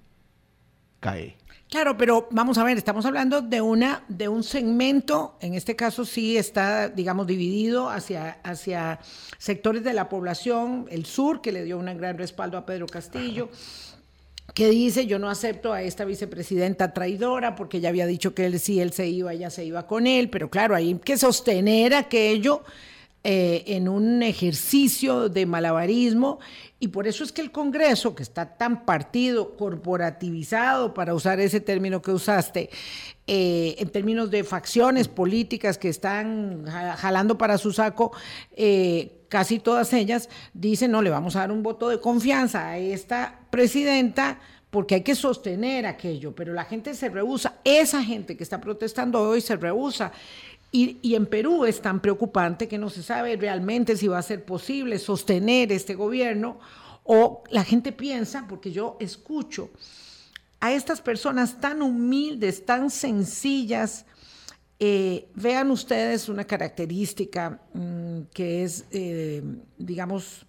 cae. 1.00 1.36
Claro, 1.68 1.96
pero 1.96 2.28
vamos 2.30 2.58
a 2.58 2.64
ver, 2.64 2.78
estamos 2.78 3.06
hablando 3.06 3.42
de 3.42 3.60
una 3.60 4.04
de 4.06 4.28
un 4.28 4.44
segmento, 4.44 5.36
en 5.40 5.54
este 5.54 5.74
caso 5.74 6.04
sí 6.04 6.36
está, 6.36 6.88
digamos, 6.88 7.26
dividido 7.26 7.90
hacia, 7.90 8.38
hacia 8.44 9.00
sectores 9.36 9.82
de 9.82 9.92
la 9.92 10.08
población, 10.08 10.86
el 10.90 11.06
sur, 11.06 11.40
que 11.40 11.50
le 11.50 11.64
dio 11.64 11.76
un 11.76 11.86
gran 11.98 12.18
respaldo 12.18 12.56
a 12.56 12.64
Pedro 12.64 12.86
Castillo, 12.86 13.48
que 14.54 14.70
dice, 14.70 15.06
yo 15.06 15.18
no 15.18 15.28
acepto 15.28 15.72
a 15.72 15.82
esta 15.82 16.04
vicepresidenta 16.04 16.94
traidora, 16.94 17.56
porque 17.56 17.80
ya 17.80 17.88
había 17.88 18.06
dicho 18.06 18.32
que 18.32 18.46
él 18.46 18.60
sí, 18.60 18.80
él 18.80 18.92
se 18.92 19.08
iba, 19.08 19.32
ella 19.32 19.50
se 19.50 19.64
iba 19.64 19.88
con 19.88 20.06
él, 20.06 20.30
pero 20.30 20.48
claro, 20.48 20.76
hay 20.76 20.94
que 21.00 21.18
sostener 21.18 21.94
aquello 21.94 22.62
eh, 23.28 23.64
en 23.74 23.88
un 23.88 24.22
ejercicio 24.22 25.28
de 25.28 25.46
malabarismo 25.46 26.38
y 26.78 26.88
por 26.88 27.08
eso 27.08 27.24
es 27.24 27.32
que 27.32 27.42
el 27.42 27.50
Congreso, 27.50 28.14
que 28.14 28.22
está 28.22 28.56
tan 28.56 28.84
partido, 28.84 29.56
corporativizado, 29.56 30.94
para 30.94 31.12
usar 31.12 31.40
ese 31.40 31.58
término 31.58 32.00
que 32.00 32.12
usaste, 32.12 32.70
eh, 33.26 33.74
en 33.78 33.88
términos 33.88 34.30
de 34.30 34.44
facciones 34.44 35.08
políticas 35.08 35.76
que 35.76 35.88
están 35.88 36.66
jalando 36.66 37.36
para 37.36 37.58
su 37.58 37.72
saco, 37.72 38.12
eh, 38.54 39.24
casi 39.28 39.58
todas 39.58 39.92
ellas 39.92 40.28
dicen, 40.54 40.92
no, 40.92 41.02
le 41.02 41.10
vamos 41.10 41.34
a 41.34 41.40
dar 41.40 41.50
un 41.50 41.64
voto 41.64 41.88
de 41.88 41.98
confianza 41.98 42.68
a 42.68 42.78
esta 42.78 43.40
presidenta 43.50 44.38
porque 44.70 44.94
hay 44.94 45.02
que 45.02 45.16
sostener 45.16 45.86
aquello, 45.86 46.32
pero 46.32 46.52
la 46.52 46.64
gente 46.64 46.94
se 46.94 47.08
rehúsa, 47.08 47.54
esa 47.64 48.04
gente 48.04 48.36
que 48.36 48.44
está 48.44 48.60
protestando 48.60 49.20
hoy 49.20 49.40
se 49.40 49.56
rehúsa. 49.56 50.12
Y, 50.72 51.14
en 51.14 51.26
Perú 51.26 51.64
es 51.64 51.80
tan 51.80 52.00
preocupante 52.00 52.68
que 52.68 52.76
no 52.76 52.90
se 52.90 53.02
sabe 53.02 53.36
realmente 53.36 53.96
si 53.96 54.08
va 54.08 54.18
a 54.18 54.22
ser 54.22 54.44
posible 54.44 54.98
sostener 54.98 55.72
este 55.72 55.94
gobierno. 55.94 56.58
O 57.04 57.44
la 57.50 57.64
gente 57.64 57.92
piensa, 57.92 58.46
porque 58.48 58.72
yo 58.72 58.96
escucho 59.00 59.70
a 60.60 60.72
estas 60.72 61.00
personas 61.00 61.60
tan 61.60 61.80
humildes, 61.82 62.66
tan 62.66 62.90
sencillas, 62.90 64.04
eh, 64.78 65.28
vean 65.34 65.70
ustedes 65.70 66.28
una 66.28 66.44
característica 66.44 67.60
mm, 67.72 68.22
que 68.34 68.64
es, 68.64 68.84
eh, 68.90 69.42
digamos, 69.78 70.46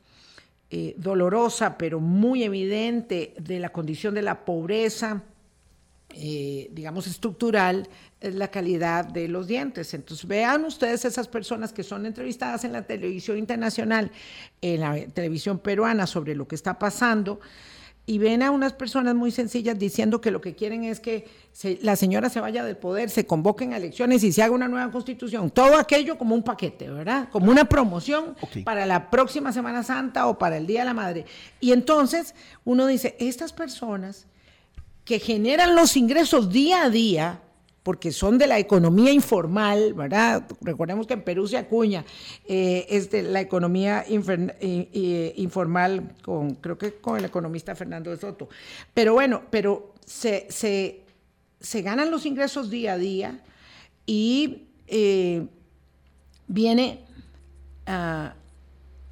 eh, 0.70 0.96
dolorosa, 0.98 1.78
pero 1.78 2.02
muy 2.02 2.44
evidente 2.44 3.34
de 3.40 3.60
la 3.60 3.70
condición 3.70 4.14
de 4.14 4.22
la 4.22 4.44
pobreza, 4.44 5.24
digamos, 6.72 7.08
estructural 7.08 7.88
es 8.20 8.36
la 8.36 8.50
calidad 8.50 9.06
de 9.06 9.28
los 9.28 9.48
dientes. 9.48 9.94
Entonces, 9.94 10.28
vean 10.28 10.66
ustedes 10.66 11.06
esas 11.06 11.28
personas 11.28 11.74
que 11.74 11.84
son 11.84 12.06
entrevistadas 12.06 12.64
en 12.64 12.74
la 12.74 12.82
televisión 12.82 13.38
internacional, 13.38 14.12
en 14.62 14.80
la 14.82 15.06
televisión 15.08 15.60
peruana 15.60 16.08
sobre 16.08 16.36
lo 16.36 16.48
que 16.48 16.56
está 16.56 16.80
pasando, 16.80 17.40
y 18.10 18.20
ven 18.20 18.42
a 18.42 18.52
unas 18.52 18.72
personas 18.72 19.16
muy 19.16 19.32
sencillas 19.32 19.78
diciendo 19.78 20.22
que 20.22 20.32
lo 20.32 20.40
que 20.40 20.56
quieren 20.56 20.86
es 20.86 21.02
que 21.02 21.28
la 21.82 21.98
señora 21.98 22.30
se 22.30 22.40
vaya 22.40 22.64
del 22.64 22.78
poder, 22.78 23.10
se 23.10 23.26
convoquen 23.26 23.74
a 23.74 23.78
elecciones 23.78 24.24
y 24.24 24.32
se 24.32 24.42
haga 24.42 24.54
una 24.54 24.70
nueva 24.70 24.90
constitución. 24.92 25.52
Todo 25.52 25.78
aquello 25.78 26.18
como 26.18 26.34
un 26.34 26.42
paquete, 26.42 26.90
¿verdad? 26.90 27.28
Como 27.30 27.52
una 27.52 27.66
promoción 27.66 28.34
para 28.64 28.86
la 28.86 29.10
próxima 29.10 29.52
Semana 29.52 29.84
Santa 29.84 30.28
o 30.28 30.38
para 30.38 30.56
el 30.56 30.66
Día 30.66 30.80
de 30.80 30.86
la 30.86 30.94
Madre. 30.94 31.26
Y 31.60 31.74
entonces 31.74 32.34
uno 32.64 32.88
dice, 32.88 33.18
estas 33.20 33.52
personas 33.52 34.26
que 35.08 35.20
generan 35.20 35.74
los 35.74 35.96
ingresos 35.96 36.52
día 36.52 36.84
a 36.84 36.90
día, 36.90 37.40
porque 37.82 38.12
son 38.12 38.38
de 38.38 38.46
la 38.46 38.60
economía 38.60 39.14
informal, 39.14 39.94
¿verdad? 39.94 40.44
Recordemos 40.60 41.08
que 41.08 41.14
en 41.14 41.22
Perú 41.22 41.48
se 41.48 41.56
acuña 41.58 42.04
eh, 42.46 42.86
es 42.90 43.10
de 43.10 43.24
la 43.24 43.40
economía 43.40 44.04
informal, 45.38 46.14
con, 46.22 46.56
creo 46.56 46.78
que 46.78 46.96
con 46.96 47.18
el 47.18 47.24
economista 47.24 47.74
Fernando 47.74 48.12
de 48.12 48.18
Soto. 48.18 48.50
Pero 48.94 49.14
bueno, 49.14 49.44
pero 49.50 49.94
se, 50.06 50.48
se, 50.50 51.82
ganan 51.82 52.12
los 52.12 52.26
ingresos 52.26 52.70
día 52.70 52.92
a 52.92 52.98
día 52.98 53.40
y 54.06 54.68
eh, 54.88 55.48
viene 56.48 57.06
ah, 57.86 58.34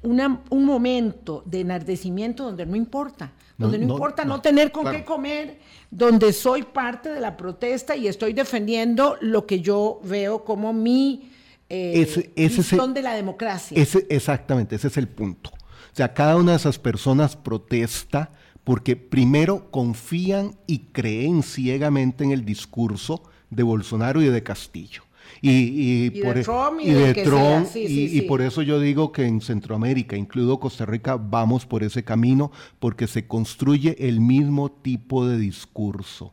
una, 0.06 0.40
un 0.50 0.64
momento 0.64 1.42
de 1.44 1.60
enardecimiento 1.60 2.44
donde 2.44 2.64
no 2.64 2.76
importa, 2.76 3.32
donde 3.58 3.78
no, 3.78 3.94
importa 3.94 4.24
no, 4.24 4.40
tener 4.40 4.70
con 4.70 4.90
qué 4.90 5.04
comer, 5.04 5.58
donde 5.90 6.32
soy 6.32 6.62
parte 6.62 7.08
de 7.08 7.20
la 7.20 7.36
protesta 7.36 7.96
y 7.96 8.06
estoy 8.06 8.32
defendiendo 8.32 9.16
lo 9.20 9.46
que 9.46 9.60
yo 9.60 10.00
veo 10.04 10.44
como 10.44 10.72
mi 10.72 11.30
eh, 11.68 12.06
ese, 12.36 12.76
de 12.76 13.02
la 13.02 13.14
democracia. 13.14 13.80
Ese, 13.80 14.06
exactamente, 14.08 14.76
ese 14.76 14.86
es 14.86 14.96
el 14.96 15.08
punto. 15.08 15.50
O 15.50 15.96
sea, 15.96 16.14
cada 16.14 16.36
una 16.36 16.52
de 16.52 16.58
esas 16.58 16.78
personas 16.78 17.34
protesta 17.34 18.30
porque 18.62 18.94
primero 18.94 19.72
confían 19.72 20.54
y 20.68 20.78
creen 20.92 21.42
ciegamente 21.42 22.22
en 22.22 22.30
el 22.30 22.44
discurso 22.44 23.24
de 23.50 23.64
Bolsonaro 23.64 24.22
y 24.22 24.26
de 24.26 24.42
Castillo. 24.44 25.02
Y, 25.40 26.10
por, 26.22 26.34
de 26.34 26.42
Trump 26.42 26.80
y, 26.82 26.90
de, 26.90 27.14
Trump, 27.14 27.68
y, 27.74 28.20
por 28.22 28.40
eso 28.40 28.62
yo 28.62 28.80
digo 28.80 29.12
que 29.12 29.26
en 29.26 29.40
Centroamérica, 29.40 30.16
incluido 30.16 30.58
Costa 30.58 30.86
Rica, 30.86 31.16
vamos 31.16 31.66
por 31.66 31.82
ese 31.82 32.04
camino 32.04 32.52
porque 32.78 33.06
se 33.06 33.26
construye 33.26 33.96
el 33.98 34.20
mismo 34.20 34.70
tipo 34.70 35.26
de 35.26 35.38
discurso, 35.38 36.32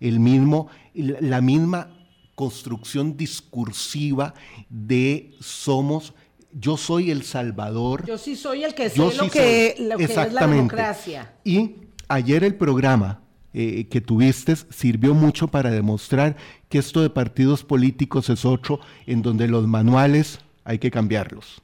el 0.00 0.20
mismo, 0.20 0.68
la 0.94 1.40
misma 1.40 1.90
construcción 2.34 3.16
discursiva 3.16 4.34
de 4.68 5.32
somos 5.40 6.14
yo 6.52 6.76
soy 6.76 7.10
el 7.10 7.22
salvador. 7.22 8.04
Yo 8.06 8.18
sí 8.18 8.36
soy 8.36 8.64
el 8.64 8.74
que 8.74 8.90
sé 8.90 8.98
lo, 8.98 9.10
que, 9.30 9.74
lo 9.78 9.96
que, 9.96 10.04
es 10.04 10.32
la 10.32 10.46
democracia. 10.46 11.32
Y 11.44 11.76
ayer 12.08 12.44
el 12.44 12.54
programa 12.54 13.22
eh, 13.54 13.86
que 13.90 14.00
tuviste 14.00 14.56
sirvió 14.56 15.14
mucho 15.14 15.48
para 15.48 15.70
demostrar 15.70 16.36
que 16.72 16.78
esto 16.78 17.02
de 17.02 17.10
partidos 17.10 17.64
políticos 17.64 18.30
es 18.30 18.46
otro 18.46 18.80
en 19.06 19.20
donde 19.20 19.46
los 19.46 19.66
manuales 19.66 20.38
hay 20.64 20.78
que 20.78 20.90
cambiarlos. 20.90 21.60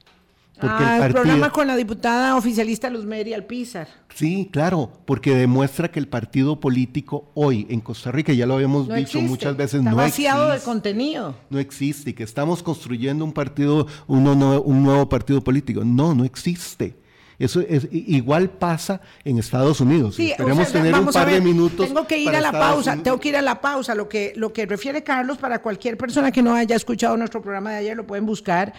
Porque 0.61 0.83
ah, 0.83 1.07
el, 1.07 1.13
programa 1.13 1.49
con 1.49 1.65
la 1.65 1.75
diputada 1.75 2.35
oficialista 2.35 2.91
Luz 2.91 3.05
Mary 3.05 3.33
Alpizar. 3.33 3.87
Sí, 4.13 4.47
claro, 4.51 4.91
porque 5.05 5.33
demuestra 5.33 5.89
que 5.89 5.97
el 5.97 6.07
partido 6.07 6.59
político 6.59 7.31
hoy 7.33 7.65
en 7.71 7.79
Costa 7.79 8.11
Rica, 8.11 8.33
ya 8.33 8.45
lo 8.45 8.53
habíamos 8.53 8.87
dicho 8.87 9.19
muchas 9.21 9.57
veces, 9.57 9.79
Está 9.79 9.89
no 9.89 9.97
vaciado 9.97 10.51
de 10.51 10.59
contenido. 10.59 11.33
No 11.49 11.57
existe, 11.57 12.13
que 12.13 12.21
estamos 12.21 12.61
construyendo 12.61 13.25
un 13.25 13.33
partido, 13.33 13.87
uno, 14.05 14.61
un 14.61 14.83
nuevo 14.83 15.09
partido 15.09 15.43
político. 15.43 15.83
No, 15.83 16.13
no 16.13 16.23
existe. 16.23 16.99
Eso 17.39 17.61
es, 17.61 17.87
igual 17.91 18.49
pasa 18.49 18.99
en 19.23 19.39
Estados 19.39 19.79
Unidos. 19.79 20.15
Sí, 20.15 20.31
Esperemos 20.31 20.71
tener 20.71 20.93
un 20.93 21.07
par 21.07 21.31
de 21.31 21.39
minutos. 21.39 21.87
Tengo 21.87 22.05
que 22.05 22.17
ir 22.17 22.29
a 22.29 22.41
la 22.41 22.51
pausa, 22.51 22.97
tengo 23.01 23.17
que 23.17 23.29
ir 23.29 23.37
a 23.37 23.41
la 23.41 23.61
pausa. 23.61 23.95
Lo 23.95 24.09
que, 24.09 24.33
lo 24.35 24.51
que 24.51 24.65
refiere 24.65 25.03
Carlos, 25.03 25.37
para 25.37 25.61
cualquier 25.61 25.97
persona 25.97 26.31
que 26.31 26.41
no 26.41 26.53
haya 26.53 26.75
escuchado 26.75 27.15
nuestro 27.15 27.41
programa 27.41 27.71
de 27.71 27.77
ayer, 27.77 27.95
lo 27.95 28.05
pueden 28.05 28.25
buscar 28.25 28.73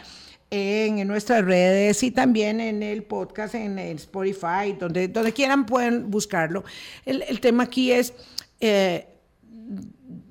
en, 0.51 1.09
nuestras 1.09 1.43
redes 1.43 2.03
y 2.03 2.11
también 2.11 2.61
en 2.61 2.83
el 2.83 3.03
podcast, 3.03 3.55
en 3.55 3.79
el 3.79 3.97
Spotify, 3.97 4.77
donde, 4.79 5.09
donde 5.09 5.33
quieran 5.33 5.65
pueden 5.65 6.11
buscarlo. 6.11 6.63
El, 7.07 7.23
el 7.23 7.41
tema 7.41 7.65
aquí 7.65 7.93
es... 7.93 8.13
Eh, 8.61 9.07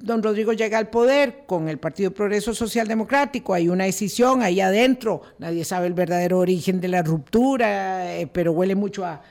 don 0.02 0.24
Rodrigo 0.24 0.54
llega 0.54 0.78
al 0.78 0.90
poder 0.90 1.44
con 1.46 1.70
el 1.70 1.78
Partido 1.78 2.12
Progreso 2.12 2.54
Social 2.54 2.88
Democrático, 2.88 3.54
hay 3.54 3.70
una 3.70 3.86
decisión 3.86 4.42
ahí 4.42 4.62
adentro, 4.62 5.22
nadie 5.38 5.66
sabe 5.66 5.88
el 5.88 5.94
verdadero 5.94 6.40
origen 6.40 6.80
de 6.80 6.88
la 6.88 7.02
ruptura, 7.02 8.16
eh, 8.16 8.28
pero 8.28 8.52
huele 8.54 8.76
mucho 8.76 9.06
a, 9.06 9.22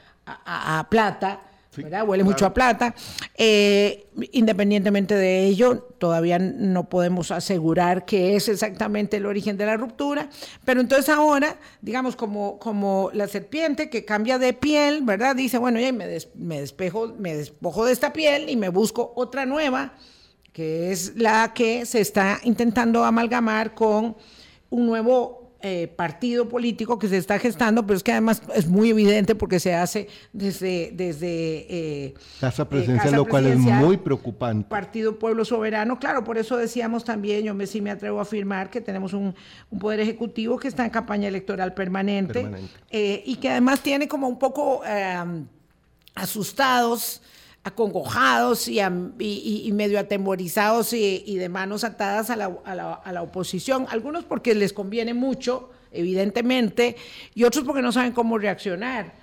plata. 0.91 1.43
¿verdad? 1.77 2.09
Huele 2.09 2.25
mucho 2.25 2.45
a 2.45 2.53
plata. 2.53 2.93
Eh, 3.37 4.09
independientemente 4.33 5.15
de 5.15 5.45
ello, 5.45 5.79
todavía 5.99 6.41
no 6.41 6.89
podemos 6.89 7.31
asegurar 7.31 8.05
que 8.05 8.35
es 8.35 8.49
exactamente 8.49 9.19
el 9.19 9.27
origen 9.27 9.57
de 9.57 9.65
la 9.65 9.77
ruptura, 9.77 10.29
pero 10.65 10.81
entonces 10.81 11.09
ahora, 11.09 11.57
digamos, 11.81 12.17
como, 12.17 12.59
como 12.59 13.11
la 13.15 13.29
serpiente 13.29 13.91
que 13.91 14.05
cambia 14.05 14.39
de 14.39 14.55
piel, 14.55 15.03
¿verdad? 15.03 15.37
Dice, 15.37 15.59
bueno, 15.59 15.79
ya 15.79 15.93
me, 15.93 16.19
me, 16.35 16.61
despejo, 16.61 17.15
me 17.17 17.37
despojo 17.37 17.85
de 17.85 17.93
esta 17.93 18.13
piel 18.13 18.51
y 18.51 18.57
me 18.57 18.71
busco 18.71 19.13
otra 19.15 19.47
nueva 19.47 19.95
que 20.59 20.91
es 20.91 21.13
la 21.15 21.55
que 21.55 21.87
se 21.87 22.01
está 22.01 22.41
intentando 22.43 23.05
amalgamar 23.05 23.77
con 23.77 24.17
un 24.71 24.87
nuevo 24.87 25.53
eh, 25.61 25.87
partido 25.87 26.49
político 26.49 26.99
que 26.99 27.07
se 27.07 27.17
está 27.17 27.39
gestando, 27.39 27.87
pero 27.87 27.97
es 27.97 28.03
que 28.03 28.11
además 28.11 28.43
es 28.57 28.67
muy 28.67 28.91
evidente 28.91 29.37
porque 29.37 29.61
se 29.61 29.73
hace 29.73 30.09
desde... 30.33 30.91
desde 30.93 32.07
eh, 32.09 32.15
Casa 32.41 32.69
Presidencial, 32.69 33.15
lo 33.15 33.25
cual 33.25 33.47
es 33.47 33.57
muy 33.57 33.99
preocupante. 33.99 34.69
Partido 34.69 35.17
Pueblo 35.21 35.45
Soberano, 35.45 36.01
claro, 36.01 36.25
por 36.25 36.39
eso 36.39 36.57
decíamos 36.57 37.05
también, 37.05 37.45
yo 37.45 37.55
me, 37.55 37.69
sí 37.69 37.81
me 37.81 37.93
atrevo 37.93 38.19
a 38.19 38.23
afirmar 38.23 38.69
que 38.69 38.81
tenemos 38.81 39.13
un, 39.13 39.37
poder 39.79 40.01
ejecutivo 40.01 40.59
que 40.59 40.67
está 40.67 40.85
en 40.85 40.91
campaña 40.91 41.29
electoral 41.29 41.73
permanente, 41.73 42.51
eh, 42.91 43.23
y 43.25 43.37
que 43.37 43.51
además 43.51 43.81
tiene 43.81 44.09
como 44.09 44.27
un 44.27 44.41
poco 44.41 44.81
asustados 46.17 47.23
acongojados 47.65 48.69
y, 48.69 48.81
medio 49.73 49.99
atemorizados 49.99 50.93
y, 50.93 51.37
de 51.37 51.49
manos 51.49 51.85
atadas 51.85 52.31
a 52.31 52.37
la, 52.37 53.23
oposición. 53.23 53.87
Algunos 53.91 54.25
porque 54.25 54.55
les 54.55 54.73
conviene 54.73 55.15
mucho, 55.15 55.71
evidentemente, 55.93 56.97
y 57.35 57.45
otros 57.45 57.65
porque 57.65 57.83
no 57.83 57.93
saben 57.93 58.13
cómo 58.13 58.39
reaccionar. 58.39 59.15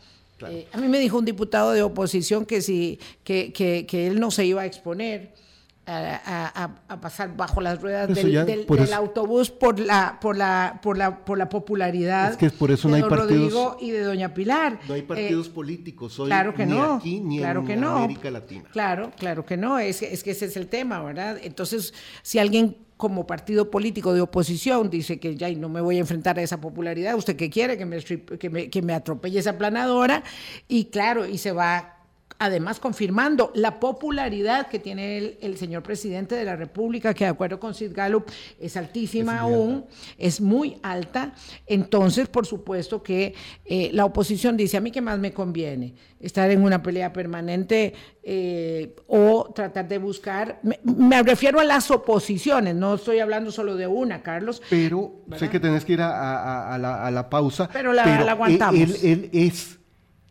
Eh, 0.47 0.67
a 0.73 0.77
mí 0.77 0.88
me 0.88 0.99
dijo 0.99 1.17
un 1.17 1.25
diputado 1.25 1.71
de 1.71 1.81
oposición 1.81 2.45
que, 2.45 2.61
si, 2.61 2.99
que, 3.23 3.53
que 3.53 4.07
él 4.07 4.19
no 4.19 4.31
se 4.31 4.45
iba 4.45 4.63
a 4.63 4.65
exponer 4.65 5.44
a, 5.88 6.97
pasar 7.01 7.36
bajo 7.36 7.61
las 7.61 7.81
ruedas 7.81 8.07
del, 8.13 8.93
autobús 8.93 9.51
por 9.51 9.79
la, 9.79 10.17
por 10.19 10.38
la, 10.38 10.79
por 10.81 10.97
la, 10.97 11.23
por 11.23 11.38
la 11.38 11.49
popularidad 11.49 12.31
es 12.31 12.38
que 12.38 12.49
por 12.49 12.71
eso 12.71 12.88
no 12.88 12.95
hay 12.95 13.01
partidos, 13.01 13.53
Rodrigo 13.53 13.77
y 13.79 13.91
de 13.91 14.03
Doña 14.03 14.33
Pilar. 14.33 14.79
No 14.88 14.93
hay 14.93 15.03
partidos 15.03 15.47
eh, 15.47 15.51
políticos 15.51 16.19
hoy 16.19 16.27
claro 16.27 16.53
que 16.53 16.65
ni 16.65 16.73
no, 16.73 16.95
aquí 16.95 17.19
ni 17.19 17.39
en 17.39 17.83
América 17.83 18.31
Latina. 18.31 18.69
Claro, 18.71 19.11
claro 19.17 19.45
que 19.45 19.57
no, 19.57 19.79
es, 19.79 20.01
es 20.01 20.23
que 20.23 20.31
ese 20.31 20.45
es 20.45 20.57
el 20.57 20.67
tema, 20.67 21.01
¿verdad? 21.03 21.38
Entonces, 21.41 21.93
si 22.21 22.39
alguien 22.39 22.77
como 22.97 23.27
partido 23.27 23.69
político 23.69 24.13
de 24.13 24.21
oposición 24.21 24.89
dice 24.89 25.19
que 25.19 25.36
ya 25.36 25.49
no 25.51 25.67
me 25.67 25.81
voy 25.81 25.97
a 25.97 25.99
enfrentar 25.99 26.39
a 26.39 26.41
esa 26.41 26.61
popularidad, 26.61 27.15
¿usted 27.15 27.36
qué 27.36 27.49
quiere? 27.49 27.77
Que 27.77 27.86
me, 27.86 27.99
que 27.99 28.49
me, 28.49 28.69
que 28.69 28.81
me 28.81 28.93
atropelle 28.93 29.39
esa 29.39 29.57
planadora 29.57 30.23
y 30.67 30.86
claro, 30.86 31.25
y 31.25 31.38
se 31.38 31.51
va 31.51 31.94
además 32.39 32.79
confirmando 32.79 33.51
la 33.55 33.79
popularidad 33.79 34.67
que 34.67 34.79
tiene 34.79 35.38
el, 35.41 35.57
señor 35.57 35.83
presidente 35.83 36.36
de 36.36 36.43
la 36.43 36.55
República, 36.55 37.13
que 37.13 37.23
de 37.23 37.29
acuerdo 37.29 37.59
con 37.59 37.73
Sid 37.73 37.91
Gallup 37.93 38.25
es 38.59 38.75
altísima 38.77 39.39
aún, 39.39 39.86
es 40.17 40.41
muy 40.41 40.77
alta. 40.83 41.33
Entonces, 41.65 42.27
por 42.27 42.45
supuesto 42.45 43.01
que 43.01 43.33
eh, 43.65 43.89
la 43.93 44.05
oposición 44.05 44.57
dice, 44.57 44.77
a 44.77 44.81
mí 44.81 44.91
qué 44.91 45.01
más 45.01 45.17
me 45.17 45.31
conviene, 45.33 45.93
estar 46.19 46.49
en 46.51 46.63
una 46.63 46.81
pelea 46.81 47.13
permanente 47.13 47.93
eh, 48.23 48.95
o 49.07 49.51
tratar 49.53 49.88
de 49.88 49.97
buscar, 49.97 50.59
me, 50.83 51.23
refiero 51.23 51.59
a 51.59 51.63
las 51.63 51.89
oposiciones, 51.91 52.75
no 52.75 52.95
estoy 52.95 53.19
hablando 53.19 53.51
solo 53.51 53.75
de 53.75 53.88
una, 53.88 54.21
Carlos. 54.21 54.61
Pero 54.69 55.21
sé 55.38 55.49
que 55.49 55.59
tenés 55.59 55.86
que 55.86 55.93
ir 55.93 56.01
a, 56.01 56.77
la, 57.11 57.29
pausa. 57.29 57.69
Pero 57.71 57.93
la, 57.93 58.03
aguantamos. 58.03 59.03
él 59.03 59.29
es 59.31 59.79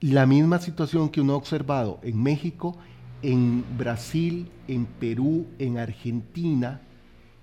la 0.00 0.26
misma 0.26 0.58
situación 0.58 1.08
que 1.08 1.20
uno 1.20 1.34
ha 1.34 1.36
observado 1.36 2.00
en 2.02 2.22
México, 2.22 2.76
en 3.22 3.64
Brasil, 3.78 4.50
en 4.68 4.84
Perú, 4.84 5.46
en 5.58 5.78
Argentina, 5.78 6.82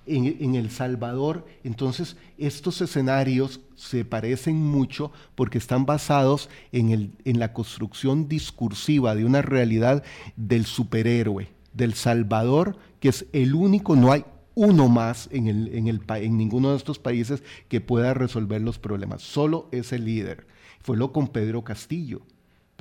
en, 0.05 0.55
El 0.55 0.69
Salvador. 0.69 1.45
Entonces, 1.63 2.17
estos 2.37 2.81
escenarios 2.81 3.61
se 3.75 4.05
parecen 4.05 4.57
mucho 4.57 5.11
porque 5.35 5.57
están 5.57 5.85
basados 5.85 6.49
en, 6.71 6.91
el, 6.91 7.11
en 7.25 7.39
la 7.39 7.53
construcción 7.53 8.27
discursiva 8.27 9.15
de 9.15 9.25
una 9.25 9.41
realidad 9.41 10.03
del 10.35 10.65
superhéroe, 10.65 11.49
del 11.73 11.93
Salvador, 11.93 12.77
que 12.99 13.09
es 13.09 13.25
el 13.33 13.55
único, 13.55 13.95
no 13.95 14.11
hay 14.11 14.25
uno 14.53 14.89
más 14.89 15.29
en, 15.31 15.47
el, 15.47 15.73
en, 15.73 15.87
el, 15.87 16.01
en 16.07 16.37
ninguno 16.37 16.71
de 16.71 16.77
estos 16.77 16.99
países 16.99 17.41
que 17.69 17.81
pueda 17.81 18.13
resolver 18.13 18.61
los 18.61 18.77
problemas. 18.77 19.21
Solo 19.21 19.67
es 19.71 19.93
el 19.93 20.05
líder. 20.05 20.45
Fue 20.81 20.97
lo 20.97 21.11
con 21.11 21.27
Pedro 21.27 21.63
Castillo 21.63 22.21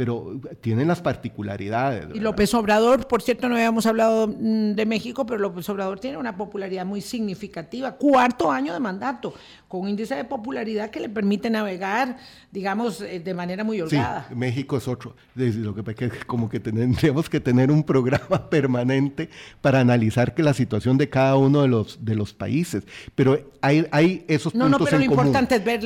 pero 0.01 0.41
tienen 0.63 0.89
las 0.89 1.03
particularidades. 1.03 2.07
Y 2.15 2.21
López 2.21 2.55
Obrador, 2.55 3.07
por 3.07 3.21
cierto, 3.21 3.51
no 3.51 3.57
habíamos 3.57 3.85
hablado 3.85 4.29
mm, 4.29 4.73
de 4.73 4.87
México, 4.87 5.27
pero 5.27 5.39
López 5.39 5.69
Obrador 5.69 6.01
tiene 6.01 6.17
una 6.17 6.39
popularidad 6.39 6.87
muy 6.87 7.03
significativa, 7.03 7.93
cuarto 7.93 8.51
año 8.51 8.73
de 8.73 8.81
mandato, 8.81 9.35
con 9.69 9.83
un 9.83 9.91
índice 9.91 10.15
de 10.15 10.25
popularidad 10.25 10.89
que 10.89 11.01
le 11.01 11.11
permite 11.11 11.51
navegar, 11.51 12.17
digamos, 12.51 13.03
eh, 13.03 13.21
de 13.21 13.35
manera 13.35 13.63
muy 13.63 13.83
holgada. 13.83 14.25
Sí, 14.27 14.35
México 14.35 14.79
es 14.79 14.89
otro, 14.89 15.17
lo 15.35 15.75
que 15.75 15.95
que 15.95 16.09
como 16.27 16.49
que 16.49 16.61
tendríamos 16.61 17.29
que 17.29 17.39
tener 17.39 17.71
un 17.71 17.85
programa 17.85 18.49
permanente 18.49 19.29
para 19.61 19.81
analizar 19.81 20.35
que 20.35 20.43
la 20.43 20.55
situación 20.55 20.97
de 20.97 21.11
cada 21.11 21.37
uno 21.37 21.61
de 21.61 21.69
los, 21.69 22.03
de 22.03 22.15
los 22.15 22.33
países, 22.33 22.85
pero 23.15 23.39
hay, 23.61 23.87
hay 23.91 24.25
esos 24.29 24.55
no, 24.55 24.65
puntos 24.65 24.81
No, 24.81 24.87
pero 24.87 24.97
lo 24.97 25.05
importante 25.05 25.57
es 25.57 25.63
ver 25.63 25.83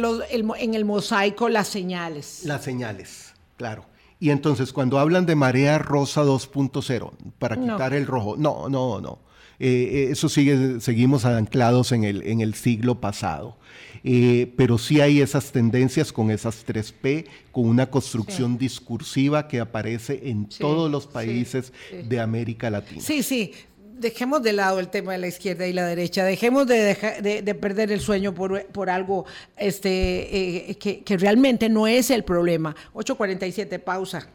en 0.61 0.75
el 0.75 0.85
mosaico 0.85 1.49
las 1.49 1.67
señales. 1.67 2.43
Las 2.45 2.63
señales, 2.63 3.35
claro. 3.57 3.93
Y 4.25 4.31
entonces 4.31 4.73
cuando 4.73 4.99
hablan 4.99 5.27
de 5.27 5.35
marea 5.35 5.77
rosa 5.77 6.25
2.0, 6.25 7.11
para 7.39 7.61
quitar 7.61 7.93
el 7.93 8.07
rojo, 8.07 8.37
no, 8.39 8.71
no, 8.71 8.99
no. 8.99 9.19
Eh, 9.59 10.09
eso 10.13 10.31
sigue, 10.31 10.81
seguimos 10.81 11.27
anclados 11.27 11.93
en 11.93 12.05
el, 12.05 12.23
en 12.23 12.41
el 12.41 12.55
siglo 12.55 13.03
pasado. 13.03 13.59
Eh, 14.03 14.51
pero 14.57 14.79
sí 14.79 15.03
hay 15.03 15.21
esas 15.21 15.53
tendencias 15.53 16.11
con 16.11 16.31
esas 16.31 16.67
3P, 16.67 17.27
con 17.53 17.67
una 17.67 17.91
construcción 17.91 18.57
discursiva 18.57 19.47
que 19.47 19.61
aparece 19.61 20.31
en 20.31 20.49
todos 20.49 20.91
los 20.91 21.07
países 21.07 21.75
de 22.09 22.19
América 22.19 22.71
Latina. 22.71 23.03
Sí, 23.03 23.23
sí, 23.23 23.53
dejemos 23.99 24.43
de 24.43 24.53
lado 24.53 24.81
el 24.81 24.89
tema 24.89 25.13
de 25.13 25.19
la 25.19 25.29
izquierda 25.29 25.67
y 25.67 25.73
la 25.73 25.87
derecha, 25.87 26.25
dejemos 26.25 26.67
de, 26.67 27.43
de, 27.43 27.55
perder 27.55 27.93
el 27.93 28.01
sueño 28.01 28.35
por, 28.35 28.67
por 28.67 28.91
algo 28.91 29.25
este, 29.57 30.71
eh, 30.71 30.75
que, 30.77 31.01
que, 31.03 31.17
realmente 31.17 31.69
no 31.69 31.87
es 31.87 32.11
el 32.11 32.25
problema. 32.25 32.75
8.47, 32.95 33.79
pausa. 33.81 34.29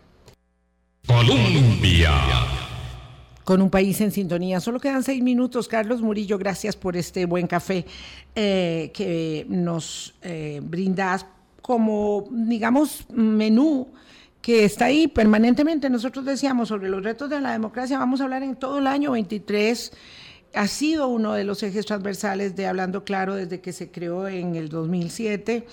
Colombia. 1.06 2.12
Con 3.44 3.62
un 3.62 3.70
país 3.70 4.00
en 4.02 4.12
sintonía. 4.12 4.60
Solo 4.60 4.80
quedan 4.80 5.04
seis 5.04 5.24
minutos. 5.24 5.68
Carlos 5.68 6.02
Murillo, 6.02 6.38
gracias 6.38 6.76
por 6.76 6.96
este 6.96 7.26
buen 7.26 7.48
café 7.48 7.86
eh, 8.36 8.92
que 8.94 9.46
nos 9.50 10.14
eh, 10.22 10.60
brindas 10.64 11.26
como, 11.62 12.28
digamos, 12.32 13.06
menú 13.12 13.88
que 14.42 14.66
está 14.66 14.86
ahí 14.86 15.08
permanentemente. 15.08 15.90
Nosotros 15.90 16.26
decíamos 16.26 16.70
sobre 16.70 16.90
los 16.90 17.04
retos 17.04 17.30
de 17.30 17.40
la 17.40 17.52
democracia, 17.52 17.98
vamos 17.98 18.22
a 18.22 18.24
hablar 18.24 18.44
en 18.44 18.56
todo 18.56 18.80
el 18.80 18.88
año 18.88 19.12
23. 19.12 19.92
Ha 20.56 20.68
sido 20.68 21.08
uno 21.08 21.34
de 21.34 21.44
los 21.44 21.62
ejes 21.62 21.86
transversales 21.86 22.56
de 22.56 22.68
Hablando 22.68 23.04
Claro 23.04 23.36
desde 23.36 23.62
que 23.62 23.74
se 23.74 23.92
creó 23.92 24.28
en 24.28 24.56
el 24.56 24.70
2007. 24.70 25.68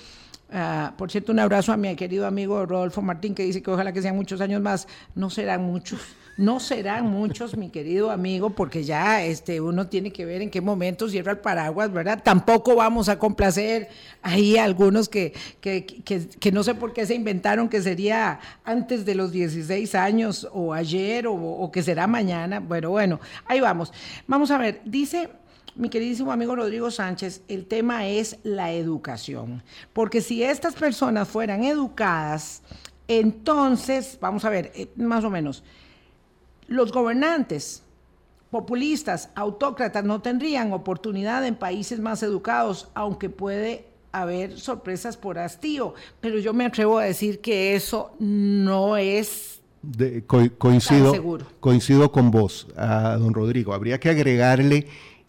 Ah, 0.52 0.94
por 0.96 1.10
cierto, 1.10 1.32
un 1.32 1.38
abrazo 1.38 1.72
a 1.72 1.76
mi 1.76 1.94
querido 1.96 2.26
amigo 2.26 2.64
Rodolfo 2.66 3.02
Martín, 3.02 3.34
que 3.34 3.42
dice 3.42 3.62
que 3.62 3.70
ojalá 3.70 3.92
que 3.92 4.02
sean 4.02 4.16
muchos 4.16 4.40
años 4.40 4.60
más. 4.60 4.86
No 5.14 5.30
serán 5.30 5.62
muchos. 5.62 6.00
No 6.36 6.60
serán 6.60 7.06
muchos, 7.06 7.56
mi 7.56 7.70
querido 7.70 8.10
amigo, 8.10 8.50
porque 8.50 8.84
ya 8.84 9.24
este, 9.24 9.60
uno 9.60 9.86
tiene 9.86 10.12
que 10.12 10.26
ver 10.26 10.42
en 10.42 10.50
qué 10.50 10.60
momento 10.60 11.08
cierra 11.08 11.32
el 11.32 11.38
paraguas, 11.38 11.90
¿verdad? 11.90 12.20
Tampoco 12.22 12.76
vamos 12.76 13.08
a 13.08 13.18
complacer 13.18 13.88
ahí 14.20 14.58
a 14.58 14.64
algunos 14.64 15.08
que, 15.08 15.32
que, 15.60 15.86
que, 15.86 16.52
no 16.52 16.62
sé 16.62 16.74
por 16.74 16.92
qué 16.92 17.06
se 17.06 17.14
inventaron 17.14 17.70
que 17.70 17.80
sería 17.80 18.38
antes 18.64 19.06
de 19.06 19.14
los 19.14 19.32
16 19.32 19.94
años 19.94 20.46
o 20.52 20.74
ayer 20.74 21.26
o, 21.26 21.34
o 21.34 21.72
que 21.72 21.82
será 21.82 22.06
mañana. 22.06 22.60
Bueno, 22.60 22.90
bueno, 22.90 23.18
ahí 23.46 23.60
vamos. 23.60 23.92
Vamos 24.26 24.50
a 24.50 24.58
ver, 24.58 24.82
dice 24.84 25.30
mi 25.76 25.90
queridísimo 25.90 26.32
amigo 26.32 26.56
Rodrigo 26.56 26.90
Sánchez, 26.90 27.42
el 27.48 27.66
tema 27.66 28.06
es 28.06 28.38
la 28.42 28.72
educación. 28.72 29.62
Porque 29.92 30.20
si 30.20 30.42
estas 30.42 30.74
personas 30.74 31.28
fueran 31.28 31.64
educadas, 31.64 32.62
entonces, 33.08 34.18
vamos 34.20 34.44
a 34.44 34.50
ver, 34.50 34.72
eh, 34.74 34.88
más 34.96 35.22
o 35.24 35.30
menos, 35.30 35.62
los 36.68 36.92
gobernantes 36.92 37.82
populistas, 38.50 39.30
autócratas, 39.34 40.04
no 40.04 40.22
tendrían 40.22 40.72
oportunidad 40.72 41.44
en 41.46 41.56
países 41.56 42.00
más 42.00 42.22
educados, 42.22 42.88
aunque 42.94 43.28
puede 43.28 43.86
haber 44.12 44.58
sorpresas 44.58 45.16
por 45.16 45.38
hastío, 45.38 45.94
pero 46.20 46.38
yo 46.38 46.54
me 46.54 46.64
atrevo 46.64 46.98
a 46.98 47.04
decir 47.04 47.40
que 47.40 47.74
eso 47.74 48.14
no 48.18 48.96
es 48.96 49.60
coincido, 50.58 51.38
coincido 51.60 52.10
con 52.10 52.30
vos, 52.30 52.66
a 52.76 53.16
don 53.18 53.34
Rodrigo. 53.34 53.74
Habría 53.74 54.00
que 54.00 54.08
agregarle 54.08 54.86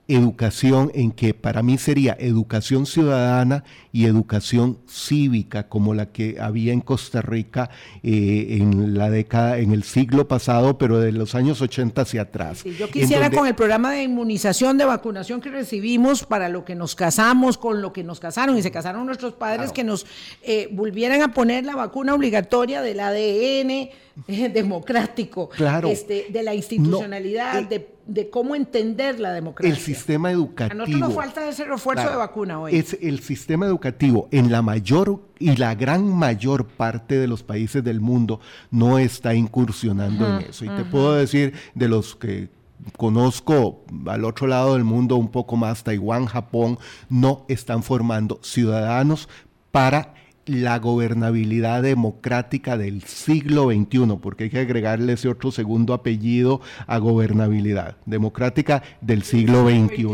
educación 0.08 0.91
en 0.93 1.12
que 1.12 1.34
para 1.34 1.62
mí 1.62 1.78
sería 1.78 2.16
educación 2.20 2.86
ciudadana 2.86 3.64
y 3.91 4.05
educación 4.05 4.78
cívica 4.88 5.68
como 5.68 5.93
la 5.93 6.12
que 6.12 6.38
había 6.39 6.72
en 6.72 6.82
Costa 6.82 7.22
Rica 7.22 7.70
eh, 8.03 8.58
en 8.60 8.97
la 8.97 9.10
década, 9.10 9.58
en 9.58 9.72
el 9.72 9.84
siglo 9.84 10.28
pasado, 10.28 10.78
pero 10.78 10.99
de 10.99 11.12
los 11.12 11.36
años 11.36 11.62
80 11.62 12.01
hacia 12.01 12.22
atrás. 12.22 12.64
yo 12.64 12.89
quisiera 12.89 13.30
con 13.32 13.47
el 13.47 13.55
programa 13.55 13.91
de 13.91 14.03
inmunización, 14.03 14.78
de 14.78 14.86
vacunación 14.86 15.41
que 15.41 15.49
recibimos 15.49 16.24
para 16.24 16.47
lo 16.47 16.64
que 16.64 16.76
nos 16.76 16.95
casamos, 16.95 17.58
con 17.58 17.82
lo 17.82 17.91
que 17.91 18.03
nos 18.03 18.20
casaron 18.20 18.58
y 18.58 18.62
se 18.62 18.72
casaron 18.72 19.05
nuestros 19.05 19.34
padres, 19.34 19.72
que 19.72 19.84
nos 19.84 20.05
eh, 20.43 20.70
volvieran 20.72 21.22
a 21.22 21.34
poner 21.34 21.66
la 21.66 21.76
vacuna 21.76 22.14
obligatoria 22.14 22.82
del 22.82 22.99
ADN 22.99 23.72
eh, 23.72 23.91
democrático, 24.53 25.49
este, 25.89 26.28
de 26.30 26.43
la 26.43 26.55
institucionalidad, 26.55 27.64
de 27.64 27.97
de 28.08 28.30
cómo 28.30 28.55
entender 28.55 29.20
la 29.20 29.34
democracia. 29.34 29.74
El 29.74 29.80
sistema 29.80 30.32
educativo. 30.32 30.72
A 30.72 30.86
nosotros 30.86 31.10
nos 31.10 31.14
falta 31.14 31.47
ese 31.47 31.66
refuerzo 31.66 32.10
de 32.10 32.16
vacuna 32.16 32.60
hoy. 32.60 32.76
Es 32.76 32.97
el 33.01 33.20
sistema 33.20 33.66
educativo 33.66 34.28
en 34.32 34.51
la 34.51 34.62
mayor 34.62 35.22
y 35.39 35.55
la 35.58 35.76
gran 35.76 36.08
mayor 36.08 36.66
parte 36.66 37.18
de 37.18 37.28
los 37.28 37.43
países 37.43 37.84
del 37.84 37.99
mundo 37.99 38.39
no 38.72 38.97
está 38.97 39.36
incursionando 39.36 40.28
en 40.28 40.49
eso. 40.49 40.66
Y 40.66 40.70
te 40.70 40.86
puedo 40.86 41.14
decir 41.14 41.53
de 41.76 41.88
los 41.88 42.16
que 42.16 42.49
conozco 42.95 43.84
al 44.05 44.24
otro 44.24 44.47
lado 44.47 44.74
del 44.74 44.84
mundo 44.84 45.18
un 45.18 45.30
poco 45.30 45.58
más, 45.58 45.84
Taiwán, 45.84 46.26
Japón, 46.26 46.80
no 47.10 47.45
están 47.49 47.84
formando 47.84 48.39
ciudadanos 48.41 49.28
para 49.72 50.14
la 50.48 50.80
gobernabilidad 50.80 51.84
democrática 51.84 52.78
del 52.78 53.04
siglo 53.04 53.70
XXI, 53.70 54.18
porque 54.22 54.45
hay 54.45 54.50
que 54.50 54.60
agregarle 54.60 55.14
ese 55.14 55.30
otro 55.30 55.52
segundo 55.52 55.93
apellido 55.93 56.62
a 56.88 56.98
gobernabilidad 56.98 57.98
democrática 58.06 58.84
del 59.02 59.24
siglo 59.24 59.68
XXI. 59.68 60.06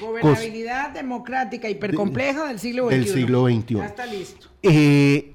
Gobernabilidad 0.00 0.90
democrática 0.90 1.68
hipercompleja 1.68 2.46
del 2.46 2.58
siglo 2.58 2.86
XXI. 2.86 2.96
Del 2.96 3.08
siglo 3.08 3.46
XXI. 3.46 3.74
Ya 3.74 3.86
está 3.86 4.06
listo. 4.06 4.48
Eh, 4.62 5.34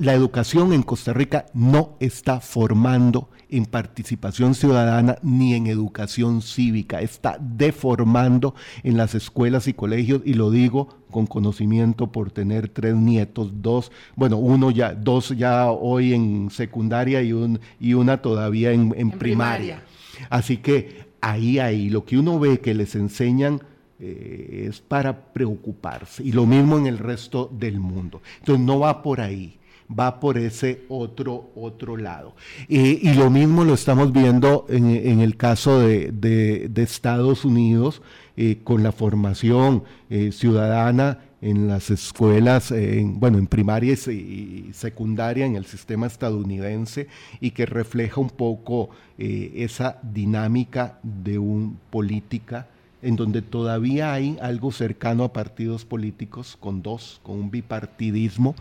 la 0.00 0.12
educación 0.12 0.72
en 0.72 0.82
Costa 0.82 1.12
Rica 1.12 1.46
no 1.54 1.96
está 2.00 2.40
formando 2.40 3.30
en 3.52 3.66
participación 3.66 4.54
ciudadana 4.54 5.18
ni 5.22 5.54
en 5.54 5.66
educación 5.66 6.42
cívica. 6.42 7.00
Está 7.00 7.38
deformando 7.38 8.54
en 8.82 8.96
las 8.96 9.14
escuelas 9.14 9.68
y 9.68 9.74
colegios, 9.74 10.22
y 10.24 10.34
lo 10.34 10.50
digo 10.50 10.88
con 11.10 11.26
conocimiento 11.26 12.10
por 12.10 12.30
tener 12.30 12.68
tres 12.68 12.96
nietos, 12.96 13.52
dos, 13.62 13.92
bueno, 14.16 14.38
uno 14.38 14.70
ya, 14.70 14.94
dos 14.94 15.28
ya 15.36 15.70
hoy 15.70 16.14
en 16.14 16.50
secundaria 16.50 17.22
y, 17.22 17.34
un, 17.34 17.60
y 17.78 17.92
una 17.94 18.22
todavía 18.22 18.72
en, 18.72 19.10
primaria. 19.10 19.84
Así 20.30 20.56
que 20.56 21.12
ahí, 21.20 21.58
ahí, 21.58 21.90
lo 21.90 22.04
que 22.04 22.18
uno 22.18 22.40
ve 22.40 22.60
que 22.60 22.74
les 22.74 22.94
enseñan 22.94 23.60
eh, 24.00 24.66
es 24.68 24.80
para 24.80 25.32
preocuparse. 25.32 26.24
Y 26.24 26.32
lo 26.32 26.46
mismo 26.46 26.78
en 26.78 26.86
el 26.86 26.98
resto 26.98 27.50
del 27.52 27.78
mundo. 27.78 28.22
Entonces 28.40 28.64
no 28.64 28.78
va 28.78 29.02
por 29.02 29.20
ahí 29.20 29.58
va 29.98 30.20
por 30.20 30.38
ese 30.38 30.84
otro, 30.88 31.50
otro 31.54 31.96
lado. 31.96 32.34
y 32.68 33.12
lo 33.14 33.30
mismo 33.30 33.64
lo 33.64 33.74
estamos 33.74 34.12
viendo 34.12 34.66
en, 34.68 35.20
el 35.20 35.36
caso 35.36 35.80
de, 35.80 36.70
Estados 36.76 37.44
Unidos 37.44 38.02
eh, 38.36 38.58
con 38.64 38.82
la 38.82 38.92
formación 38.92 39.84
eh, 40.10 40.32
ciudadana 40.32 41.18
en 41.40 41.68
las 41.68 41.90
escuelas, 41.90 42.70
en, 42.70 43.18
bueno, 43.18 43.38
en 43.38 43.46
primaria 43.46 43.92
y, 43.92 44.70
secundaria 44.72 45.44
en 45.44 45.56
el 45.56 45.66
sistema 45.66 46.06
estadounidense 46.06 47.08
y 47.40 47.50
que 47.50 47.66
refleja 47.66 48.20
un 48.20 48.30
poco 48.30 48.90
eh, 49.18 49.52
esa 49.56 49.98
dinámica 50.02 50.98
de 51.02 51.38
un 51.38 51.78
política 51.90 52.68
en 53.02 53.16
donde 53.16 53.42
todavía 53.42 54.12
hay 54.12 54.38
algo 54.40 54.72
cercano 54.72 55.24
a 55.24 55.32
partidos 55.32 55.84
políticos 55.84 56.56
con 56.58 56.82
dos, 56.82 57.20
con 57.22 57.36
un 57.36 57.50
bipartidismo, 57.50 58.54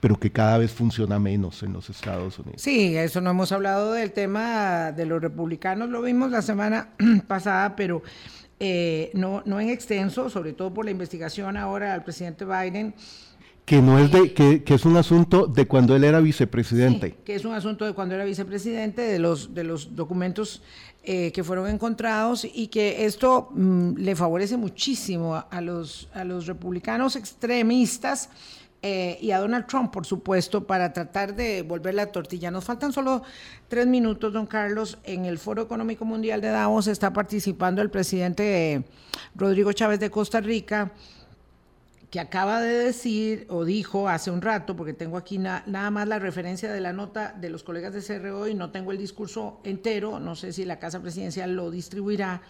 pero 0.00 0.20
que 0.20 0.30
cada 0.30 0.58
vez 0.58 0.70
funciona 0.70 1.18
menos 1.18 1.62
en 1.62 1.72
los 1.72 1.88
Estados 1.88 2.38
Unidos. 2.38 2.60
Sí, 2.60 2.96
eso 2.96 3.20
no 3.20 3.30
hemos 3.30 3.52
hablado 3.52 3.92
del 3.92 4.12
tema 4.12 4.92
de 4.92 5.06
los 5.06 5.20
republicanos, 5.20 5.88
lo 5.88 6.02
vimos 6.02 6.30
la 6.30 6.42
semana 6.42 6.90
pasada, 7.26 7.74
pero 7.74 8.02
eh, 8.60 9.10
no, 9.14 9.42
no 9.46 9.58
en 9.58 9.70
extenso, 9.70 10.28
sobre 10.28 10.52
todo 10.52 10.72
por 10.72 10.84
la 10.84 10.90
investigación 10.90 11.56
ahora 11.56 11.94
al 11.94 12.04
presidente 12.04 12.44
Biden 12.44 12.94
que 13.70 13.80
no 13.80 14.00
es 14.00 14.10
de 14.10 14.34
que, 14.34 14.64
que, 14.64 14.74
es 14.74 14.84
un 14.84 14.96
asunto 14.96 15.46
de 15.46 15.68
cuando 15.68 15.94
él 15.94 16.02
era 16.02 16.18
vicepresidente. 16.18 17.14
que 17.24 17.36
es 17.36 17.44
un 17.44 17.54
asunto 17.54 17.84
de 17.84 17.92
cuando 17.92 18.16
era 18.16 18.24
vicepresidente, 18.24 19.00
de 19.00 19.20
los 19.20 19.54
de 19.54 19.62
los 19.62 19.94
documentos 19.94 20.60
eh, 21.04 21.30
que 21.30 21.44
fueron 21.44 21.68
encontrados 21.68 22.44
y 22.44 22.66
que 22.66 23.04
esto 23.04 23.48
mm, 23.52 23.92
le 23.98 24.16
favorece 24.16 24.56
muchísimo 24.56 25.44
a, 25.48 25.60
los 25.60 26.08
a 26.14 26.24
los 26.24 26.48
republicanos 26.48 27.14
extremistas. 27.14 28.30
Eh, 28.82 29.18
y 29.20 29.30
a 29.30 29.38
Donald 29.38 29.66
Trump, 29.66 29.92
por 29.92 30.06
supuesto, 30.06 30.66
para 30.66 30.90
tratar 30.94 31.36
de 31.36 31.60
volver 31.60 31.94
la 31.94 32.06
tortilla. 32.06 32.50
Nos 32.50 32.64
faltan 32.64 32.94
solo 32.94 33.22
tres 33.68 33.86
minutos, 33.86 34.32
don 34.32 34.46
Carlos. 34.46 34.96
En 35.04 35.26
el 35.26 35.38
Foro 35.38 35.60
Económico 35.60 36.06
Mundial 36.06 36.40
de 36.40 36.48
Davos 36.48 36.86
está 36.86 37.12
participando 37.12 37.82
el 37.82 37.90
presidente 37.90 38.72
eh, 38.72 38.82
Rodrigo 39.36 39.70
Chávez 39.74 40.00
de 40.00 40.10
Costa 40.10 40.40
Rica 40.40 40.92
que 42.10 42.18
acaba 42.18 42.60
de 42.60 42.76
decir 42.76 43.46
o 43.48 43.64
dijo 43.64 44.08
hace 44.08 44.30
un 44.30 44.42
rato, 44.42 44.74
porque 44.74 44.92
tengo 44.92 45.16
aquí 45.16 45.38
nada 45.38 45.90
más 45.90 46.08
la 46.08 46.18
referencia 46.18 46.72
de 46.72 46.80
la 46.80 46.92
nota 46.92 47.32
de 47.40 47.50
los 47.50 47.62
colegas 47.62 47.94
de 47.94 48.02
CRO 48.02 48.48
y 48.48 48.54
no 48.54 48.70
tengo 48.70 48.90
el 48.90 48.98
discurso 48.98 49.60
entero, 49.62 50.18
no 50.18 50.34
sé 50.34 50.52
si 50.52 50.64
la 50.64 50.80
Casa 50.80 51.00
Presidencial 51.00 51.54
lo 51.54 51.70
distribuirá, 51.70 52.42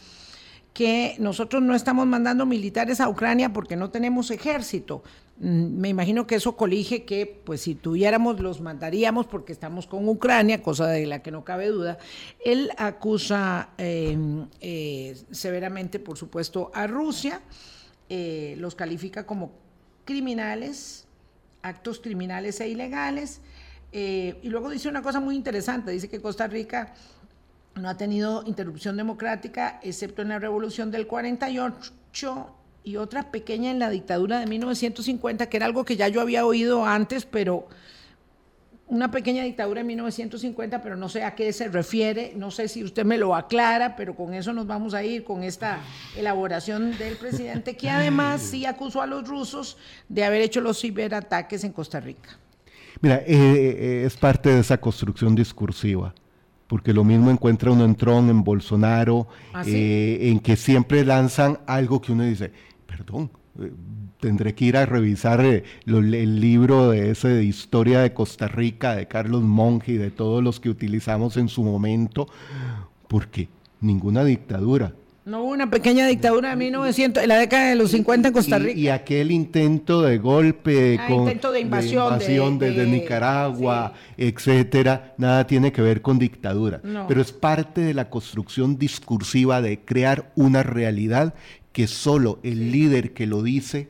que 0.72 1.16
nosotros 1.18 1.62
no 1.62 1.74
estamos 1.74 2.06
mandando 2.06 2.46
militares 2.46 3.00
a 3.00 3.08
Ucrania 3.08 3.52
porque 3.52 3.76
no 3.76 3.90
tenemos 3.90 4.30
ejército. 4.30 5.02
Mm, 5.40 5.78
me 5.78 5.88
imagino 5.88 6.26
que 6.26 6.36
eso 6.36 6.56
colige 6.56 7.04
que, 7.04 7.26
pues 7.26 7.62
si 7.62 7.74
tuviéramos, 7.74 8.40
los 8.40 8.60
mandaríamos 8.60 9.26
porque 9.26 9.52
estamos 9.52 9.86
con 9.86 10.08
Ucrania, 10.08 10.62
cosa 10.62 10.86
de 10.86 11.06
la 11.06 11.22
que 11.22 11.32
no 11.32 11.44
cabe 11.44 11.68
duda. 11.68 11.98
Él 12.44 12.70
acusa 12.78 13.70
em, 13.78 14.46
eh, 14.60 15.20
severamente, 15.32 15.98
por 15.98 16.16
supuesto, 16.16 16.70
a 16.72 16.86
Rusia, 16.86 17.42
eh, 18.10 18.56
los 18.58 18.74
califica 18.74 19.24
como 19.24 19.52
criminales, 20.04 21.06
actos 21.62 22.00
criminales 22.00 22.60
e 22.60 22.68
ilegales, 22.68 23.40
eh, 23.92 24.38
y 24.42 24.48
luego 24.48 24.68
dice 24.70 24.88
una 24.88 25.00
cosa 25.00 25.20
muy 25.20 25.36
interesante, 25.36 25.92
dice 25.92 26.08
que 26.08 26.20
Costa 26.20 26.48
Rica 26.48 26.92
no 27.76 27.88
ha 27.88 27.96
tenido 27.96 28.42
interrupción 28.46 28.96
democrática, 28.96 29.78
excepto 29.82 30.22
en 30.22 30.28
la 30.28 30.40
revolución 30.40 30.90
del 30.90 31.06
48 31.06 32.56
y 32.82 32.96
otra 32.96 33.30
pequeña 33.30 33.70
en 33.70 33.78
la 33.78 33.90
dictadura 33.90 34.40
de 34.40 34.46
1950, 34.46 35.48
que 35.48 35.56
era 35.56 35.66
algo 35.66 35.84
que 35.84 35.96
ya 35.96 36.08
yo 36.08 36.20
había 36.20 36.44
oído 36.44 36.84
antes, 36.84 37.24
pero 37.24 37.68
una 38.90 39.10
pequeña 39.10 39.44
dictadura 39.44 39.80
en 39.80 39.86
1950, 39.86 40.82
pero 40.82 40.96
no 40.96 41.08
sé 41.08 41.22
a 41.22 41.34
qué 41.34 41.52
se 41.52 41.68
refiere, 41.68 42.32
no 42.36 42.50
sé 42.50 42.68
si 42.68 42.84
usted 42.84 43.04
me 43.04 43.16
lo 43.16 43.34
aclara, 43.34 43.96
pero 43.96 44.14
con 44.14 44.34
eso 44.34 44.52
nos 44.52 44.66
vamos 44.66 44.94
a 44.94 45.02
ir, 45.04 45.24
con 45.24 45.44
esta 45.44 45.78
elaboración 46.16 46.98
del 46.98 47.16
presidente, 47.16 47.76
que 47.76 47.88
además 47.88 48.42
sí 48.42 48.66
acusó 48.66 49.00
a 49.00 49.06
los 49.06 49.26
rusos 49.26 49.78
de 50.08 50.24
haber 50.24 50.42
hecho 50.42 50.60
los 50.60 50.80
ciberataques 50.80 51.62
en 51.64 51.72
Costa 51.72 52.00
Rica. 52.00 52.36
Mira, 53.00 53.16
eh, 53.18 53.24
eh, 53.28 54.02
es 54.04 54.16
parte 54.16 54.50
de 54.50 54.60
esa 54.60 54.78
construcción 54.78 55.34
discursiva 55.34 56.12
porque 56.66 56.92
lo 56.92 57.02
mismo 57.02 57.32
encuentra 57.32 57.72
uno 57.72 57.84
en 57.84 57.96
Trump, 57.96 58.30
en 58.30 58.44
Bolsonaro, 58.44 59.26
¿Ah, 59.52 59.64
eh, 59.66 60.18
en 60.30 60.38
que 60.38 60.54
siempre 60.54 61.04
lanzan 61.04 61.58
algo 61.66 62.00
que 62.00 62.12
uno 62.12 62.22
dice, 62.22 62.52
perdón, 62.86 63.28
tendré 64.20 64.54
que 64.54 64.66
ir 64.66 64.76
a 64.76 64.86
revisar 64.86 65.44
eh, 65.44 65.64
el 65.86 66.40
libro 66.40 66.90
de 66.90 67.10
ese 67.10 67.28
de 67.28 67.44
historia 67.44 68.00
de 68.00 68.12
Costa 68.12 68.48
Rica, 68.48 68.94
de 68.94 69.08
Carlos 69.08 69.42
Monge 69.42 69.92
y 69.92 69.96
de 69.96 70.10
todos 70.10 70.42
los 70.42 70.60
que 70.60 70.68
utilizamos 70.68 71.36
en 71.36 71.48
su 71.48 71.62
momento, 71.62 72.28
porque 73.08 73.48
ninguna 73.80 74.24
dictadura 74.24 74.92
no 75.30 75.42
hubo 75.42 75.50
una 75.52 75.70
pequeña 75.70 76.06
dictadura 76.06 76.50
de 76.50 76.56
1900, 76.56 77.22
en 77.22 77.28
la 77.28 77.38
década 77.38 77.68
de 77.68 77.76
los 77.76 77.90
50 77.90 78.28
en 78.28 78.34
Costa 78.34 78.58
Rica. 78.58 78.78
Y, 78.78 78.88
aquel 78.88 79.30
intento 79.30 80.02
de 80.02 80.18
golpe, 80.18 80.98
ah, 80.98 81.06
con, 81.06 81.20
intento 81.20 81.52
de 81.52 81.60
invasión, 81.60 82.58
desde 82.58 82.86
Nicaragua, 82.86 83.92
etcétera, 84.16 85.14
nada 85.18 85.46
tiene 85.46 85.72
que 85.72 85.82
ver 85.82 86.02
con 86.02 86.18
dictadura. 86.18 86.80
Pero 87.06 87.20
es 87.20 87.32
parte 87.32 87.82
de 87.82 87.94
la 87.94 88.08
construcción 88.08 88.78
discursiva 88.78 89.60
de 89.60 89.78
crear 89.78 90.32
una 90.36 90.62
realidad 90.62 91.34
que 91.72 91.86
solo 91.86 92.38
el 92.42 92.72
líder 92.72 93.12
que 93.12 93.26
lo 93.26 93.42
dice 93.42 93.88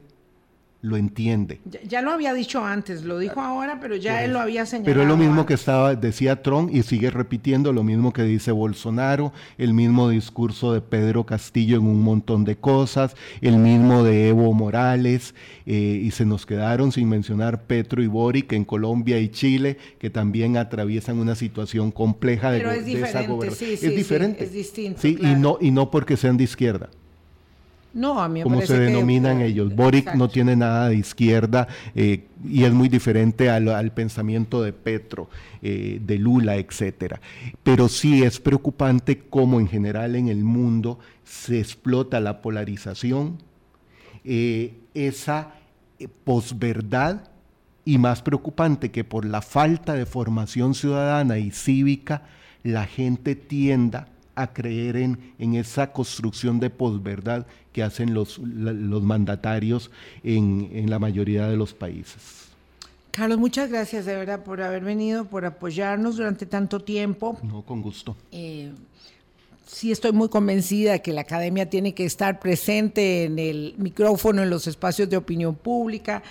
lo 0.83 0.97
entiende. 0.97 1.61
Ya, 1.87 2.01
lo 2.01 2.11
había 2.11 2.33
dicho 2.33 2.64
antes, 2.64 3.05
lo 3.05 3.18
dijo 3.18 3.41
ahora, 3.41 3.81
pero 3.81 3.97
ya 3.97 4.24
él 4.24 4.33
lo 4.33 4.41
había 4.41 4.64
señalado. 4.64 4.87
Pero 4.87 5.03
es 5.03 5.09
lo 5.09 5.16
mismo 5.16 5.45
que 5.45 5.53
estaba, 5.53 5.95
decía 5.95 6.43
Trump 6.43 6.70
y 6.72 6.83
sigue 6.83 7.11
repitiendo 7.11 7.72
lo 7.72 7.85
mismo 7.85 8.14
que 8.14 8.22
dice 8.22 8.51
Bolsonaro, 8.51 9.33
el 9.59 9.74
mismo 9.74 10.09
discurso 10.09 10.72
de 10.72 10.81
Pedro 10.81 11.26
Castillo 11.26 11.76
en 11.76 11.87
un 11.87 12.03
montón 12.03 12.45
de 12.45 12.57
cosas, 12.57 13.14
el 13.43 13.59
mismo 13.59 14.05
de 14.05 14.28
Evo 14.28 14.55
Morales, 14.55 15.35
eh, 15.66 16.01
y 16.03 16.11
se 16.12 16.24
nos 16.24 16.47
quedaron 16.47 16.93
sin 16.93 17.11
mencionar 17.11 17.64
Petro 17.64 18.03
y 18.03 18.07
Boric 18.07 18.53
en 18.53 18.64
Colombia 18.64 19.18
y 19.18 19.28
Chile, 19.28 19.76
que 19.99 20.09
también 20.09 20.57
atraviesan 20.57 21.18
una 21.18 21.35
situación 21.35 21.91
compleja 21.91 22.51
de, 22.53 22.61
esa 23.03 23.26
gobernación. 23.26 23.70
es 23.70 23.81
diferente. 23.95 24.45
es 24.45 24.53
distinto. 24.53 24.99
Sí, 24.99 25.18
y, 25.20 25.35
no, 25.35 25.59
y 25.61 25.72
no 25.72 25.91
porque 25.91 26.16
sean 26.16 26.39
de 26.39 26.45
izquierda. 26.45 26.89
No, 27.93 28.20
a 28.20 28.28
mí 28.28 28.41
me 28.41 28.45
como 28.45 28.61
se 28.62 28.78
denominan 28.78 29.41
ellos. 29.41 29.74
Boric 29.74 30.14
no 30.14 30.28
tiene 30.28 30.55
nada 30.55 30.88
de 30.88 30.97
izquierda 30.97 31.66
eh, 31.95 32.26
y 32.45 32.64
es 32.64 32.72
muy 32.72 32.88
diferente 32.88 33.51
al, 33.51 33.93
pensamiento 33.93 34.62
de 34.62 34.72
Petro, 34.72 35.28
eh, 35.61 36.01
de 36.01 36.18
Lula, 36.18 36.57
etcétera. 36.57 37.20
Pero 37.62 37.88
sí 37.88 38.22
es 38.22 38.38
preocupante 38.38 39.22
cómo 39.28 39.59
en 39.59 39.68
general 39.68 40.14
en 40.14 40.28
el 40.28 40.45
mundo 40.45 40.99
se 41.24 41.59
explota 41.59 42.20
la 42.20 42.41
polarización, 42.43 43.38
eh, 44.24 44.74
esa 44.95 45.55
posverdad 46.24 47.28
y 47.84 47.99
más 47.99 48.22
preocupante 48.22 48.91
que 48.91 49.05
por 49.05 49.24
la 49.24 49.43
falta 49.43 49.95
de 49.95 50.07
formación 50.07 50.74
ciudadana 50.74 51.38
y 51.38 51.51
cívica 51.51 52.22
la 52.62 52.86
gente 52.86 53.34
tienda 53.34 54.09
a 54.43 54.53
creer 54.53 54.97
en, 54.97 55.34
en 55.38 55.55
esa 55.55 55.93
construcción 55.93 56.61
de 56.61 56.70
posverdad 56.70 57.47
que 57.72 57.82
hacen 57.82 58.14
los, 58.14 58.38
los 58.38 59.03
mandatarios 59.03 59.91
en, 60.24 60.70
en 60.72 60.91
la 60.91 60.99
mayoría 60.99 61.47
de 61.47 61.57
los 61.57 61.74
países. 61.74 62.49
Carlos, 63.12 63.38
muchas 63.38 63.70
gracias 63.70 64.07
de 64.07 64.14
verdad 64.14 64.45
por 64.45 64.62
haber 64.62 64.84
venido, 64.84 65.24
por 65.24 65.45
apoyarnos 65.45 66.16
durante 66.16 66.47
tanto 66.47 66.80
tiempo. 66.80 67.38
No, 67.43 67.62
con 67.62 67.82
gusto. 67.82 68.16
Eh, 68.30 68.70
sí 69.66 69.91
estoy 69.91 70.12
muy 70.12 70.28
convencida 70.28 70.93
de 70.93 71.03
que 71.03 71.12
la 71.12 71.22
academia 71.22 71.68
tiene 71.68 71.93
que 71.93 72.05
estar 72.05 72.38
presente 72.38 73.24
en 73.24 73.38
el 73.38 73.74
micrófono, 73.78 74.43
en 74.43 74.51
los 74.51 74.66
espacios 74.66 75.11
de 75.11 75.16
opinión 75.16 75.55
pública 75.55 76.22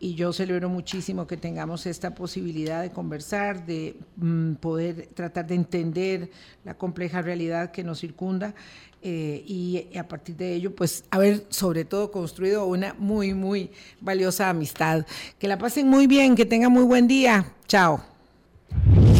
y 0.00 0.14
yo 0.14 0.32
celebro 0.32 0.70
muchísimo 0.70 1.26
que 1.26 1.36
tengamos 1.36 1.84
esta 1.84 2.14
posibilidad 2.14 2.80
de 2.80 2.90
conversar, 2.90 3.66
de 3.66 3.96
mm, 4.16 4.54
poder 4.54 5.10
tratar 5.14 5.46
de 5.46 5.54
entender 5.54 6.30
la 6.64 6.74
compleja 6.74 7.20
realidad 7.20 7.70
que 7.70 7.84
nos 7.84 8.00
circunda 8.00 8.54
eh, 9.02 9.44
y, 9.46 9.96
a 9.96 10.08
partir 10.08 10.36
de 10.36 10.54
ello, 10.54 10.74
pues 10.74 11.04
haber 11.10 11.44
sobre 11.50 11.84
todo 11.84 12.10
construido 12.10 12.66
una 12.66 12.94
muy, 12.98 13.34
muy 13.34 13.70
valiosa 14.00 14.48
amistad. 14.48 15.06
Que 15.38 15.48
la 15.48 15.58
pasen 15.58 15.86
muy 15.88 16.06
bien, 16.06 16.34
que 16.34 16.46
tengan 16.46 16.72
muy 16.72 16.84
buen 16.84 17.06
día. 17.06 17.52
Chao. 17.66 18.00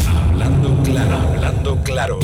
Hablando 0.08 0.82
claro, 0.82 1.16
hablando 1.16 1.82
claro. 1.82 2.18